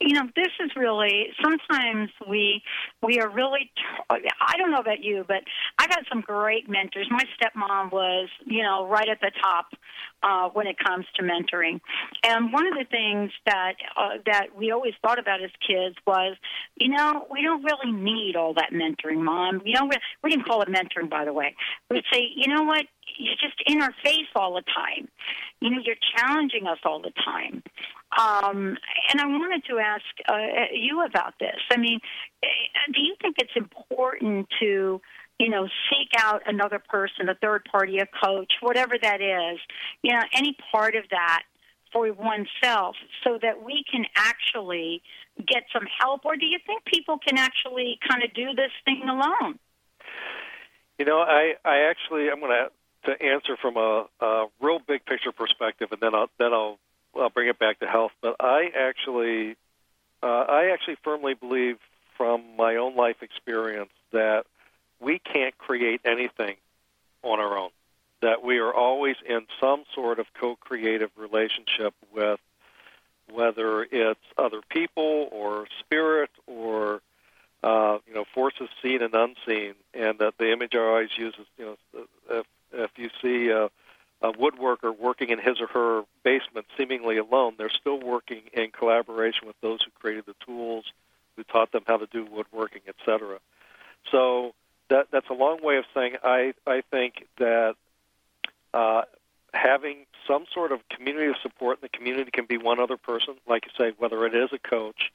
You 0.00 0.14
know, 0.14 0.28
this 0.36 0.52
is 0.60 0.70
really 0.76 1.28
sometimes 1.42 2.10
we 2.28 2.62
we 3.02 3.18
are 3.20 3.28
really. 3.28 3.70
I 4.10 4.56
don't 4.58 4.70
know 4.70 4.78
about 4.78 5.02
you, 5.02 5.24
but 5.26 5.42
I've 5.78 5.90
had 5.90 6.04
some 6.08 6.20
great 6.20 6.68
mentors. 6.68 7.08
My 7.10 7.24
stepmom 7.40 7.90
was, 7.90 8.28
you 8.44 8.62
know, 8.62 8.86
right 8.86 9.08
at 9.08 9.20
the 9.20 9.32
top 9.42 9.66
uh, 10.22 10.50
when 10.50 10.66
it 10.66 10.76
comes 10.78 11.06
to 11.16 11.22
mentoring. 11.22 11.80
And 12.24 12.52
one 12.52 12.66
of 12.66 12.74
the 12.74 12.84
things 12.90 13.32
that 13.46 13.74
uh, 13.96 14.18
that 14.26 14.48
we 14.56 14.70
always 14.70 14.94
thought 15.02 15.18
about 15.18 15.42
as 15.42 15.50
kids 15.66 15.96
was, 16.06 16.36
you 16.76 16.90
know, 16.90 17.26
we 17.30 17.42
don't 17.42 17.64
really 17.64 17.92
need 17.92 18.36
all 18.36 18.54
that 18.54 18.70
mentoring, 18.72 19.22
mom. 19.22 19.62
You 19.64 19.74
know, 19.74 19.86
we, 19.86 19.96
we 20.22 20.30
didn't 20.30 20.46
call 20.46 20.62
it 20.62 20.68
mentoring, 20.68 21.10
by 21.10 21.24
the 21.24 21.32
way. 21.32 21.56
We'd 21.90 22.04
say, 22.12 22.28
you 22.36 22.54
know 22.54 22.64
what, 22.64 22.86
you're 23.16 23.36
just 23.40 23.60
in 23.66 23.82
our 23.82 23.94
face 24.04 24.28
all 24.34 24.54
the 24.54 24.62
time. 24.62 25.08
You 25.60 25.70
know, 25.70 25.78
you're 25.84 25.96
challenging 26.16 26.66
us 26.66 26.78
all 26.84 27.00
the 27.00 27.12
time. 27.24 27.62
Um, 28.16 28.76
and 29.10 29.20
I 29.20 29.26
wanted 29.26 29.64
to 29.68 29.78
ask 29.78 30.04
uh, 30.28 30.72
you 30.72 31.04
about 31.04 31.34
this. 31.38 31.58
I 31.70 31.76
mean, 31.76 32.00
eh, 32.42 32.46
do 32.94 33.00
you 33.00 33.14
think 33.20 33.36
it's 33.38 33.56
important 33.56 34.48
to, 34.60 35.00
you 35.38 35.48
know, 35.48 35.68
seek 35.90 36.08
out 36.18 36.42
another 36.46 36.78
person, 36.78 37.28
a 37.28 37.34
third 37.34 37.64
party, 37.70 37.98
a 37.98 38.06
coach, 38.24 38.52
whatever 38.60 38.94
that 39.02 39.20
is, 39.20 39.58
you 40.02 40.12
know, 40.12 40.22
any 40.34 40.56
part 40.72 40.94
of 40.94 41.04
that 41.10 41.42
for 41.92 42.12
oneself 42.12 42.96
so 43.24 43.38
that 43.40 43.62
we 43.62 43.84
can 43.90 44.04
actually 44.16 45.02
get 45.46 45.64
some 45.72 45.86
help? 46.00 46.24
Or 46.24 46.36
do 46.36 46.46
you 46.46 46.58
think 46.66 46.84
people 46.84 47.18
can 47.18 47.38
actually 47.38 47.98
kind 48.08 48.22
of 48.22 48.32
do 48.34 48.54
this 48.54 48.72
thing 48.84 49.02
alone? 49.08 49.58
You 50.98 51.04
know, 51.04 51.20
I, 51.20 51.54
I 51.64 51.90
actually, 51.90 52.28
I'm 52.30 52.40
going 52.40 52.50
to 52.50 52.68
to 53.04 53.22
answer 53.22 53.56
from 53.56 53.76
a, 53.76 54.06
a 54.20 54.46
real 54.60 54.78
big 54.78 55.04
picture 55.04 55.32
perspective, 55.32 55.88
and 55.92 56.00
then 56.00 56.14
I'll 56.14 56.30
then 56.38 56.52
I'll, 56.52 56.78
I'll 57.16 57.30
bring 57.30 57.48
it 57.48 57.58
back 57.58 57.80
to 57.80 57.86
health. 57.86 58.12
But 58.20 58.36
I 58.40 58.70
actually, 58.76 59.56
uh, 60.22 60.26
I 60.26 60.70
actually 60.72 60.96
firmly 61.02 61.34
believe 61.34 61.78
from 62.16 62.56
my 62.56 62.76
own 62.76 62.96
life 62.96 63.22
experience 63.22 63.90
that 64.12 64.44
we 65.00 65.18
can't 65.18 65.56
create 65.58 66.00
anything 66.04 66.56
on 67.22 67.40
our 67.40 67.56
own. 67.56 67.70
That 68.20 68.42
we 68.42 68.58
are 68.58 68.74
always 68.74 69.16
in 69.26 69.46
some 69.60 69.84
sort 69.94 70.18
of 70.18 70.26
co-creative 70.34 71.10
relationship 71.16 71.94
with 72.12 72.40
whether 73.30 73.82
it's 73.84 74.20
other 74.36 74.60
people 74.68 75.28
or 75.30 75.66
spirit 75.80 76.30
or 76.46 77.00
uh, 77.62 77.98
you 78.06 78.14
know 78.14 78.24
forces 78.34 78.68
seen 78.82 79.02
and 79.02 79.14
unseen. 79.14 79.74
And 79.94 80.18
that 80.18 80.34
the 80.38 80.52
image 80.52 80.74
I 80.74 80.78
always 80.78 81.16
use 81.16 81.34
is 81.38 81.46
you 81.56 81.64
know 81.64 82.02
if 82.30 82.46
if 82.72 82.90
you 82.96 83.10
see 83.22 83.50
a, 83.50 83.70
a 84.20 84.32
woodworker 84.32 84.96
working 84.96 85.30
in 85.30 85.38
his 85.38 85.60
or 85.60 85.68
her 85.68 86.02
basement 86.24 86.66
seemingly 86.76 87.18
alone. 87.18 87.54
They're 87.56 87.70
still 87.70 88.00
working 88.00 88.42
in 88.52 88.70
collaboration 88.70 89.46
with 89.46 89.56
those 89.60 89.80
who 89.82 89.90
created 90.00 90.24
the 90.26 90.34
tools, 90.44 90.84
who 91.36 91.44
taught 91.44 91.72
them 91.72 91.82
how 91.86 91.98
to 91.98 92.06
do 92.06 92.26
woodworking, 92.30 92.82
etc. 92.88 93.38
So 94.10 94.54
that 94.90 95.08
that's 95.12 95.28
a 95.30 95.34
long 95.34 95.62
way 95.62 95.76
of 95.76 95.84
saying 95.94 96.16
I 96.22 96.54
I 96.66 96.82
think 96.90 97.26
that 97.38 97.76
uh, 98.74 99.02
having 99.54 100.06
some 100.26 100.44
sort 100.52 100.72
of 100.72 100.80
community 100.88 101.26
of 101.26 101.36
support 101.42 101.78
in 101.78 101.88
the 101.90 101.96
community 101.96 102.30
can 102.30 102.44
be 102.44 102.58
one 102.58 102.80
other 102.80 102.96
person, 102.96 103.34
like 103.48 103.64
you 103.66 103.72
say, 103.78 103.94
whether 103.98 104.26
it 104.26 104.34
is 104.34 104.50
a 104.52 104.58
coach, 104.58 105.10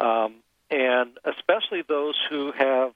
um, 0.00 0.36
and 0.70 1.18
especially 1.24 1.82
those 1.86 2.14
who 2.30 2.52
have 2.52 2.92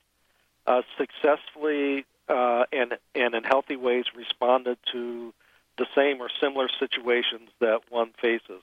uh, 0.67 0.83
successfully 0.97 2.05
uh, 2.33 2.65
and 2.73 2.97
and 3.15 3.35
in 3.35 3.45
healthy 3.45 3.77
ways 3.77 4.07
responded 4.17 4.79
to 4.93 5.35
the 5.79 5.87
same 5.95 6.21
or 6.21 6.29
similar 6.41 6.69
situations 6.79 7.51
that 7.61 7.81
one 7.91 8.13
faces. 8.21 8.63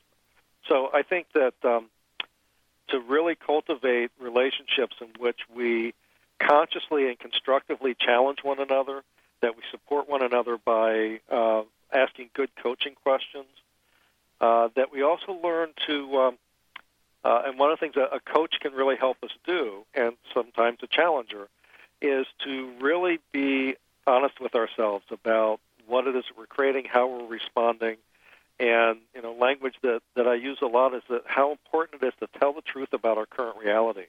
So 0.68 0.90
I 0.94 1.04
think 1.04 1.28
that 1.34 1.54
um, 1.64 1.90
to 2.90 3.00
really 3.00 3.36
cultivate 3.36 4.12
relationships 4.20 4.96
in 5.02 5.08
which 5.20 5.40
we 5.54 5.94
consciously 6.40 7.08
and 7.08 7.20
constructively 7.20 7.96
challenge 8.00 8.40
one 8.44 8.60
another, 8.60 9.04
that 9.42 9.56
we 9.56 9.64
support 9.72 10.10
one 10.10 10.24
another 10.24 10.58
by 10.58 11.20
uh, 11.32 11.64
asking 11.92 12.30
good 12.34 12.50
coaching 12.62 12.96
questions, 13.04 13.48
uh, 14.42 14.70
that 14.76 14.92
we 14.92 15.02
also 15.04 15.34
learn 15.44 15.70
to, 15.88 16.18
um, 16.18 16.38
uh, 17.24 17.44
and 17.46 17.60
one 17.60 17.72
of 17.72 17.80
the 17.80 17.86
things 17.86 17.96
a 17.98 18.20
coach 18.32 18.56
can 18.62 18.74
really 18.74 18.96
help 18.96 19.18
us 19.24 19.32
do, 19.46 19.84
and 19.94 20.14
sometimes 20.34 20.78
a 20.82 20.88
challenger, 20.88 21.48
is 22.02 22.26
to 22.46 22.72
really 22.80 23.20
be 23.32 23.76
honest 24.08 24.40
with 24.40 24.56
ourselves 24.56 25.06
about 25.12 25.60
what 25.88 26.08
it 26.08 26.16
is 26.16 26.24
that 26.28 26.38
we're 26.38 26.46
creating, 26.46 26.86
how 26.86 27.08
we're 27.08 27.28
responding, 27.28 27.98
and 28.60 29.00
you 29.16 29.22
know, 29.22 29.34
language 29.34 29.76
that 29.82 30.02
that 30.16 30.28
I 30.28 30.36
use 30.36 30.60
a 30.62 30.68
lot 30.68 30.94
is 30.94 31.04
that 31.10 31.24
how 31.26 31.52
important 31.52 32.04
it 32.04 32.08
is 32.08 32.14
to 32.20 32.40
tell 32.40 32.54
the 32.54 32.62
truth 32.62 32.94
about 32.94 33.18
our 33.18 33.26
current 33.26 33.58
reality. 33.58 34.06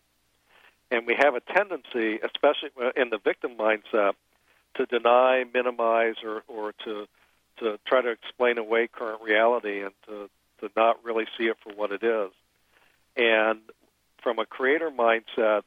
And 0.90 1.06
we 1.06 1.14
have 1.18 1.36
a 1.36 1.40
tendency, 1.40 2.18
especially 2.22 2.70
in 2.96 3.10
the 3.10 3.18
victim 3.18 3.52
mindset, 3.56 4.14
to 4.74 4.86
deny, 4.86 5.44
minimize, 5.52 6.16
or 6.24 6.42
or 6.48 6.72
to 6.84 7.06
to 7.58 7.78
try 7.86 8.02
to 8.02 8.10
explain 8.10 8.58
away 8.58 8.88
current 8.88 9.22
reality 9.22 9.82
and 9.82 9.92
to 10.06 10.28
to 10.60 10.70
not 10.76 11.04
really 11.04 11.26
see 11.38 11.44
it 11.44 11.56
for 11.62 11.72
what 11.72 11.92
it 11.92 12.02
is. 12.02 12.30
And 13.16 13.60
from 14.22 14.38
a 14.38 14.46
creator 14.46 14.90
mindset, 14.90 15.62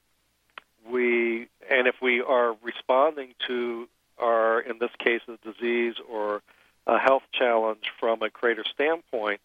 we 0.90 1.48
and 1.70 1.88
if 1.88 1.96
we 2.02 2.22
are 2.22 2.56
responding 2.64 3.34
to 3.48 3.88
our 4.18 4.60
in 4.62 4.80
this 4.80 4.92
case 5.00 5.22
a 5.28 5.38
disease 5.46 5.96
or 6.10 6.42
a 6.86 6.98
health 6.98 7.24
challenge 7.34 7.92
from 8.00 8.22
a 8.22 8.30
creator 8.30 8.64
standpoint, 8.74 9.40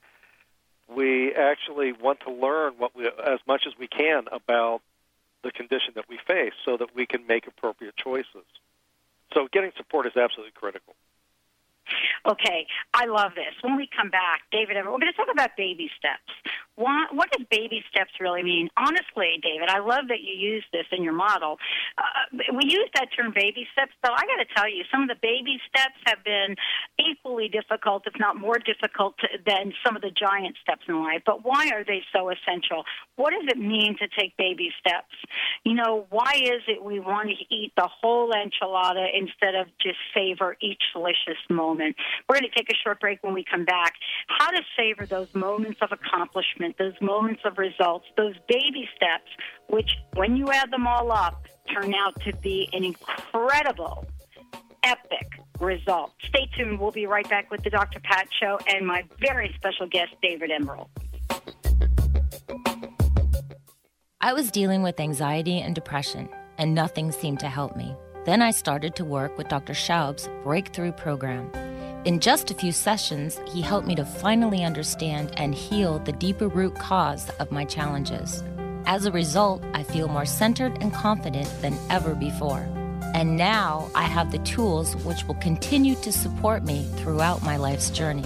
we 0.94 1.32
actually 1.34 1.92
want 1.92 2.20
to 2.20 2.32
learn 2.32 2.74
what 2.78 2.96
we 2.96 3.06
as 3.06 3.40
much 3.46 3.62
as 3.66 3.72
we 3.78 3.86
can 3.86 4.24
about 4.32 4.80
the 5.42 5.52
condition 5.52 5.92
that 5.94 6.08
we 6.08 6.18
face 6.26 6.52
so 6.64 6.76
that 6.76 6.94
we 6.94 7.06
can 7.06 7.26
make 7.26 7.46
appropriate 7.46 7.96
choices. 7.96 8.44
So 9.32 9.46
getting 9.52 9.72
support 9.76 10.06
is 10.06 10.16
absolutely 10.16 10.52
critical. 10.52 10.94
Okay, 12.26 12.66
I 12.92 13.06
love 13.06 13.32
this. 13.34 13.54
When 13.62 13.76
we 13.76 13.88
come 13.94 14.10
back, 14.10 14.42
David, 14.52 14.76
we're 14.76 14.84
going 14.84 15.06
to 15.06 15.12
talk 15.12 15.28
about 15.32 15.56
baby 15.56 15.90
steps. 15.96 16.52
What, 16.78 17.10
what 17.12 17.28
does 17.32 17.44
baby 17.50 17.82
steps 17.90 18.12
really 18.20 18.44
mean? 18.44 18.70
Honestly, 18.78 19.42
David, 19.42 19.68
I 19.68 19.80
love 19.80 20.06
that 20.14 20.22
you 20.22 20.30
use 20.30 20.64
this 20.72 20.86
in 20.92 21.02
your 21.02 21.12
model. 21.12 21.58
Uh, 21.98 22.54
we 22.54 22.70
use 22.70 22.88
that 22.94 23.08
term 23.18 23.32
baby 23.34 23.66
steps, 23.72 23.90
though 24.04 24.14
I 24.14 24.22
got 24.30 24.38
to 24.38 24.48
tell 24.54 24.70
you, 24.70 24.84
some 24.92 25.02
of 25.02 25.08
the 25.08 25.18
baby 25.20 25.58
steps 25.68 25.98
have 26.06 26.22
been 26.22 26.54
equally 27.02 27.48
difficult, 27.48 28.04
if 28.06 28.14
not 28.20 28.38
more 28.38 28.58
difficult, 28.62 29.16
than 29.44 29.72
some 29.84 29.96
of 29.96 30.02
the 30.02 30.12
giant 30.14 30.54
steps 30.62 30.82
in 30.88 31.02
life. 31.02 31.22
But 31.26 31.44
why 31.44 31.70
are 31.74 31.82
they 31.82 32.02
so 32.14 32.30
essential? 32.30 32.84
What 33.16 33.30
does 33.34 33.48
it 33.48 33.58
mean 33.58 33.96
to 33.98 34.06
take 34.16 34.36
baby 34.36 34.70
steps? 34.78 35.14
You 35.64 35.74
know, 35.74 36.06
why 36.10 36.32
is 36.34 36.62
it 36.68 36.82
we 36.82 37.00
want 37.00 37.28
to 37.30 37.54
eat 37.54 37.72
the 37.76 37.88
whole 37.88 38.30
enchilada 38.32 39.06
instead 39.12 39.54
of 39.54 39.66
just 39.82 39.98
savor 40.14 40.56
each 40.62 40.82
delicious 40.94 41.42
moment? 41.50 41.96
We're 42.28 42.38
going 42.38 42.50
to 42.50 42.56
take 42.56 42.70
a 42.70 42.78
short 42.84 43.00
break 43.00 43.22
when 43.24 43.34
we 43.34 43.44
come 43.44 43.64
back. 43.64 43.94
How 44.28 44.50
to 44.50 44.62
savor 44.76 45.06
those 45.06 45.34
moments 45.34 45.80
of 45.82 45.90
accomplishment, 45.92 46.67
those 46.78 46.94
moments 47.00 47.42
of 47.44 47.58
results, 47.58 48.06
those 48.16 48.34
baby 48.48 48.88
steps, 48.96 49.30
which, 49.68 49.90
when 50.14 50.36
you 50.36 50.50
add 50.50 50.70
them 50.70 50.86
all 50.86 51.12
up, 51.12 51.46
turn 51.72 51.94
out 51.94 52.20
to 52.22 52.34
be 52.36 52.68
an 52.72 52.84
incredible, 52.84 54.06
epic 54.82 55.40
result. 55.60 56.12
Stay 56.28 56.48
tuned. 56.56 56.80
We'll 56.80 56.90
be 56.90 57.06
right 57.06 57.28
back 57.28 57.50
with 57.50 57.62
the 57.62 57.70
Dr. 57.70 58.00
Pat 58.00 58.28
Show 58.40 58.58
and 58.66 58.86
my 58.86 59.04
very 59.20 59.52
special 59.56 59.86
guest, 59.86 60.12
David 60.22 60.50
Emerald. 60.50 60.88
I 64.20 64.32
was 64.32 64.50
dealing 64.50 64.82
with 64.82 64.98
anxiety 64.98 65.60
and 65.60 65.74
depression, 65.74 66.28
and 66.58 66.74
nothing 66.74 67.12
seemed 67.12 67.40
to 67.40 67.48
help 67.48 67.76
me. 67.76 67.94
Then 68.24 68.42
I 68.42 68.50
started 68.50 68.96
to 68.96 69.04
work 69.04 69.38
with 69.38 69.48
Dr. 69.48 69.74
Schaub's 69.74 70.28
Breakthrough 70.42 70.92
Program. 70.92 71.50
In 72.08 72.20
just 72.20 72.50
a 72.50 72.54
few 72.54 72.72
sessions, 72.72 73.38
he 73.52 73.60
helped 73.60 73.86
me 73.86 73.94
to 73.96 74.02
finally 74.02 74.64
understand 74.64 75.30
and 75.36 75.54
heal 75.54 75.98
the 75.98 76.12
deeper 76.12 76.48
root 76.48 76.74
cause 76.74 77.28
of 77.38 77.52
my 77.52 77.66
challenges. 77.66 78.42
As 78.86 79.04
a 79.04 79.12
result, 79.12 79.62
I 79.74 79.82
feel 79.82 80.08
more 80.08 80.24
centered 80.24 80.72
and 80.80 80.90
confident 80.90 81.52
than 81.60 81.76
ever 81.90 82.14
before. 82.14 82.66
And 83.12 83.36
now 83.36 83.90
I 83.94 84.04
have 84.04 84.32
the 84.32 84.38
tools 84.38 84.96
which 85.04 85.22
will 85.24 85.34
continue 85.34 85.96
to 85.96 86.10
support 86.10 86.64
me 86.64 86.88
throughout 86.96 87.42
my 87.42 87.58
life's 87.58 87.90
journey. 87.90 88.24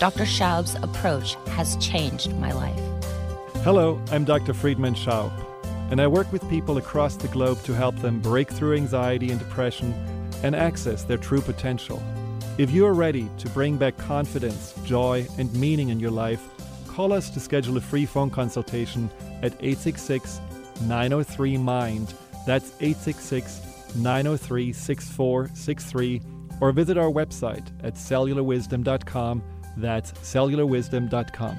Dr. 0.00 0.24
Schaub's 0.24 0.74
approach 0.82 1.36
has 1.50 1.76
changed 1.76 2.34
my 2.38 2.50
life. 2.50 2.80
Hello, 3.62 4.02
I'm 4.10 4.24
Dr. 4.24 4.52
Friedemann 4.52 4.96
Schaub, 4.96 5.32
and 5.92 6.00
I 6.00 6.08
work 6.08 6.32
with 6.32 6.50
people 6.50 6.76
across 6.76 7.14
the 7.14 7.28
globe 7.28 7.62
to 7.66 7.72
help 7.72 7.94
them 7.98 8.18
break 8.18 8.50
through 8.50 8.74
anxiety 8.74 9.30
and 9.30 9.38
depression 9.38 9.94
and 10.42 10.56
access 10.56 11.04
their 11.04 11.18
true 11.18 11.40
potential. 11.40 12.02
If 12.58 12.70
you 12.70 12.84
are 12.84 12.92
ready 12.92 13.30
to 13.38 13.48
bring 13.48 13.78
back 13.78 13.96
confidence, 13.96 14.74
joy, 14.84 15.26
and 15.38 15.52
meaning 15.54 15.88
in 15.88 15.98
your 15.98 16.10
life, 16.10 16.42
call 16.86 17.14
us 17.14 17.30
to 17.30 17.40
schedule 17.40 17.78
a 17.78 17.80
free 17.80 18.04
phone 18.04 18.28
consultation 18.28 19.08
at 19.42 19.54
866 19.54 20.38
903 20.82 21.56
MIND. 21.56 22.14
That's 22.46 22.74
866 22.80 23.94
903 23.96 24.70
6463. 24.70 26.20
Or 26.60 26.72
visit 26.72 26.98
our 26.98 27.10
website 27.10 27.66
at 27.82 27.94
cellularwisdom.com. 27.94 29.42
That's 29.78 30.12
cellularwisdom.com. 30.12 31.58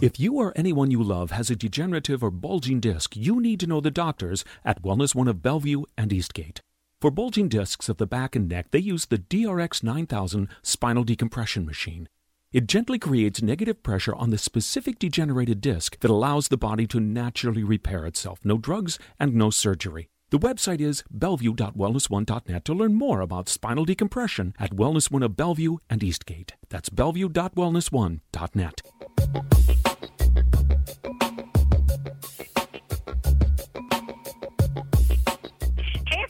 If 0.00 0.20
you 0.20 0.34
or 0.34 0.52
anyone 0.54 0.92
you 0.92 1.02
love 1.02 1.32
has 1.32 1.50
a 1.50 1.56
degenerative 1.56 2.22
or 2.22 2.30
bulging 2.30 2.78
disc, 2.78 3.16
you 3.16 3.40
need 3.40 3.58
to 3.58 3.66
know 3.66 3.80
the 3.80 3.90
doctors 3.90 4.44
at 4.64 4.80
Wellness 4.80 5.12
One 5.12 5.26
of 5.26 5.42
Bellevue 5.42 5.82
and 5.96 6.12
Eastgate. 6.12 6.60
For 7.00 7.10
bulging 7.10 7.48
discs 7.48 7.88
of 7.88 7.96
the 7.96 8.06
back 8.06 8.36
and 8.36 8.48
neck, 8.48 8.70
they 8.70 8.78
use 8.78 9.06
the 9.06 9.18
DRX 9.18 9.82
9000 9.82 10.46
spinal 10.62 11.02
decompression 11.02 11.66
machine. 11.66 12.08
It 12.52 12.68
gently 12.68 13.00
creates 13.00 13.42
negative 13.42 13.82
pressure 13.82 14.14
on 14.14 14.30
the 14.30 14.38
specific 14.38 15.00
degenerated 15.00 15.60
disc 15.60 15.98
that 15.98 16.12
allows 16.12 16.46
the 16.46 16.56
body 16.56 16.86
to 16.86 17.00
naturally 17.00 17.64
repair 17.64 18.06
itself. 18.06 18.38
No 18.44 18.56
drugs 18.56 19.00
and 19.18 19.34
no 19.34 19.50
surgery. 19.50 20.10
The 20.30 20.38
website 20.38 20.80
is 20.80 21.02
bellevue.wellness1.net 21.10 22.64
to 22.64 22.72
learn 22.72 22.94
more 22.94 23.20
about 23.20 23.48
spinal 23.48 23.84
decompression 23.84 24.54
at 24.60 24.76
Wellness 24.76 25.10
One 25.10 25.24
of 25.24 25.36
Bellevue 25.36 25.78
and 25.90 26.04
Eastgate. 26.04 26.52
That's 26.68 26.88
bellevue.wellness1.net. 26.88 28.82
Hey, 29.18 31.17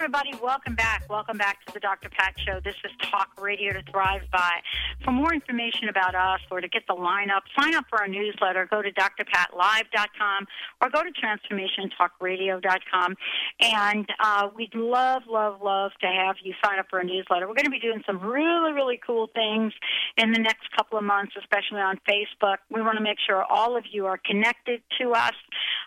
everybody, 0.08 0.32
welcome 0.42 0.74
back. 0.74 1.04
Welcome 1.10 1.36
back 1.36 1.62
to 1.66 1.74
the 1.74 1.80
Dr. 1.80 2.08
Pat 2.08 2.32
Show. 2.38 2.60
This 2.64 2.76
is 2.82 2.90
Talk 3.10 3.28
Radio 3.38 3.74
to 3.74 3.82
Thrive 3.90 4.22
By. 4.32 4.60
For 5.04 5.10
more 5.10 5.34
information 5.34 5.90
about 5.90 6.14
us 6.14 6.40
or 6.50 6.62
to 6.62 6.68
get 6.68 6.84
the 6.88 6.94
lineup, 6.94 7.42
sign 7.60 7.74
up 7.74 7.84
for 7.90 8.00
our 8.00 8.08
newsletter. 8.08 8.66
Go 8.70 8.80
to 8.80 8.90
drpatlive.com 8.90 10.46
or 10.80 10.88
go 10.88 11.02
to 11.02 11.10
transformationtalkradio.com. 11.12 13.16
And 13.60 14.08
uh, 14.18 14.48
we'd 14.56 14.74
love, 14.74 15.24
love, 15.28 15.60
love 15.60 15.92
to 16.00 16.06
have 16.06 16.36
you 16.42 16.54
sign 16.64 16.78
up 16.78 16.86
for 16.88 17.00
a 17.00 17.04
newsletter. 17.04 17.46
We're 17.46 17.52
going 17.52 17.66
to 17.66 17.70
be 17.70 17.78
doing 17.78 18.02
some 18.06 18.18
really, 18.20 18.72
really 18.72 18.98
cool 19.06 19.28
things 19.34 19.74
in 20.16 20.32
the 20.32 20.40
next 20.40 20.70
couple 20.74 20.96
of 20.96 21.04
months, 21.04 21.34
especially 21.38 21.80
on 21.80 22.00
Facebook. 22.08 22.56
We 22.70 22.80
want 22.80 22.96
to 22.96 23.04
make 23.04 23.18
sure 23.26 23.44
all 23.44 23.76
of 23.76 23.84
you 23.92 24.06
are 24.06 24.16
connected 24.16 24.80
to 25.02 25.12
us. 25.12 25.34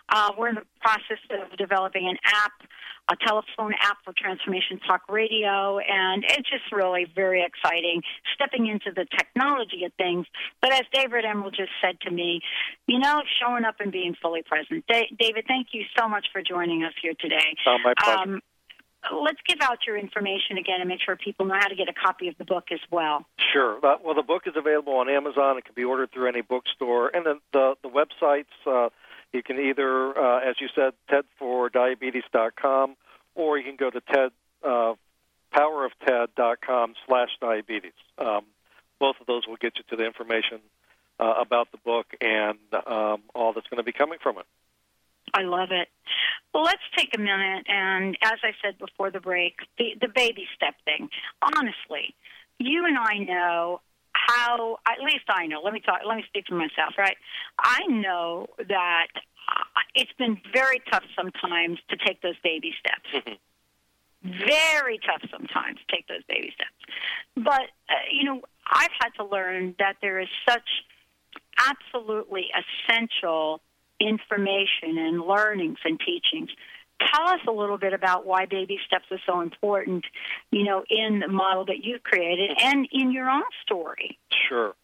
Uh, 0.08 0.32
we're 0.38 0.48
in 0.48 0.56
the 0.56 0.66
process 0.80 1.18
of 1.30 1.56
developing 1.58 2.08
an 2.08 2.16
app 2.24 2.52
a 3.10 3.16
telephone 3.26 3.74
app 3.80 3.98
for 4.04 4.14
Transformation 4.16 4.78
Talk 4.86 5.02
Radio, 5.08 5.78
and 5.78 6.24
it's 6.24 6.48
just 6.48 6.70
really 6.72 7.06
very 7.14 7.44
exciting 7.44 8.02
stepping 8.34 8.66
into 8.66 8.92
the 8.94 9.06
technology 9.16 9.84
of 9.84 9.92
things. 9.94 10.26
But 10.60 10.72
as 10.72 10.82
David 10.92 11.24
Emerald 11.24 11.54
just 11.56 11.72
said 11.82 12.00
to 12.02 12.10
me, 12.10 12.40
you 12.86 12.98
know, 12.98 13.22
showing 13.40 13.64
up 13.64 13.76
and 13.80 13.90
being 13.90 14.14
fully 14.20 14.42
present. 14.42 14.86
Da- 14.86 15.10
David, 15.18 15.44
thank 15.48 15.68
you 15.72 15.84
so 15.98 16.08
much 16.08 16.26
for 16.32 16.42
joining 16.42 16.84
us 16.84 16.92
here 17.02 17.14
today. 17.18 17.56
Oh, 17.66 17.78
my 17.82 17.94
pleasure. 17.98 18.18
Um, 18.18 18.40
let's 19.22 19.40
give 19.48 19.58
out 19.60 19.78
your 19.86 19.96
information 19.96 20.58
again 20.58 20.80
and 20.80 20.88
make 20.88 21.00
sure 21.04 21.16
people 21.16 21.46
know 21.46 21.58
how 21.58 21.68
to 21.68 21.74
get 21.74 21.88
a 21.88 21.92
copy 21.92 22.28
of 22.28 22.38
the 22.38 22.44
book 22.44 22.66
as 22.70 22.80
well. 22.90 23.26
Sure. 23.52 23.78
Uh, 23.84 23.96
well, 24.04 24.14
the 24.14 24.22
book 24.22 24.42
is 24.46 24.54
available 24.56 24.94
on 24.94 25.08
Amazon. 25.08 25.58
It 25.58 25.64
can 25.64 25.74
be 25.74 25.84
ordered 25.84 26.12
through 26.12 26.28
any 26.28 26.42
bookstore, 26.42 27.10
and 27.12 27.26
then 27.26 27.40
the 27.52 27.74
the 27.82 27.88
websites. 27.88 28.44
Uh, 28.66 28.90
you 29.32 29.42
can 29.42 29.58
either, 29.58 30.16
uh, 30.18 30.40
as 30.40 30.56
you 30.60 30.68
said, 30.74 30.92
tedfordiabetes.com, 31.10 32.96
or 33.34 33.58
you 33.58 33.64
can 33.64 33.76
go 33.76 33.90
to 33.90 34.00
TED 34.00 34.30
uh, 34.62 34.94
powerofted.com 35.54 36.94
slash 37.06 37.30
diabetes. 37.40 37.92
Um, 38.18 38.44
both 38.98 39.16
of 39.20 39.26
those 39.26 39.46
will 39.46 39.56
get 39.56 39.74
you 39.76 39.84
to 39.90 39.96
the 39.96 40.06
information 40.06 40.60
uh, 41.18 41.34
about 41.40 41.70
the 41.72 41.78
book 41.78 42.06
and 42.20 42.58
um, 42.86 43.22
all 43.34 43.52
that's 43.52 43.66
going 43.68 43.78
to 43.78 43.84
be 43.84 43.92
coming 43.92 44.18
from 44.22 44.38
it. 44.38 44.46
I 45.34 45.42
love 45.42 45.70
it. 45.70 45.88
Well, 46.52 46.64
let's 46.64 46.82
take 46.96 47.10
a 47.16 47.18
minute 47.18 47.64
and, 47.68 48.16
as 48.22 48.38
I 48.42 48.52
said 48.62 48.78
before 48.78 49.10
the 49.10 49.20
break, 49.20 49.54
the, 49.78 49.94
the 50.00 50.08
baby 50.08 50.46
step 50.54 50.74
thing. 50.84 51.08
Honestly, 51.40 52.14
you 52.58 52.84
and 52.86 52.98
I 52.98 53.18
know 53.18 53.80
how. 54.12 54.78
At 54.86 55.02
least 55.04 55.24
I 55.28 55.46
know. 55.46 55.60
Let 55.62 55.72
me 55.72 55.80
talk. 55.80 56.00
Let 56.06 56.16
me 56.16 56.24
speak 56.28 56.46
for 56.48 56.54
myself. 56.54 56.94
Right? 56.98 57.16
I 57.58 57.80
know 57.88 58.48
that 58.58 59.08
uh, 59.14 59.80
it's 59.94 60.12
been 60.18 60.40
very 60.52 60.80
tough 60.90 61.04
sometimes 61.16 61.78
to 61.90 61.96
take 61.96 62.22
those 62.22 62.38
baby 62.42 62.74
steps. 62.78 63.38
Very 64.24 65.00
tough 65.04 65.28
sometimes 65.30 65.78
to 65.80 65.96
take 65.96 66.06
those 66.06 66.22
baby 66.28 66.52
steps. 66.54 66.70
But 67.34 67.70
uh, 67.90 68.06
you 68.12 68.24
know, 68.24 68.40
I've 68.66 68.92
had 69.00 69.10
to 69.16 69.24
learn 69.24 69.74
that 69.78 69.96
there 70.00 70.20
is 70.20 70.28
such 70.48 70.68
absolutely 71.58 72.46
essential 72.54 73.60
information 74.00 74.98
and 74.98 75.20
learnings 75.22 75.78
and 75.84 75.98
teachings. 76.00 76.50
Tell 77.14 77.28
us 77.28 77.40
a 77.48 77.52
little 77.52 77.78
bit 77.78 77.92
about 77.92 78.26
why 78.26 78.46
baby 78.46 78.78
steps 78.86 79.06
are 79.10 79.20
so 79.26 79.40
important, 79.40 80.04
you 80.50 80.64
know, 80.64 80.84
in 80.88 81.20
the 81.20 81.28
model 81.28 81.64
that 81.66 81.82
you've 81.82 82.02
created 82.02 82.50
and 82.60 82.88
in 82.92 83.12
your 83.12 83.28
own 83.28 83.42
story. 83.64 84.18
Sure. 84.48 84.74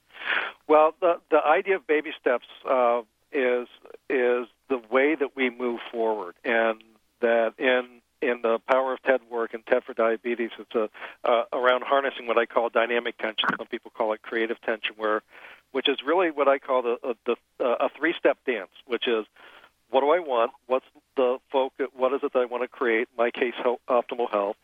Well, 0.67 0.95
the 1.01 1.21
the 1.31 1.45
idea 1.45 1.77
of 1.77 1.87
baby 1.87 2.11
steps 2.21 2.47
uh, 2.69 3.03
is 3.33 3.69
is 4.11 4.47
the 4.69 4.81
way 4.91 5.15
that 5.15 5.37
we 5.37 5.51
move 5.51 5.81
forward, 5.91 6.35
and 6.45 6.83
that 7.21 7.55
in 7.59 8.01
in 8.21 8.43
the 8.43 8.59
power 8.69 8.93
of 8.95 9.03
TED 9.03 9.21
work 9.31 9.55
and 9.55 9.65
TED 9.67 9.85
for 9.85 9.95
diabetes, 9.95 10.51
it's 10.59 10.75
a 10.75 10.89
uh, 11.25 11.45
around 11.53 11.85
harnessing 11.85 12.27
what 12.27 12.39
I 12.39 12.47
call 12.47 12.69
dynamic 12.69 13.19
tension. 13.19 13.49
Some 13.57 13.67
people 13.67 13.93
call 13.97 14.13
it 14.13 14.23
creative 14.23 14.61
tension, 14.63 14.95
where 14.97 15.23
which 15.73 15.89
is 15.89 15.99
really 16.05 16.31
what 16.31 16.49
I 16.49 16.59
call 16.59 16.83
the, 16.83 17.17
the 17.27 17.37
uh, 17.61 17.87
a 17.87 17.89
three 17.97 18.15
step 18.19 18.39
dance, 18.47 18.71
which 18.87 19.07
is 19.07 19.27
what 19.91 20.01
do 20.01 20.11
I 20.11 20.19
want? 20.19 20.53
What's 20.67 20.87
the 21.17 21.39
focus? 21.51 21.87
What 21.97 22.13
is 22.13 22.21
it 22.23 22.33
that 22.33 22.39
I 22.39 22.45
want 22.45 22.63
to 22.63 22.69
create? 22.69 23.09
My 23.17 23.31
case, 23.31 23.55
optimal 23.89 24.31
health. 24.31 24.57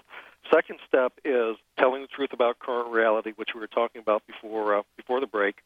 Second 0.52 0.78
step 0.86 1.12
is 1.24 1.56
telling 1.78 2.02
the 2.02 2.08
truth 2.08 2.32
about 2.32 2.58
current 2.58 2.92
reality, 2.92 3.32
which 3.36 3.50
we 3.54 3.60
were 3.60 3.66
talking 3.66 4.02
about 4.02 4.22
before 4.26 4.78
uh, 4.78 4.82
before 4.96 5.20
the 5.20 5.26
break. 5.26 5.56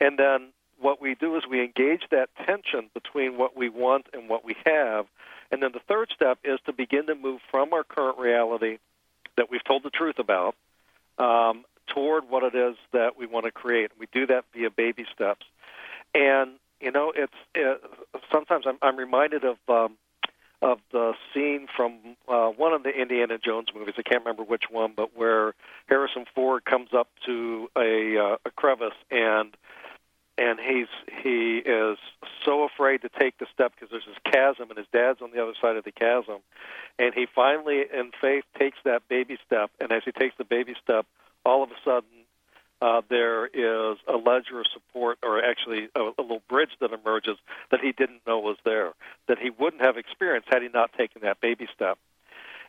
And 0.00 0.18
then 0.18 0.52
what 0.78 1.00
we 1.00 1.14
do 1.14 1.36
is 1.36 1.42
we 1.48 1.62
engage 1.62 2.02
that 2.10 2.28
tension 2.46 2.90
between 2.94 3.38
what 3.38 3.56
we 3.56 3.68
want 3.68 4.06
and 4.12 4.28
what 4.28 4.44
we 4.44 4.56
have. 4.64 5.06
And 5.50 5.62
then 5.62 5.72
the 5.72 5.80
third 5.88 6.10
step 6.14 6.38
is 6.44 6.58
to 6.66 6.72
begin 6.72 7.06
to 7.06 7.14
move 7.14 7.40
from 7.50 7.72
our 7.72 7.84
current 7.84 8.18
reality 8.18 8.78
that 9.36 9.50
we've 9.50 9.64
told 9.64 9.82
the 9.82 9.90
truth 9.90 10.18
about 10.18 10.54
um, 11.18 11.64
toward 11.86 12.28
what 12.28 12.42
it 12.42 12.54
is 12.54 12.76
that 12.92 13.18
we 13.18 13.26
want 13.26 13.44
to 13.46 13.52
create. 13.52 13.90
We 13.98 14.06
do 14.12 14.26
that 14.26 14.44
via 14.54 14.70
baby 14.70 15.06
steps. 15.14 15.46
And 16.14 16.52
you 16.80 16.90
know, 16.90 17.12
it's 17.14 17.32
it, 17.54 17.80
sometimes 18.32 18.64
I'm, 18.66 18.78
I'm 18.82 18.96
reminded 18.96 19.44
of 19.44 19.56
um, 19.68 19.96
of 20.62 20.78
the 20.92 21.12
scene 21.32 21.66
from 21.76 22.16
uh, 22.28 22.48
one 22.48 22.72
of 22.72 22.82
the 22.82 22.90
Indiana 22.90 23.38
Jones 23.38 23.68
movies. 23.74 23.94
I 23.98 24.02
can't 24.02 24.22
remember 24.24 24.42
which 24.42 24.64
one, 24.70 24.92
but 24.96 25.16
where 25.16 25.54
Harrison 25.86 26.24
Ford 26.34 26.64
comes 26.64 26.90
up 26.96 27.08
to 27.26 27.68
a 27.76 28.18
uh, 28.18 28.36
a 28.44 28.50
crevice 28.50 28.94
and 29.10 29.56
and 30.38 30.58
he's 30.60 30.88
he 31.22 31.58
is 31.64 31.98
so 32.44 32.64
afraid 32.64 33.02
to 33.02 33.08
take 33.08 33.38
the 33.38 33.46
step 33.52 33.72
because 33.74 33.90
there's 33.90 34.06
this 34.06 34.32
chasm 34.32 34.68
and 34.68 34.78
his 34.78 34.86
dad's 34.92 35.22
on 35.22 35.30
the 35.30 35.42
other 35.42 35.54
side 35.60 35.76
of 35.76 35.84
the 35.84 35.92
chasm 35.92 36.38
and 36.98 37.14
he 37.14 37.26
finally 37.34 37.84
in 37.92 38.10
faith 38.20 38.44
takes 38.58 38.78
that 38.84 39.02
baby 39.08 39.38
step 39.46 39.70
and 39.80 39.92
as 39.92 40.02
he 40.04 40.12
takes 40.12 40.34
the 40.36 40.44
baby 40.44 40.74
step 40.82 41.06
all 41.44 41.62
of 41.62 41.70
a 41.70 41.80
sudden 41.84 42.25
uh, 42.82 43.00
there 43.08 43.46
is 43.46 43.98
a 44.06 44.16
ledge 44.16 44.46
of 44.54 44.66
support 44.72 45.18
or 45.22 45.42
actually 45.42 45.88
a, 45.94 46.00
a 46.00 46.22
little 46.22 46.42
bridge 46.48 46.70
that 46.80 46.92
emerges 46.92 47.36
that 47.70 47.80
he 47.80 47.92
didn't 47.92 48.20
know 48.26 48.38
was 48.38 48.56
there 48.64 48.92
that 49.28 49.38
he 49.38 49.50
wouldn't 49.50 49.82
have 49.82 49.96
experienced 49.96 50.48
had 50.50 50.62
he 50.62 50.68
not 50.68 50.92
taken 50.92 51.22
that 51.22 51.40
baby 51.40 51.66
step 51.74 51.98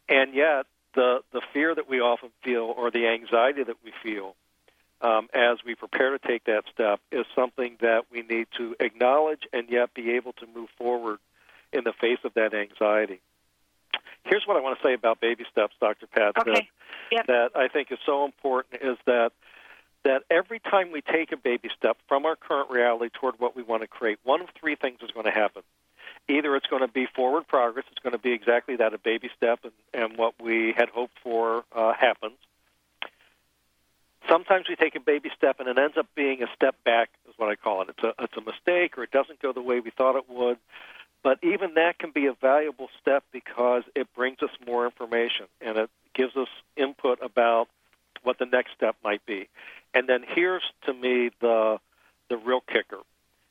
and 0.08 0.34
yet 0.34 0.66
the 0.96 1.22
the 1.32 1.42
fear 1.54 1.76
that 1.76 1.90
we 1.90 2.00
often 2.00 2.30
feel 2.44 2.74
or 2.76 2.90
the 2.92 3.08
anxiety 3.08 3.64
that 3.64 3.78
we 3.84 3.92
feel 4.04 4.36
um, 5.02 5.30
as 5.34 5.58
we 5.66 5.76
prepare 5.76 6.18
to 6.18 6.28
take 6.28 6.46
that 6.46 6.64
step 6.74 7.00
is 7.12 7.26
something 7.36 7.78
that 7.82 8.06
we 8.12 8.24
need 8.24 8.48
to 8.58 8.76
acknowledge 8.80 9.44
and 9.54 9.70
yet 9.70 9.94
be 9.94 10.12
able 10.12 10.34
to 10.34 10.48
move 10.56 10.70
forward 10.78 11.20
in 11.72 11.84
the 11.84 11.94
face 11.94 12.20
of 12.24 12.34
that 12.34 12.54
anxiety. 12.54 13.22
Here's 14.24 14.46
what 14.46 14.58
I 14.58 14.62
want 14.62 14.80
to 14.80 14.88
say 14.88 14.94
about 14.94 15.22
baby 15.22 15.46
steps, 15.52 15.76
Dr. 15.80 16.08
Pat, 16.08 16.38
okay. 16.38 16.52
that, 16.52 16.64
yep. 17.12 17.28
that 17.28 17.52
I 17.56 17.68
think 17.68 17.92
is 17.92 18.00
so 18.06 18.26
important 18.26 18.82
is 18.82 18.98
that 19.06 19.32
that 20.04 20.24
every 20.30 20.60
time 20.60 20.92
we 20.92 21.02
take 21.02 21.32
a 21.32 21.38
baby 21.38 21.70
step 21.78 21.98
from 22.08 22.26
our 22.26 22.36
current 22.36 22.70
reality 22.70 23.10
toward 23.14 23.40
what 23.40 23.56
we 23.56 23.64
want 23.64 23.82
to 23.82 23.88
create, 23.88 24.20
one 24.24 24.42
of 24.42 24.48
three 24.60 24.76
things 24.76 25.00
is 25.02 25.12
going 25.12 25.26
to 25.26 25.32
happen. 25.32 25.64
Either 26.30 26.56
it's 26.56 26.68
going 26.68 26.82
to 26.82 26.92
be 26.92 27.08
forward 27.16 27.48
progress, 27.48 27.86
it's 27.92 28.00
going 28.00 28.14
to 28.14 28.20
be 28.20 28.32
exactly 28.32 28.76
that, 28.78 28.94
a 28.94 28.98
baby 28.98 29.30
step, 29.36 29.60
and, 29.64 29.74
and 29.94 30.18
what 30.18 30.34
we 30.42 30.74
had 30.76 30.90
hoped 30.90 31.18
for 31.24 31.64
uh, 31.74 31.94
happens 31.94 32.38
sometimes 34.30 34.68
we 34.70 34.76
take 34.76 34.96
a 34.96 35.00
baby 35.00 35.30
step 35.36 35.60
and 35.60 35.68
it 35.68 35.78
ends 35.78 35.98
up 35.98 36.08
being 36.16 36.44
a 36.44 36.48
step 36.56 36.76
back 36.84 37.10
is 37.28 37.34
what 37.38 37.50
I 37.50 37.56
call 37.56 37.82
it. 37.82 37.90
It's 37.90 38.04
a 38.04 38.14
it's 38.24 38.38
a 38.38 38.42
mistake 38.42 38.98
or 38.98 39.04
it 39.04 39.12
doesn't 39.12 39.42
go 39.42 39.54
the 39.54 39.62
way 39.62 39.80
we 39.80 39.92
thought 39.92 40.16
it 40.16 40.30
would. 40.30 40.58
But 41.24 41.40
even 41.44 41.74
that 41.76 41.98
can 42.00 42.12
be 42.12 42.28
a 42.28 42.34
valuable 42.34 42.90
step 43.02 43.24
because 43.32 43.84
it 43.96 44.08
brings 44.16 44.42
us 44.42 44.52
more 44.66 44.86
information 44.86 45.48
and 45.62 45.78
it 45.78 45.90
gives 46.14 46.36
us 46.36 46.48
input 46.76 47.20
about 47.22 47.68
what 48.24 48.40
the 48.40 48.46
next 48.46 48.74
step 48.76 48.96
might 49.04 49.26
be. 49.26 49.48
And 49.94 50.08
then 50.08 50.24
here's 50.28 50.64
to 50.86 50.94
me 50.94 51.32
the 51.40 51.80
the 52.30 52.38
real 52.38 52.62
kicker 52.62 53.00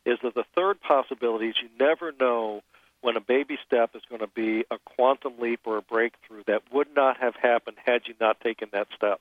is 0.04 0.18
that 0.22 0.34
the 0.34 0.44
third 0.54 0.80
possibility 0.80 1.48
is 1.48 1.56
you 1.60 1.68
never 1.78 2.12
know 2.18 2.62
when 3.00 3.16
a 3.16 3.20
baby 3.20 3.58
step 3.66 3.90
is 3.94 4.02
going 4.08 4.20
to 4.20 4.26
be 4.28 4.64
a 4.70 4.78
quantum 4.84 5.34
leap 5.38 5.60
or 5.64 5.78
a 5.78 5.82
breakthrough 5.82 6.42
that 6.46 6.62
would 6.72 6.88
not 6.94 7.18
have 7.18 7.34
happened 7.36 7.76
had 7.84 8.02
you 8.06 8.14
not 8.20 8.40
taken 8.40 8.68
that 8.72 8.88
step. 8.96 9.20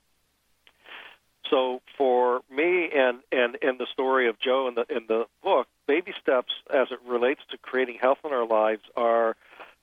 So 1.50 1.82
for 1.98 2.42
me 2.50 2.90
and 2.96 3.20
and 3.32 3.56
in 3.56 3.78
the 3.78 3.86
story 3.92 4.28
of 4.28 4.40
Joe 4.40 4.68
in 4.68 4.76
the 4.76 4.86
in 4.90 5.06
the 5.08 5.26
book, 5.44 5.68
baby 5.88 6.14
steps 6.22 6.54
as 6.74 6.88
it 6.92 7.00
relates 7.08 7.42
to 7.52 7.58
creating 7.58 7.98
health 8.02 8.20
in 8.24 8.34
our 8.34 8.48
lives 8.48 8.82
are 8.96 9.36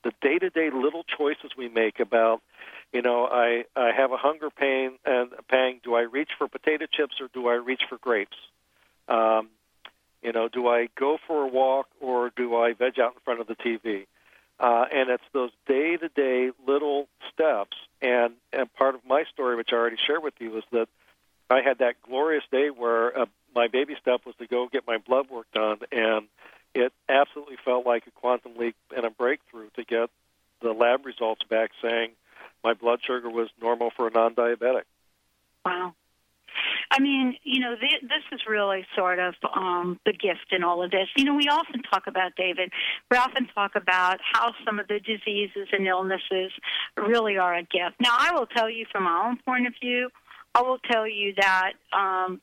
the 0.03 0.13
day-to-day 0.21 0.71
little 0.71 1.05
choices 1.05 1.53
we 1.57 1.69
make 1.69 2.01
about 2.01 2.43
you 2.93 3.03
know, 3.03 3.26
I 3.26 3.64
I 3.74 3.93
have 3.97 4.12
a 4.12 4.16
hunger 4.16 4.51
pain 4.51 4.93
and 5.05 5.32
a 5.32 5.43
pang. 5.43 5.80
Do 5.82 5.95
I 5.95 6.03
reach 6.03 6.30
for 6.36 6.47
potato 6.49 6.86
chips 6.90 7.20
or 7.20 7.28
do 7.32 7.49
I 7.49 7.55
reach 7.55 7.82
for 7.88 7.99
grapes? 7.99 8.36
Um, 9.09 9.49
you 10.22 10.32
know, 10.32 10.49
do 10.49 10.68
I 10.68 10.88
go 10.99 11.18
for 11.26 11.43
a 11.43 11.49
walk 11.49 11.88
or 12.01 12.30
do 12.36 12.57
I 12.57 12.74
veg 12.74 13.01
out 13.01 13.14
in 13.14 13.20
front 13.24 13.40
of 13.40 13.47
the 13.47 13.57
TV? 13.57 14.07
Uh, 14.61 14.84
and 14.93 15.11
it's 15.11 15.24
those 15.32 15.51
day-to-day 15.66 16.51
little 16.66 17.09
steps. 17.32 17.76
And 18.01 18.34
and 18.53 18.72
part 18.74 18.95
of 18.95 19.01
my 19.07 19.24
story, 19.32 19.57
which 19.57 19.70
I 19.72 19.76
already 19.76 19.97
shared 20.07 20.22
with 20.22 20.34
you, 20.38 20.59
is 20.59 20.64
that 20.72 20.88
I 21.51 21.62
had 21.62 21.78
that 21.78 21.97
glorious 22.07 22.45
day 22.53 22.68
where 22.70 23.18
uh, 23.18 23.26
my 23.55 23.68
baby 23.68 23.97
step 24.01 24.20
was 24.26 24.34
to 24.36 24.47
go 24.47 24.68
get 24.70 24.86
my 24.86 24.99
blood 24.99 25.30
work 25.30 25.47
done, 25.53 25.78
and 25.90 26.26
it 26.74 26.93
absolutely 27.09 27.57
felt 27.64 27.86
like 27.86 28.07
a 28.07 28.11
quantum 28.11 28.57
leap 28.57 28.76
and 28.95 29.05
a 29.05 29.11
breakthrough 29.11 29.68
to 29.76 29.84
get 29.84 30.11
the 30.62 30.72
lab 30.72 31.05
results 31.05 31.43
back 31.49 31.70
saying 31.82 32.12
my 32.65 32.75
blood 32.75 33.01
sugar 33.07 33.31
was 33.31 33.49
normal 33.61 33.91
for 33.97 34.09
a 34.09 34.11
non-diabetic. 34.11 34.83
Wow. 35.65 35.95
I 36.91 37.01
mean, 37.01 37.37
you 37.43 37.61
know, 37.61 37.75
th- 37.75 38.03
this 38.03 38.23
is 38.33 38.41
really 38.47 38.85
sort 38.95 39.19
of 39.19 39.35
um, 39.55 39.99
the 40.05 40.13
gift 40.13 40.53
in 40.53 40.63
all 40.63 40.83
of 40.83 40.91
this. 40.91 41.09
You 41.17 41.25
know, 41.25 41.35
we 41.35 41.49
often 41.49 41.83
talk 41.83 42.07
about, 42.07 42.33
David, 42.37 42.71
we 43.11 43.17
often 43.17 43.49
talk 43.55 43.75
about 43.75 44.19
how 44.33 44.53
some 44.65 44.79
of 44.79 44.89
the 44.89 45.01
diseases 45.01 45.69
and 45.73 45.87
illnesses 45.87 46.53
really 46.97 47.39
are 47.39 47.55
a 47.55 47.63
gift. 47.63 47.97
Now, 48.01 48.15
I 48.19 48.33
will 48.35 48.47
tell 48.47 48.69
you 48.69 48.85
from 48.93 49.05
my 49.05 49.27
own 49.27 49.39
point 49.47 49.67
of 49.67 49.75
view, 49.81 50.11
I 50.55 50.61
will 50.61 50.79
tell 50.79 51.09
you 51.09 51.33
that 51.39 51.73
um, 51.95 52.41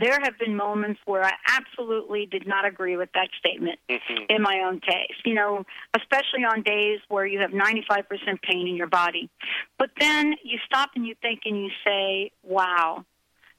there 0.00 0.18
have 0.22 0.38
been 0.38 0.56
moments 0.56 1.00
where 1.04 1.24
I 1.24 1.32
absolutely 1.48 2.26
did 2.26 2.46
not 2.46 2.66
agree 2.66 2.96
with 2.96 3.10
that 3.14 3.28
statement 3.38 3.78
mm-hmm. 3.88 4.24
in 4.28 4.42
my 4.42 4.62
own 4.66 4.80
case. 4.80 5.16
You 5.24 5.34
know, 5.34 5.64
especially 5.96 6.44
on 6.44 6.62
days 6.62 7.00
where 7.08 7.26
you 7.26 7.40
have 7.40 7.50
95% 7.50 8.04
pain 8.42 8.68
in 8.68 8.76
your 8.76 8.88
body. 8.88 9.30
But 9.78 9.90
then 9.98 10.34
you 10.42 10.58
stop 10.66 10.90
and 10.96 11.06
you 11.06 11.14
think 11.20 11.40
and 11.44 11.56
you 11.56 11.70
say, 11.84 12.32
wow, 12.42 13.04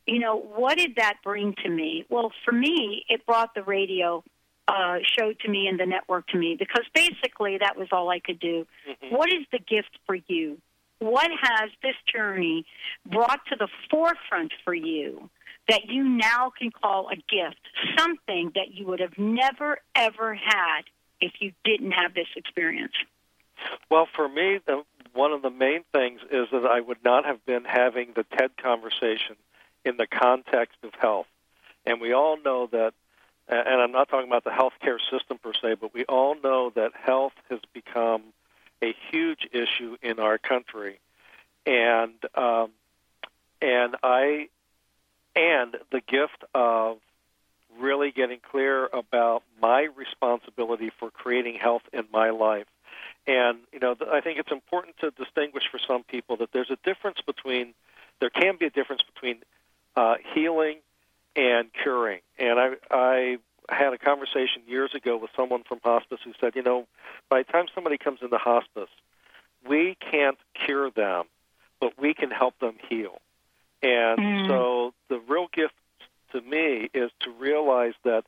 you 0.05 0.19
know, 0.19 0.37
what 0.37 0.77
did 0.77 0.95
that 0.97 1.17
bring 1.23 1.55
to 1.63 1.69
me? 1.69 2.05
Well, 2.09 2.31
for 2.43 2.51
me, 2.51 3.05
it 3.07 3.25
brought 3.25 3.53
the 3.53 3.63
radio 3.63 4.23
uh, 4.67 4.97
show 5.17 5.33
to 5.33 5.49
me 5.49 5.67
and 5.67 5.79
the 5.79 5.85
network 5.85 6.27
to 6.27 6.37
me 6.37 6.55
because 6.57 6.85
basically 6.93 7.57
that 7.59 7.77
was 7.77 7.87
all 7.91 8.09
I 8.09 8.19
could 8.19 8.39
do. 8.39 8.65
Mm-hmm. 8.89 9.15
What 9.15 9.29
is 9.29 9.45
the 9.51 9.59
gift 9.59 9.97
for 10.05 10.15
you? 10.27 10.57
What 10.99 11.31
has 11.41 11.71
this 11.81 11.95
journey 12.13 12.65
brought 13.05 13.39
to 13.47 13.55
the 13.57 13.67
forefront 13.89 14.53
for 14.63 14.73
you? 14.73 15.29
That 15.71 15.85
you 15.87 16.03
now 16.03 16.51
can 16.59 16.69
call 16.69 17.07
a 17.07 17.15
gift, 17.15 17.61
something 17.97 18.51
that 18.55 18.73
you 18.73 18.85
would 18.85 18.99
have 18.99 19.17
never, 19.17 19.77
ever 19.95 20.35
had 20.35 20.81
if 21.21 21.31
you 21.39 21.53
didn't 21.63 21.91
have 21.91 22.13
this 22.13 22.27
experience? 22.35 22.91
Well, 23.89 24.05
for 24.13 24.27
me, 24.27 24.59
the, 24.67 24.83
one 25.13 25.31
of 25.31 25.41
the 25.41 25.49
main 25.49 25.83
things 25.93 26.19
is 26.29 26.47
that 26.51 26.65
I 26.65 26.81
would 26.81 27.01
not 27.05 27.23
have 27.25 27.45
been 27.45 27.63
having 27.63 28.09
the 28.17 28.25
TED 28.37 28.57
conversation 28.57 29.37
in 29.85 29.95
the 29.95 30.07
context 30.07 30.77
of 30.83 30.91
health. 30.99 31.27
And 31.85 32.01
we 32.01 32.11
all 32.11 32.37
know 32.43 32.67
that, 32.67 32.91
and 33.47 33.81
I'm 33.81 33.93
not 33.93 34.09
talking 34.09 34.27
about 34.27 34.43
the 34.43 34.49
healthcare 34.49 34.99
system 35.09 35.37
per 35.37 35.53
se, 35.53 35.75
but 35.79 35.93
we 35.93 36.03
all 36.03 36.35
know 36.43 36.73
that 36.75 36.91
health 37.01 37.33
has 37.49 37.59
become 37.73 38.23
a 38.83 38.93
huge 39.09 39.47
issue 39.53 39.95
in 40.01 40.19
our 40.19 40.37
country. 40.37 40.99
And 41.65 42.15
um, 42.35 42.71
and 43.61 43.95
I 44.03 44.49
and 45.35 45.75
the 45.91 46.01
gift 46.01 46.43
of 46.53 46.97
really 47.79 48.11
getting 48.11 48.39
clear 48.51 48.87
about 48.87 49.43
my 49.61 49.87
responsibility 49.95 50.91
for 50.99 51.09
creating 51.09 51.55
health 51.55 51.83
in 51.93 52.03
my 52.11 52.31
life. 52.31 52.67
And 53.27 53.59
you 53.71 53.79
know, 53.79 53.95
I 54.11 54.21
think 54.21 54.39
it's 54.39 54.51
important 54.51 54.97
to 54.99 55.11
distinguish 55.11 55.63
for 55.71 55.79
some 55.79 56.03
people 56.03 56.37
that 56.37 56.51
there's 56.51 56.71
a 56.71 56.77
difference 56.83 57.19
between 57.25 57.73
there 58.19 58.29
can 58.29 58.57
be 58.57 58.65
a 58.65 58.69
difference 58.69 59.01
between 59.13 59.37
uh, 59.95 60.15
healing 60.33 60.77
and 61.35 61.69
curing. 61.73 62.19
And 62.37 62.59
I, 62.59 62.69
I 62.89 63.37
had 63.69 63.93
a 63.93 63.97
conversation 63.97 64.63
years 64.67 64.93
ago 64.93 65.17
with 65.17 65.31
someone 65.35 65.63
from 65.63 65.79
hospice 65.83 66.19
who 66.23 66.33
said, 66.39 66.55
you 66.55 66.63
know, 66.63 66.87
by 67.29 67.43
the 67.43 67.51
time 67.51 67.65
somebody 67.73 67.97
comes 67.97 68.19
into 68.21 68.37
hospice, 68.37 68.89
we 69.67 69.97
can't 69.99 70.37
cure 70.53 70.89
them, 70.91 71.25
but 71.79 71.93
we 71.99 72.13
can 72.13 72.31
help 72.31 72.59
them 72.59 72.75
heal. 72.89 73.19
And 73.83 74.19
mm. 74.19 74.47
so 74.47 74.93
the 75.09 75.19
real 75.27 75.47
gift 75.51 75.73
to 76.33 76.41
me 76.41 76.89
is 76.93 77.11
to 77.21 77.31
realize 77.31 77.93
that 78.03 78.25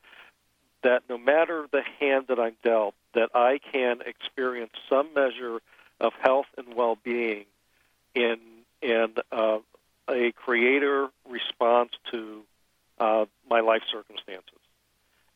that 0.83 1.03
no 1.09 1.17
matter 1.17 1.65
the 1.71 1.81
hand 1.99 2.25
that 2.27 2.39
I'm 2.39 2.55
dealt, 2.63 2.93
that 3.13 3.29
I 3.33 3.59
can 3.71 4.01
experience 4.05 4.73
some 4.89 5.13
measure 5.13 5.59
of 5.99 6.11
health 6.21 6.47
and 6.57 6.75
well-being 6.75 7.45
in 8.13 8.37
in 8.81 9.13
uh, 9.31 9.59
a 10.09 10.31
creator 10.33 11.07
response 11.29 11.91
to 12.11 12.41
uh, 12.99 13.25
my 13.49 13.61
life 13.61 13.83
circumstances. 13.89 14.49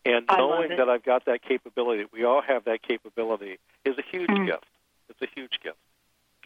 And 0.05 0.25
knowing 0.29 0.77
that 0.77 0.89
I've 0.89 1.03
got 1.03 1.25
that 1.25 1.41
capability, 1.41 2.05
we 2.13 2.23
all 2.23 2.41
have 2.41 2.65
that 2.65 2.81
capability, 2.81 3.57
is 3.83 3.97
a 3.97 4.03
huge 4.09 4.29
mm. 4.29 4.45
gift. 4.45 4.65
It's 5.09 5.21
a 5.21 5.27
huge 5.33 5.59
gift. 5.63 5.77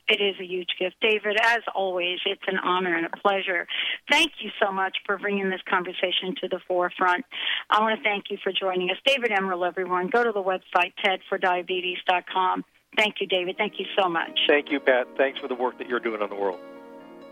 It 0.07 0.21
is 0.21 0.35
a 0.39 0.45
huge 0.45 0.69
gift. 0.79 0.95
David, 1.01 1.37
as 1.41 1.61
always, 1.73 2.19
it's 2.25 2.41
an 2.47 2.57
honor 2.57 2.95
and 2.95 3.05
a 3.05 3.17
pleasure. 3.17 3.67
Thank 4.09 4.33
you 4.39 4.49
so 4.61 4.71
much 4.71 4.97
for 5.05 5.17
bringing 5.17 5.49
this 5.49 5.61
conversation 5.69 6.35
to 6.41 6.47
the 6.47 6.59
forefront. 6.67 7.25
I 7.69 7.81
want 7.81 7.97
to 7.97 8.03
thank 8.03 8.25
you 8.29 8.37
for 8.43 8.51
joining 8.51 8.89
us. 8.89 8.97
David 9.05 9.31
Emerald, 9.31 9.63
everyone. 9.63 10.07
Go 10.07 10.23
to 10.23 10.31
the 10.31 10.43
website, 10.43 10.93
tedfordiabetes.com. 11.03 12.65
Thank 12.97 13.15
you, 13.21 13.27
David. 13.27 13.55
Thank 13.57 13.73
you 13.79 13.85
so 13.97 14.09
much. 14.09 14.37
Thank 14.49 14.69
you, 14.69 14.79
Pat. 14.79 15.07
Thanks 15.17 15.39
for 15.39 15.47
the 15.47 15.55
work 15.55 15.77
that 15.77 15.87
you're 15.87 16.01
doing 16.01 16.21
on 16.21 16.29
the 16.29 16.35
world. 16.35 16.59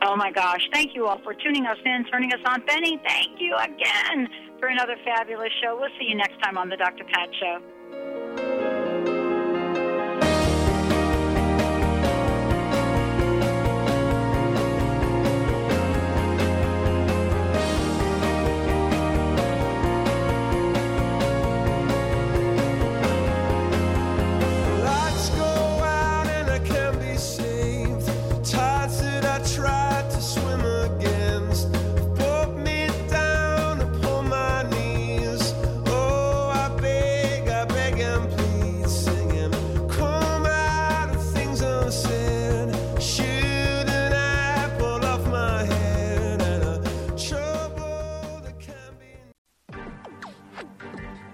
Oh 0.02 0.16
my 0.16 0.32
gosh. 0.32 0.62
Thank 0.72 0.96
you 0.96 1.08
all 1.08 1.20
for 1.24 1.34
tuning 1.34 1.66
us 1.66 1.78
in, 1.84 2.06
turning 2.06 2.32
us 2.32 2.40
on. 2.46 2.66
Benny, 2.66 3.02
thank 3.06 3.40
you 3.40 3.56
again 3.58 4.30
for 4.60 4.70
another 4.70 4.96
fabulous 5.04 5.52
show. 5.62 5.78
We'll 5.78 5.90
see 6.00 6.06
you 6.08 6.16
next 6.16 6.42
time 6.42 6.58
on 6.58 6.70
the 6.70 6.78
Dr. 6.78 7.04
Pat 7.04 7.30
Show. 7.38 7.60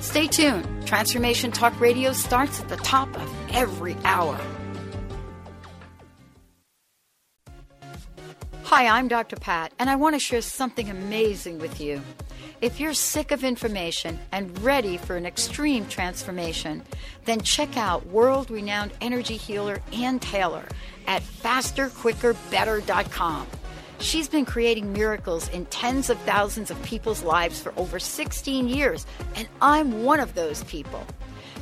Stay 0.00 0.26
tuned. 0.26 0.86
Transformation 0.86 1.52
Talk 1.52 1.78
Radio 1.80 2.12
starts 2.12 2.60
at 2.60 2.68
the 2.68 2.76
top 2.76 3.08
of 3.16 3.34
every 3.50 3.96
hour. 4.04 4.38
Hi, 8.64 8.88
I'm 8.88 9.08
Dr. 9.08 9.36
Pat, 9.36 9.72
and 9.78 9.88
I 9.88 9.96
want 9.96 10.16
to 10.16 10.18
share 10.18 10.42
something 10.42 10.90
amazing 10.90 11.58
with 11.58 11.80
you. 11.80 12.02
If 12.60 12.78
you're 12.80 12.92
sick 12.94 13.30
of 13.30 13.44
information 13.44 14.18
and 14.32 14.58
ready 14.60 14.96
for 14.96 15.14
an 15.16 15.24
extreme 15.26 15.86
transformation, 15.86 16.82
then 17.26 17.42
check 17.42 17.76
out 17.76 18.06
world 18.06 18.50
renowned 18.50 18.92
energy 19.00 19.36
healer 19.36 19.80
Ann 19.92 20.18
Taylor 20.18 20.64
at 21.06 21.22
fasterquickerbetter.com. 21.22 23.46
She's 23.98 24.28
been 24.28 24.44
creating 24.44 24.92
miracles 24.92 25.48
in 25.48 25.66
tens 25.66 26.10
of 26.10 26.18
thousands 26.20 26.70
of 26.70 26.80
people's 26.82 27.22
lives 27.22 27.60
for 27.60 27.72
over 27.76 27.98
16 27.98 28.68
years, 28.68 29.06
and 29.34 29.48
I'm 29.60 30.04
one 30.04 30.20
of 30.20 30.34
those 30.34 30.62
people. 30.64 31.04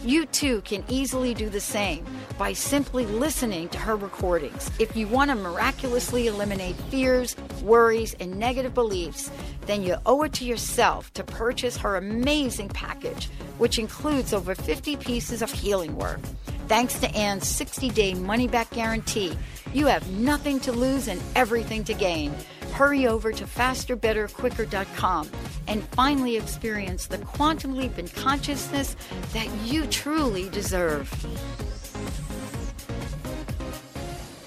You 0.05 0.27
too 0.27 0.61
can 0.63 0.85
easily 0.89 1.33
do 1.33 1.49
the 1.49 1.61
same 1.61 2.05
by 2.37 2.53
simply 2.53 3.07
listening 3.07 3.69
to 3.71 3.79
her 3.79 3.97
recordings. 3.97 4.71
If 4.79 4.95
you 4.95 5.09
want 5.09 5.31
to 5.31 5.35
miraculously 5.35 6.27
eliminate 6.27 6.77
fears, 6.91 7.37
worries, 7.63 8.15
and 8.21 8.39
negative 8.39 8.75
beliefs, 8.75 9.31
then 9.65 9.83
you 9.83 9.97
owe 10.05 10.23
it 10.25 10.35
to 10.35 10.45
yourself 10.45 11.11
to 11.15 11.25
purchase 11.25 11.79
her 11.79 11.97
amazing 11.97 12.69
package, 12.69 13.31
which 13.57 13.79
includes 13.79 14.35
over 14.35 14.55
50 14.55 14.97
pieces 14.97 15.41
of 15.41 15.51
healing 15.51 15.97
work. 15.97 16.21
Thanks 16.69 16.99
to 17.01 17.15
Ann's 17.15 17.47
60 17.47 17.91
day 17.91 18.15
money 18.15 18.49
back 18.49 18.71
guarantee, 18.71 19.37
you 19.73 19.87
have 19.87 20.09
nothing 20.11 20.61
to 20.61 20.73
lose 20.73 21.09
and 21.09 21.21
everything 21.35 21.85
to 21.85 21.95
gain. 21.95 22.33
Hurry 22.73 23.07
over 23.07 23.33
to 23.33 23.45
fasterbetterquicker.com 23.45 25.31
and 25.69 25.85
finally 25.89 26.37
experience 26.37 27.07
the 27.07 27.19
quantum 27.19 27.77
leap 27.77 27.99
in 27.99 28.09
consciousness 28.09 28.97
that 29.33 29.49
you 29.65 29.87
truly 29.87 30.49
deserve. 30.49 31.09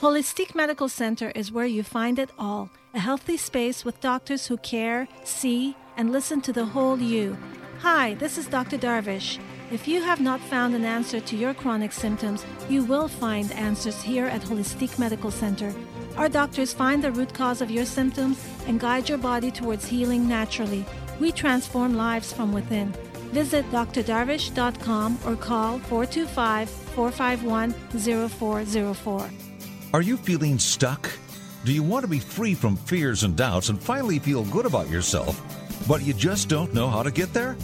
Holistic 0.01 0.55
Medical 0.55 0.89
Center 0.89 1.31
is 1.35 1.51
where 1.51 1.65
you 1.65 1.83
find 1.83 2.19
it 2.19 2.29
all 2.37 2.69
a 2.93 2.99
healthy 2.99 3.37
space 3.37 3.85
with 3.85 4.01
doctors 4.01 4.47
who 4.47 4.57
care, 4.57 5.07
see, 5.23 5.75
and 5.97 6.11
listen 6.11 6.41
to 6.41 6.51
the 6.51 6.65
whole 6.65 6.99
you. 6.99 7.37
Hi, 7.81 8.15
this 8.15 8.39
is 8.39 8.47
Dr. 8.47 8.77
Darvish. 8.77 9.39
If 9.69 9.85
you 9.85 10.01
have 10.01 10.21
not 10.21 10.39
found 10.39 10.75
an 10.75 10.85
answer 10.85 11.19
to 11.19 11.35
your 11.35 11.53
chronic 11.53 11.91
symptoms, 11.91 12.45
you 12.69 12.85
will 12.85 13.09
find 13.09 13.51
answers 13.51 14.01
here 14.01 14.25
at 14.27 14.41
Holistic 14.41 14.97
Medical 14.97 15.29
Center. 15.29 15.73
Our 16.15 16.29
doctors 16.29 16.73
find 16.73 17.03
the 17.03 17.11
root 17.11 17.33
cause 17.33 17.61
of 17.61 17.69
your 17.69 17.83
symptoms 17.83 18.41
and 18.65 18.79
guide 18.79 19.09
your 19.09 19.17
body 19.17 19.51
towards 19.51 19.85
healing 19.85 20.25
naturally. 20.25 20.85
We 21.19 21.33
transform 21.33 21.97
lives 21.97 22.31
from 22.31 22.53
within. 22.53 22.93
Visit 23.33 23.69
drdarvish.com 23.71 25.19
or 25.25 25.35
call 25.35 25.79
425 25.79 26.69
451 26.69 27.73
0404. 28.29 29.29
Are 29.93 30.01
you 30.01 30.15
feeling 30.15 30.59
stuck? 30.59 31.11
Do 31.65 31.73
you 31.73 31.83
want 31.83 32.03
to 32.03 32.09
be 32.09 32.19
free 32.19 32.53
from 32.53 32.77
fears 32.77 33.23
and 33.23 33.35
doubts 33.35 33.67
and 33.67 33.81
finally 33.81 34.19
feel 34.19 34.45
good 34.45 34.65
about 34.65 34.89
yourself, 34.89 35.41
but 35.89 36.03
you 36.03 36.13
just 36.13 36.47
don't 36.47 36.73
know 36.73 36.87
how 36.87 37.03
to 37.03 37.11
get 37.11 37.33
there? 37.33 37.57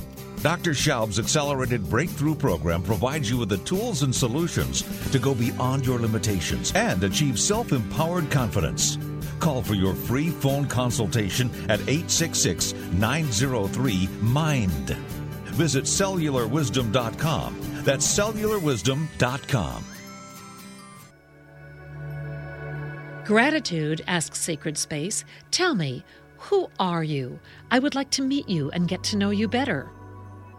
Dr. 0.44 0.72
Schaub's 0.72 1.20
Accelerated 1.20 1.90
Breakthrough 1.90 2.36
Program 2.36 2.84
provides 2.84 3.30
you 3.30 3.38
with 3.38 3.48
the 3.48 3.60
tools 3.60 4.04
and 4.04 4.14
solutions 4.14 4.82
to 5.12 5.18
go 5.18 5.34
beyond 5.34 5.86
your 5.86 6.00
limitations 6.00 6.74
and 6.76 7.02
achieve 7.02 7.40
self 7.40 7.72
empowered 7.72 8.30
confidence. 8.30 8.98
Call 9.40 9.62
for 9.62 9.74
your 9.74 9.94
free 9.94 10.30
phone 10.30 10.68
consultation 10.68 11.50
at 11.70 11.80
866 11.88 12.74
903 12.92 14.10
MIND. 14.22 14.90
Visit 15.56 15.86
cellularwisdom.com. 15.86 17.58
That's 17.84 18.06
cellularwisdom.com. 18.06 19.86
Gratitude 23.24 24.04
asks 24.08 24.42
Sacred 24.42 24.78
Space, 24.78 25.24
Tell 25.52 25.74
me, 25.74 26.04
who 26.36 26.70
are 26.82 27.06
you? 27.06 27.40
I 27.72 27.80
would 27.80 27.96
like 27.96 28.10
to 28.12 28.22
meet 28.22 28.50
you 28.50 28.70
and 28.72 28.90
get 28.90 29.04
to 29.06 29.18
know 29.18 29.30
you 29.30 29.48
better. 29.48 29.90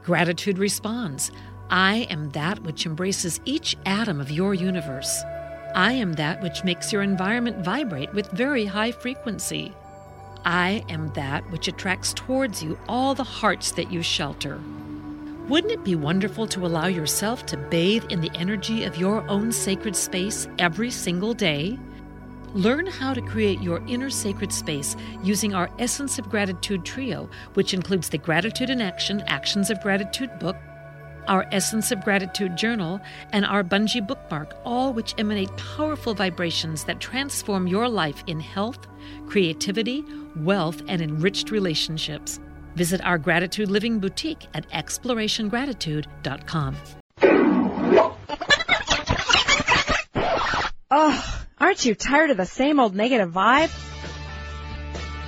Gratitude 0.04 0.58
responds, 0.58 1.30
I 1.70 2.06
am 2.10 2.30
that 2.30 2.62
which 2.62 2.84
embraces 2.84 3.40
each 3.46 3.74
atom 3.86 4.20
of 4.20 4.30
your 4.30 4.52
universe. 4.52 5.22
I 5.74 5.92
am 5.92 6.12
that 6.14 6.42
which 6.42 6.62
makes 6.62 6.92
your 6.92 7.02
environment 7.02 7.64
vibrate 7.64 8.12
with 8.12 8.30
very 8.30 8.66
high 8.66 8.92
frequency. 8.92 9.72
I 10.44 10.84
am 10.90 11.10
that 11.14 11.50
which 11.50 11.68
attracts 11.68 12.12
towards 12.12 12.62
you 12.62 12.78
all 12.86 13.14
the 13.14 13.24
hearts 13.24 13.72
that 13.72 13.90
you 13.90 14.02
shelter. 14.02 14.60
Wouldn't 15.48 15.72
it 15.72 15.84
be 15.84 15.94
wonderful 15.94 16.46
to 16.48 16.66
allow 16.66 16.86
yourself 16.86 17.46
to 17.46 17.56
bathe 17.56 18.04
in 18.10 18.20
the 18.20 18.30
energy 18.34 18.84
of 18.84 18.98
your 18.98 19.26
own 19.30 19.52
sacred 19.52 19.96
space 19.96 20.46
every 20.58 20.90
single 20.90 21.32
day? 21.32 21.78
Learn 22.54 22.86
how 22.86 23.12
to 23.12 23.20
create 23.20 23.60
your 23.60 23.82
inner 23.88 24.08
sacred 24.10 24.52
space 24.52 24.94
using 25.24 25.54
our 25.54 25.68
Essence 25.80 26.20
of 26.20 26.30
Gratitude 26.30 26.84
trio, 26.84 27.28
which 27.54 27.74
includes 27.74 28.08
the 28.08 28.18
Gratitude 28.18 28.70
in 28.70 28.80
Action 28.80 29.24
Actions 29.26 29.70
of 29.70 29.82
Gratitude 29.82 30.38
book, 30.38 30.56
our 31.26 31.48
Essence 31.50 31.90
of 31.90 32.04
Gratitude 32.04 32.56
journal, 32.56 33.00
and 33.32 33.44
our 33.44 33.64
Bungee 33.64 34.06
bookmark, 34.06 34.56
all 34.64 34.92
which 34.92 35.16
emanate 35.18 35.50
powerful 35.56 36.14
vibrations 36.14 36.84
that 36.84 37.00
transform 37.00 37.66
your 37.66 37.88
life 37.88 38.22
in 38.28 38.38
health, 38.38 38.86
creativity, 39.26 40.04
wealth, 40.36 40.80
and 40.86 41.02
enriched 41.02 41.50
relationships. 41.50 42.38
Visit 42.76 43.04
our 43.04 43.18
Gratitude 43.18 43.68
Living 43.68 43.98
Boutique 43.98 44.46
at 44.54 44.70
explorationgratitude.com. 44.70 46.76
Oh, 50.96 51.43
aren't 51.64 51.84
you 51.86 51.94
tired 51.94 52.28
of 52.28 52.36
the 52.36 52.44
same 52.44 52.78
old 52.78 52.94
negative 52.94 53.30
vibe? 53.30 53.70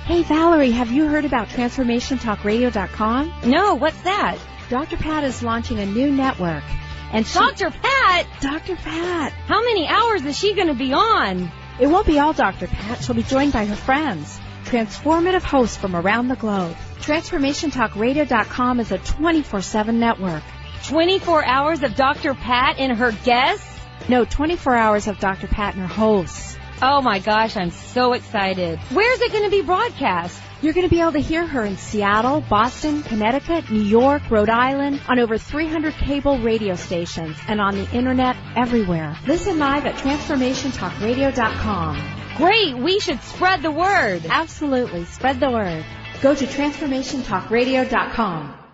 Hey 0.05 0.21
Valerie, 0.21 0.69
have 0.69 0.91
you 0.91 1.07
heard 1.07 1.25
about 1.25 1.47
TransformationTalkRadio.com? 1.49 3.33
No, 3.47 3.73
what's 3.73 3.99
that? 4.03 4.37
Dr. 4.69 4.97
Pat 4.97 5.23
is 5.23 5.41
launching 5.41 5.79
a 5.79 5.85
new 5.87 6.11
network. 6.11 6.63
And 7.11 7.25
she, 7.25 7.39
Dr. 7.39 7.71
Pat? 7.71 8.27
Dr. 8.39 8.75
Pat. 8.75 9.31
How 9.31 9.63
many 9.63 9.87
hours 9.87 10.25
is 10.25 10.37
she 10.37 10.53
going 10.53 10.67
to 10.67 10.75
be 10.75 10.93
on? 10.93 11.51
It 11.79 11.87
won't 11.87 12.05
be 12.05 12.19
all 12.19 12.33
Dr. 12.33 12.67
Pat. 12.67 13.03
She'll 13.03 13.15
be 13.15 13.23
joined 13.23 13.53
by 13.53 13.65
her 13.65 13.75
friends, 13.75 14.39
transformative 14.65 15.41
hosts 15.41 15.77
from 15.77 15.95
around 15.95 16.27
the 16.27 16.35
globe. 16.35 16.75
TransformationTalkRadio.com 16.99 18.79
is 18.79 18.91
a 18.91 18.99
24-7 18.99 19.95
network. 19.95 20.43
24 20.85 21.45
hours 21.45 21.81
of 21.81 21.95
Dr. 21.95 22.35
Pat 22.35 22.77
and 22.77 22.95
her 22.95 23.11
guests? 23.11 23.76
No, 24.09 24.25
24 24.25 24.75
hours 24.75 25.07
of 25.07 25.19
Dr. 25.19 25.47
Pat 25.47 25.75
and 25.75 25.83
her 25.83 25.93
hosts. 25.93 26.57
Oh 26.81 27.01
my 27.01 27.19
gosh, 27.19 27.55
I'm 27.57 27.71
so 27.71 28.13
excited. 28.13 28.79
Where's 28.91 29.19
it 29.21 29.31
going 29.31 29.43
to 29.43 29.49
be 29.49 29.63
broadcast? 29.63 30.39
You're 30.61 30.73
going 30.73 30.87
to 30.87 30.93
be 30.93 31.01
able 31.01 31.13
to 31.13 31.19
hear 31.19 31.45
her 31.45 31.65
in 31.65 31.77
Seattle, 31.77 32.41
Boston, 32.41 33.03
Connecticut, 33.03 33.69
New 33.69 33.81
York, 33.81 34.23
Rhode 34.29 34.49
Island, 34.49 35.01
on 35.07 35.19
over 35.19 35.37
300 35.37 35.93
cable 35.93 36.39
radio 36.39 36.73
stations, 36.75 37.37
and 37.47 37.61
on 37.61 37.75
the 37.75 37.87
internet 37.95 38.35
everywhere. 38.55 39.15
Listen 39.27 39.59
live 39.59 39.85
at 39.85 39.93
TransformationTalkRadio.com. 39.95 42.13
Great, 42.37 42.75
we 42.77 42.99
should 42.99 43.21
spread 43.21 43.61
the 43.61 43.71
word. 43.71 44.25
Absolutely, 44.29 45.05
spread 45.05 45.39
the 45.39 45.51
word. 45.51 45.85
Go 46.21 46.33
to 46.33 46.45
TransformationTalkRadio.com. 46.45 48.66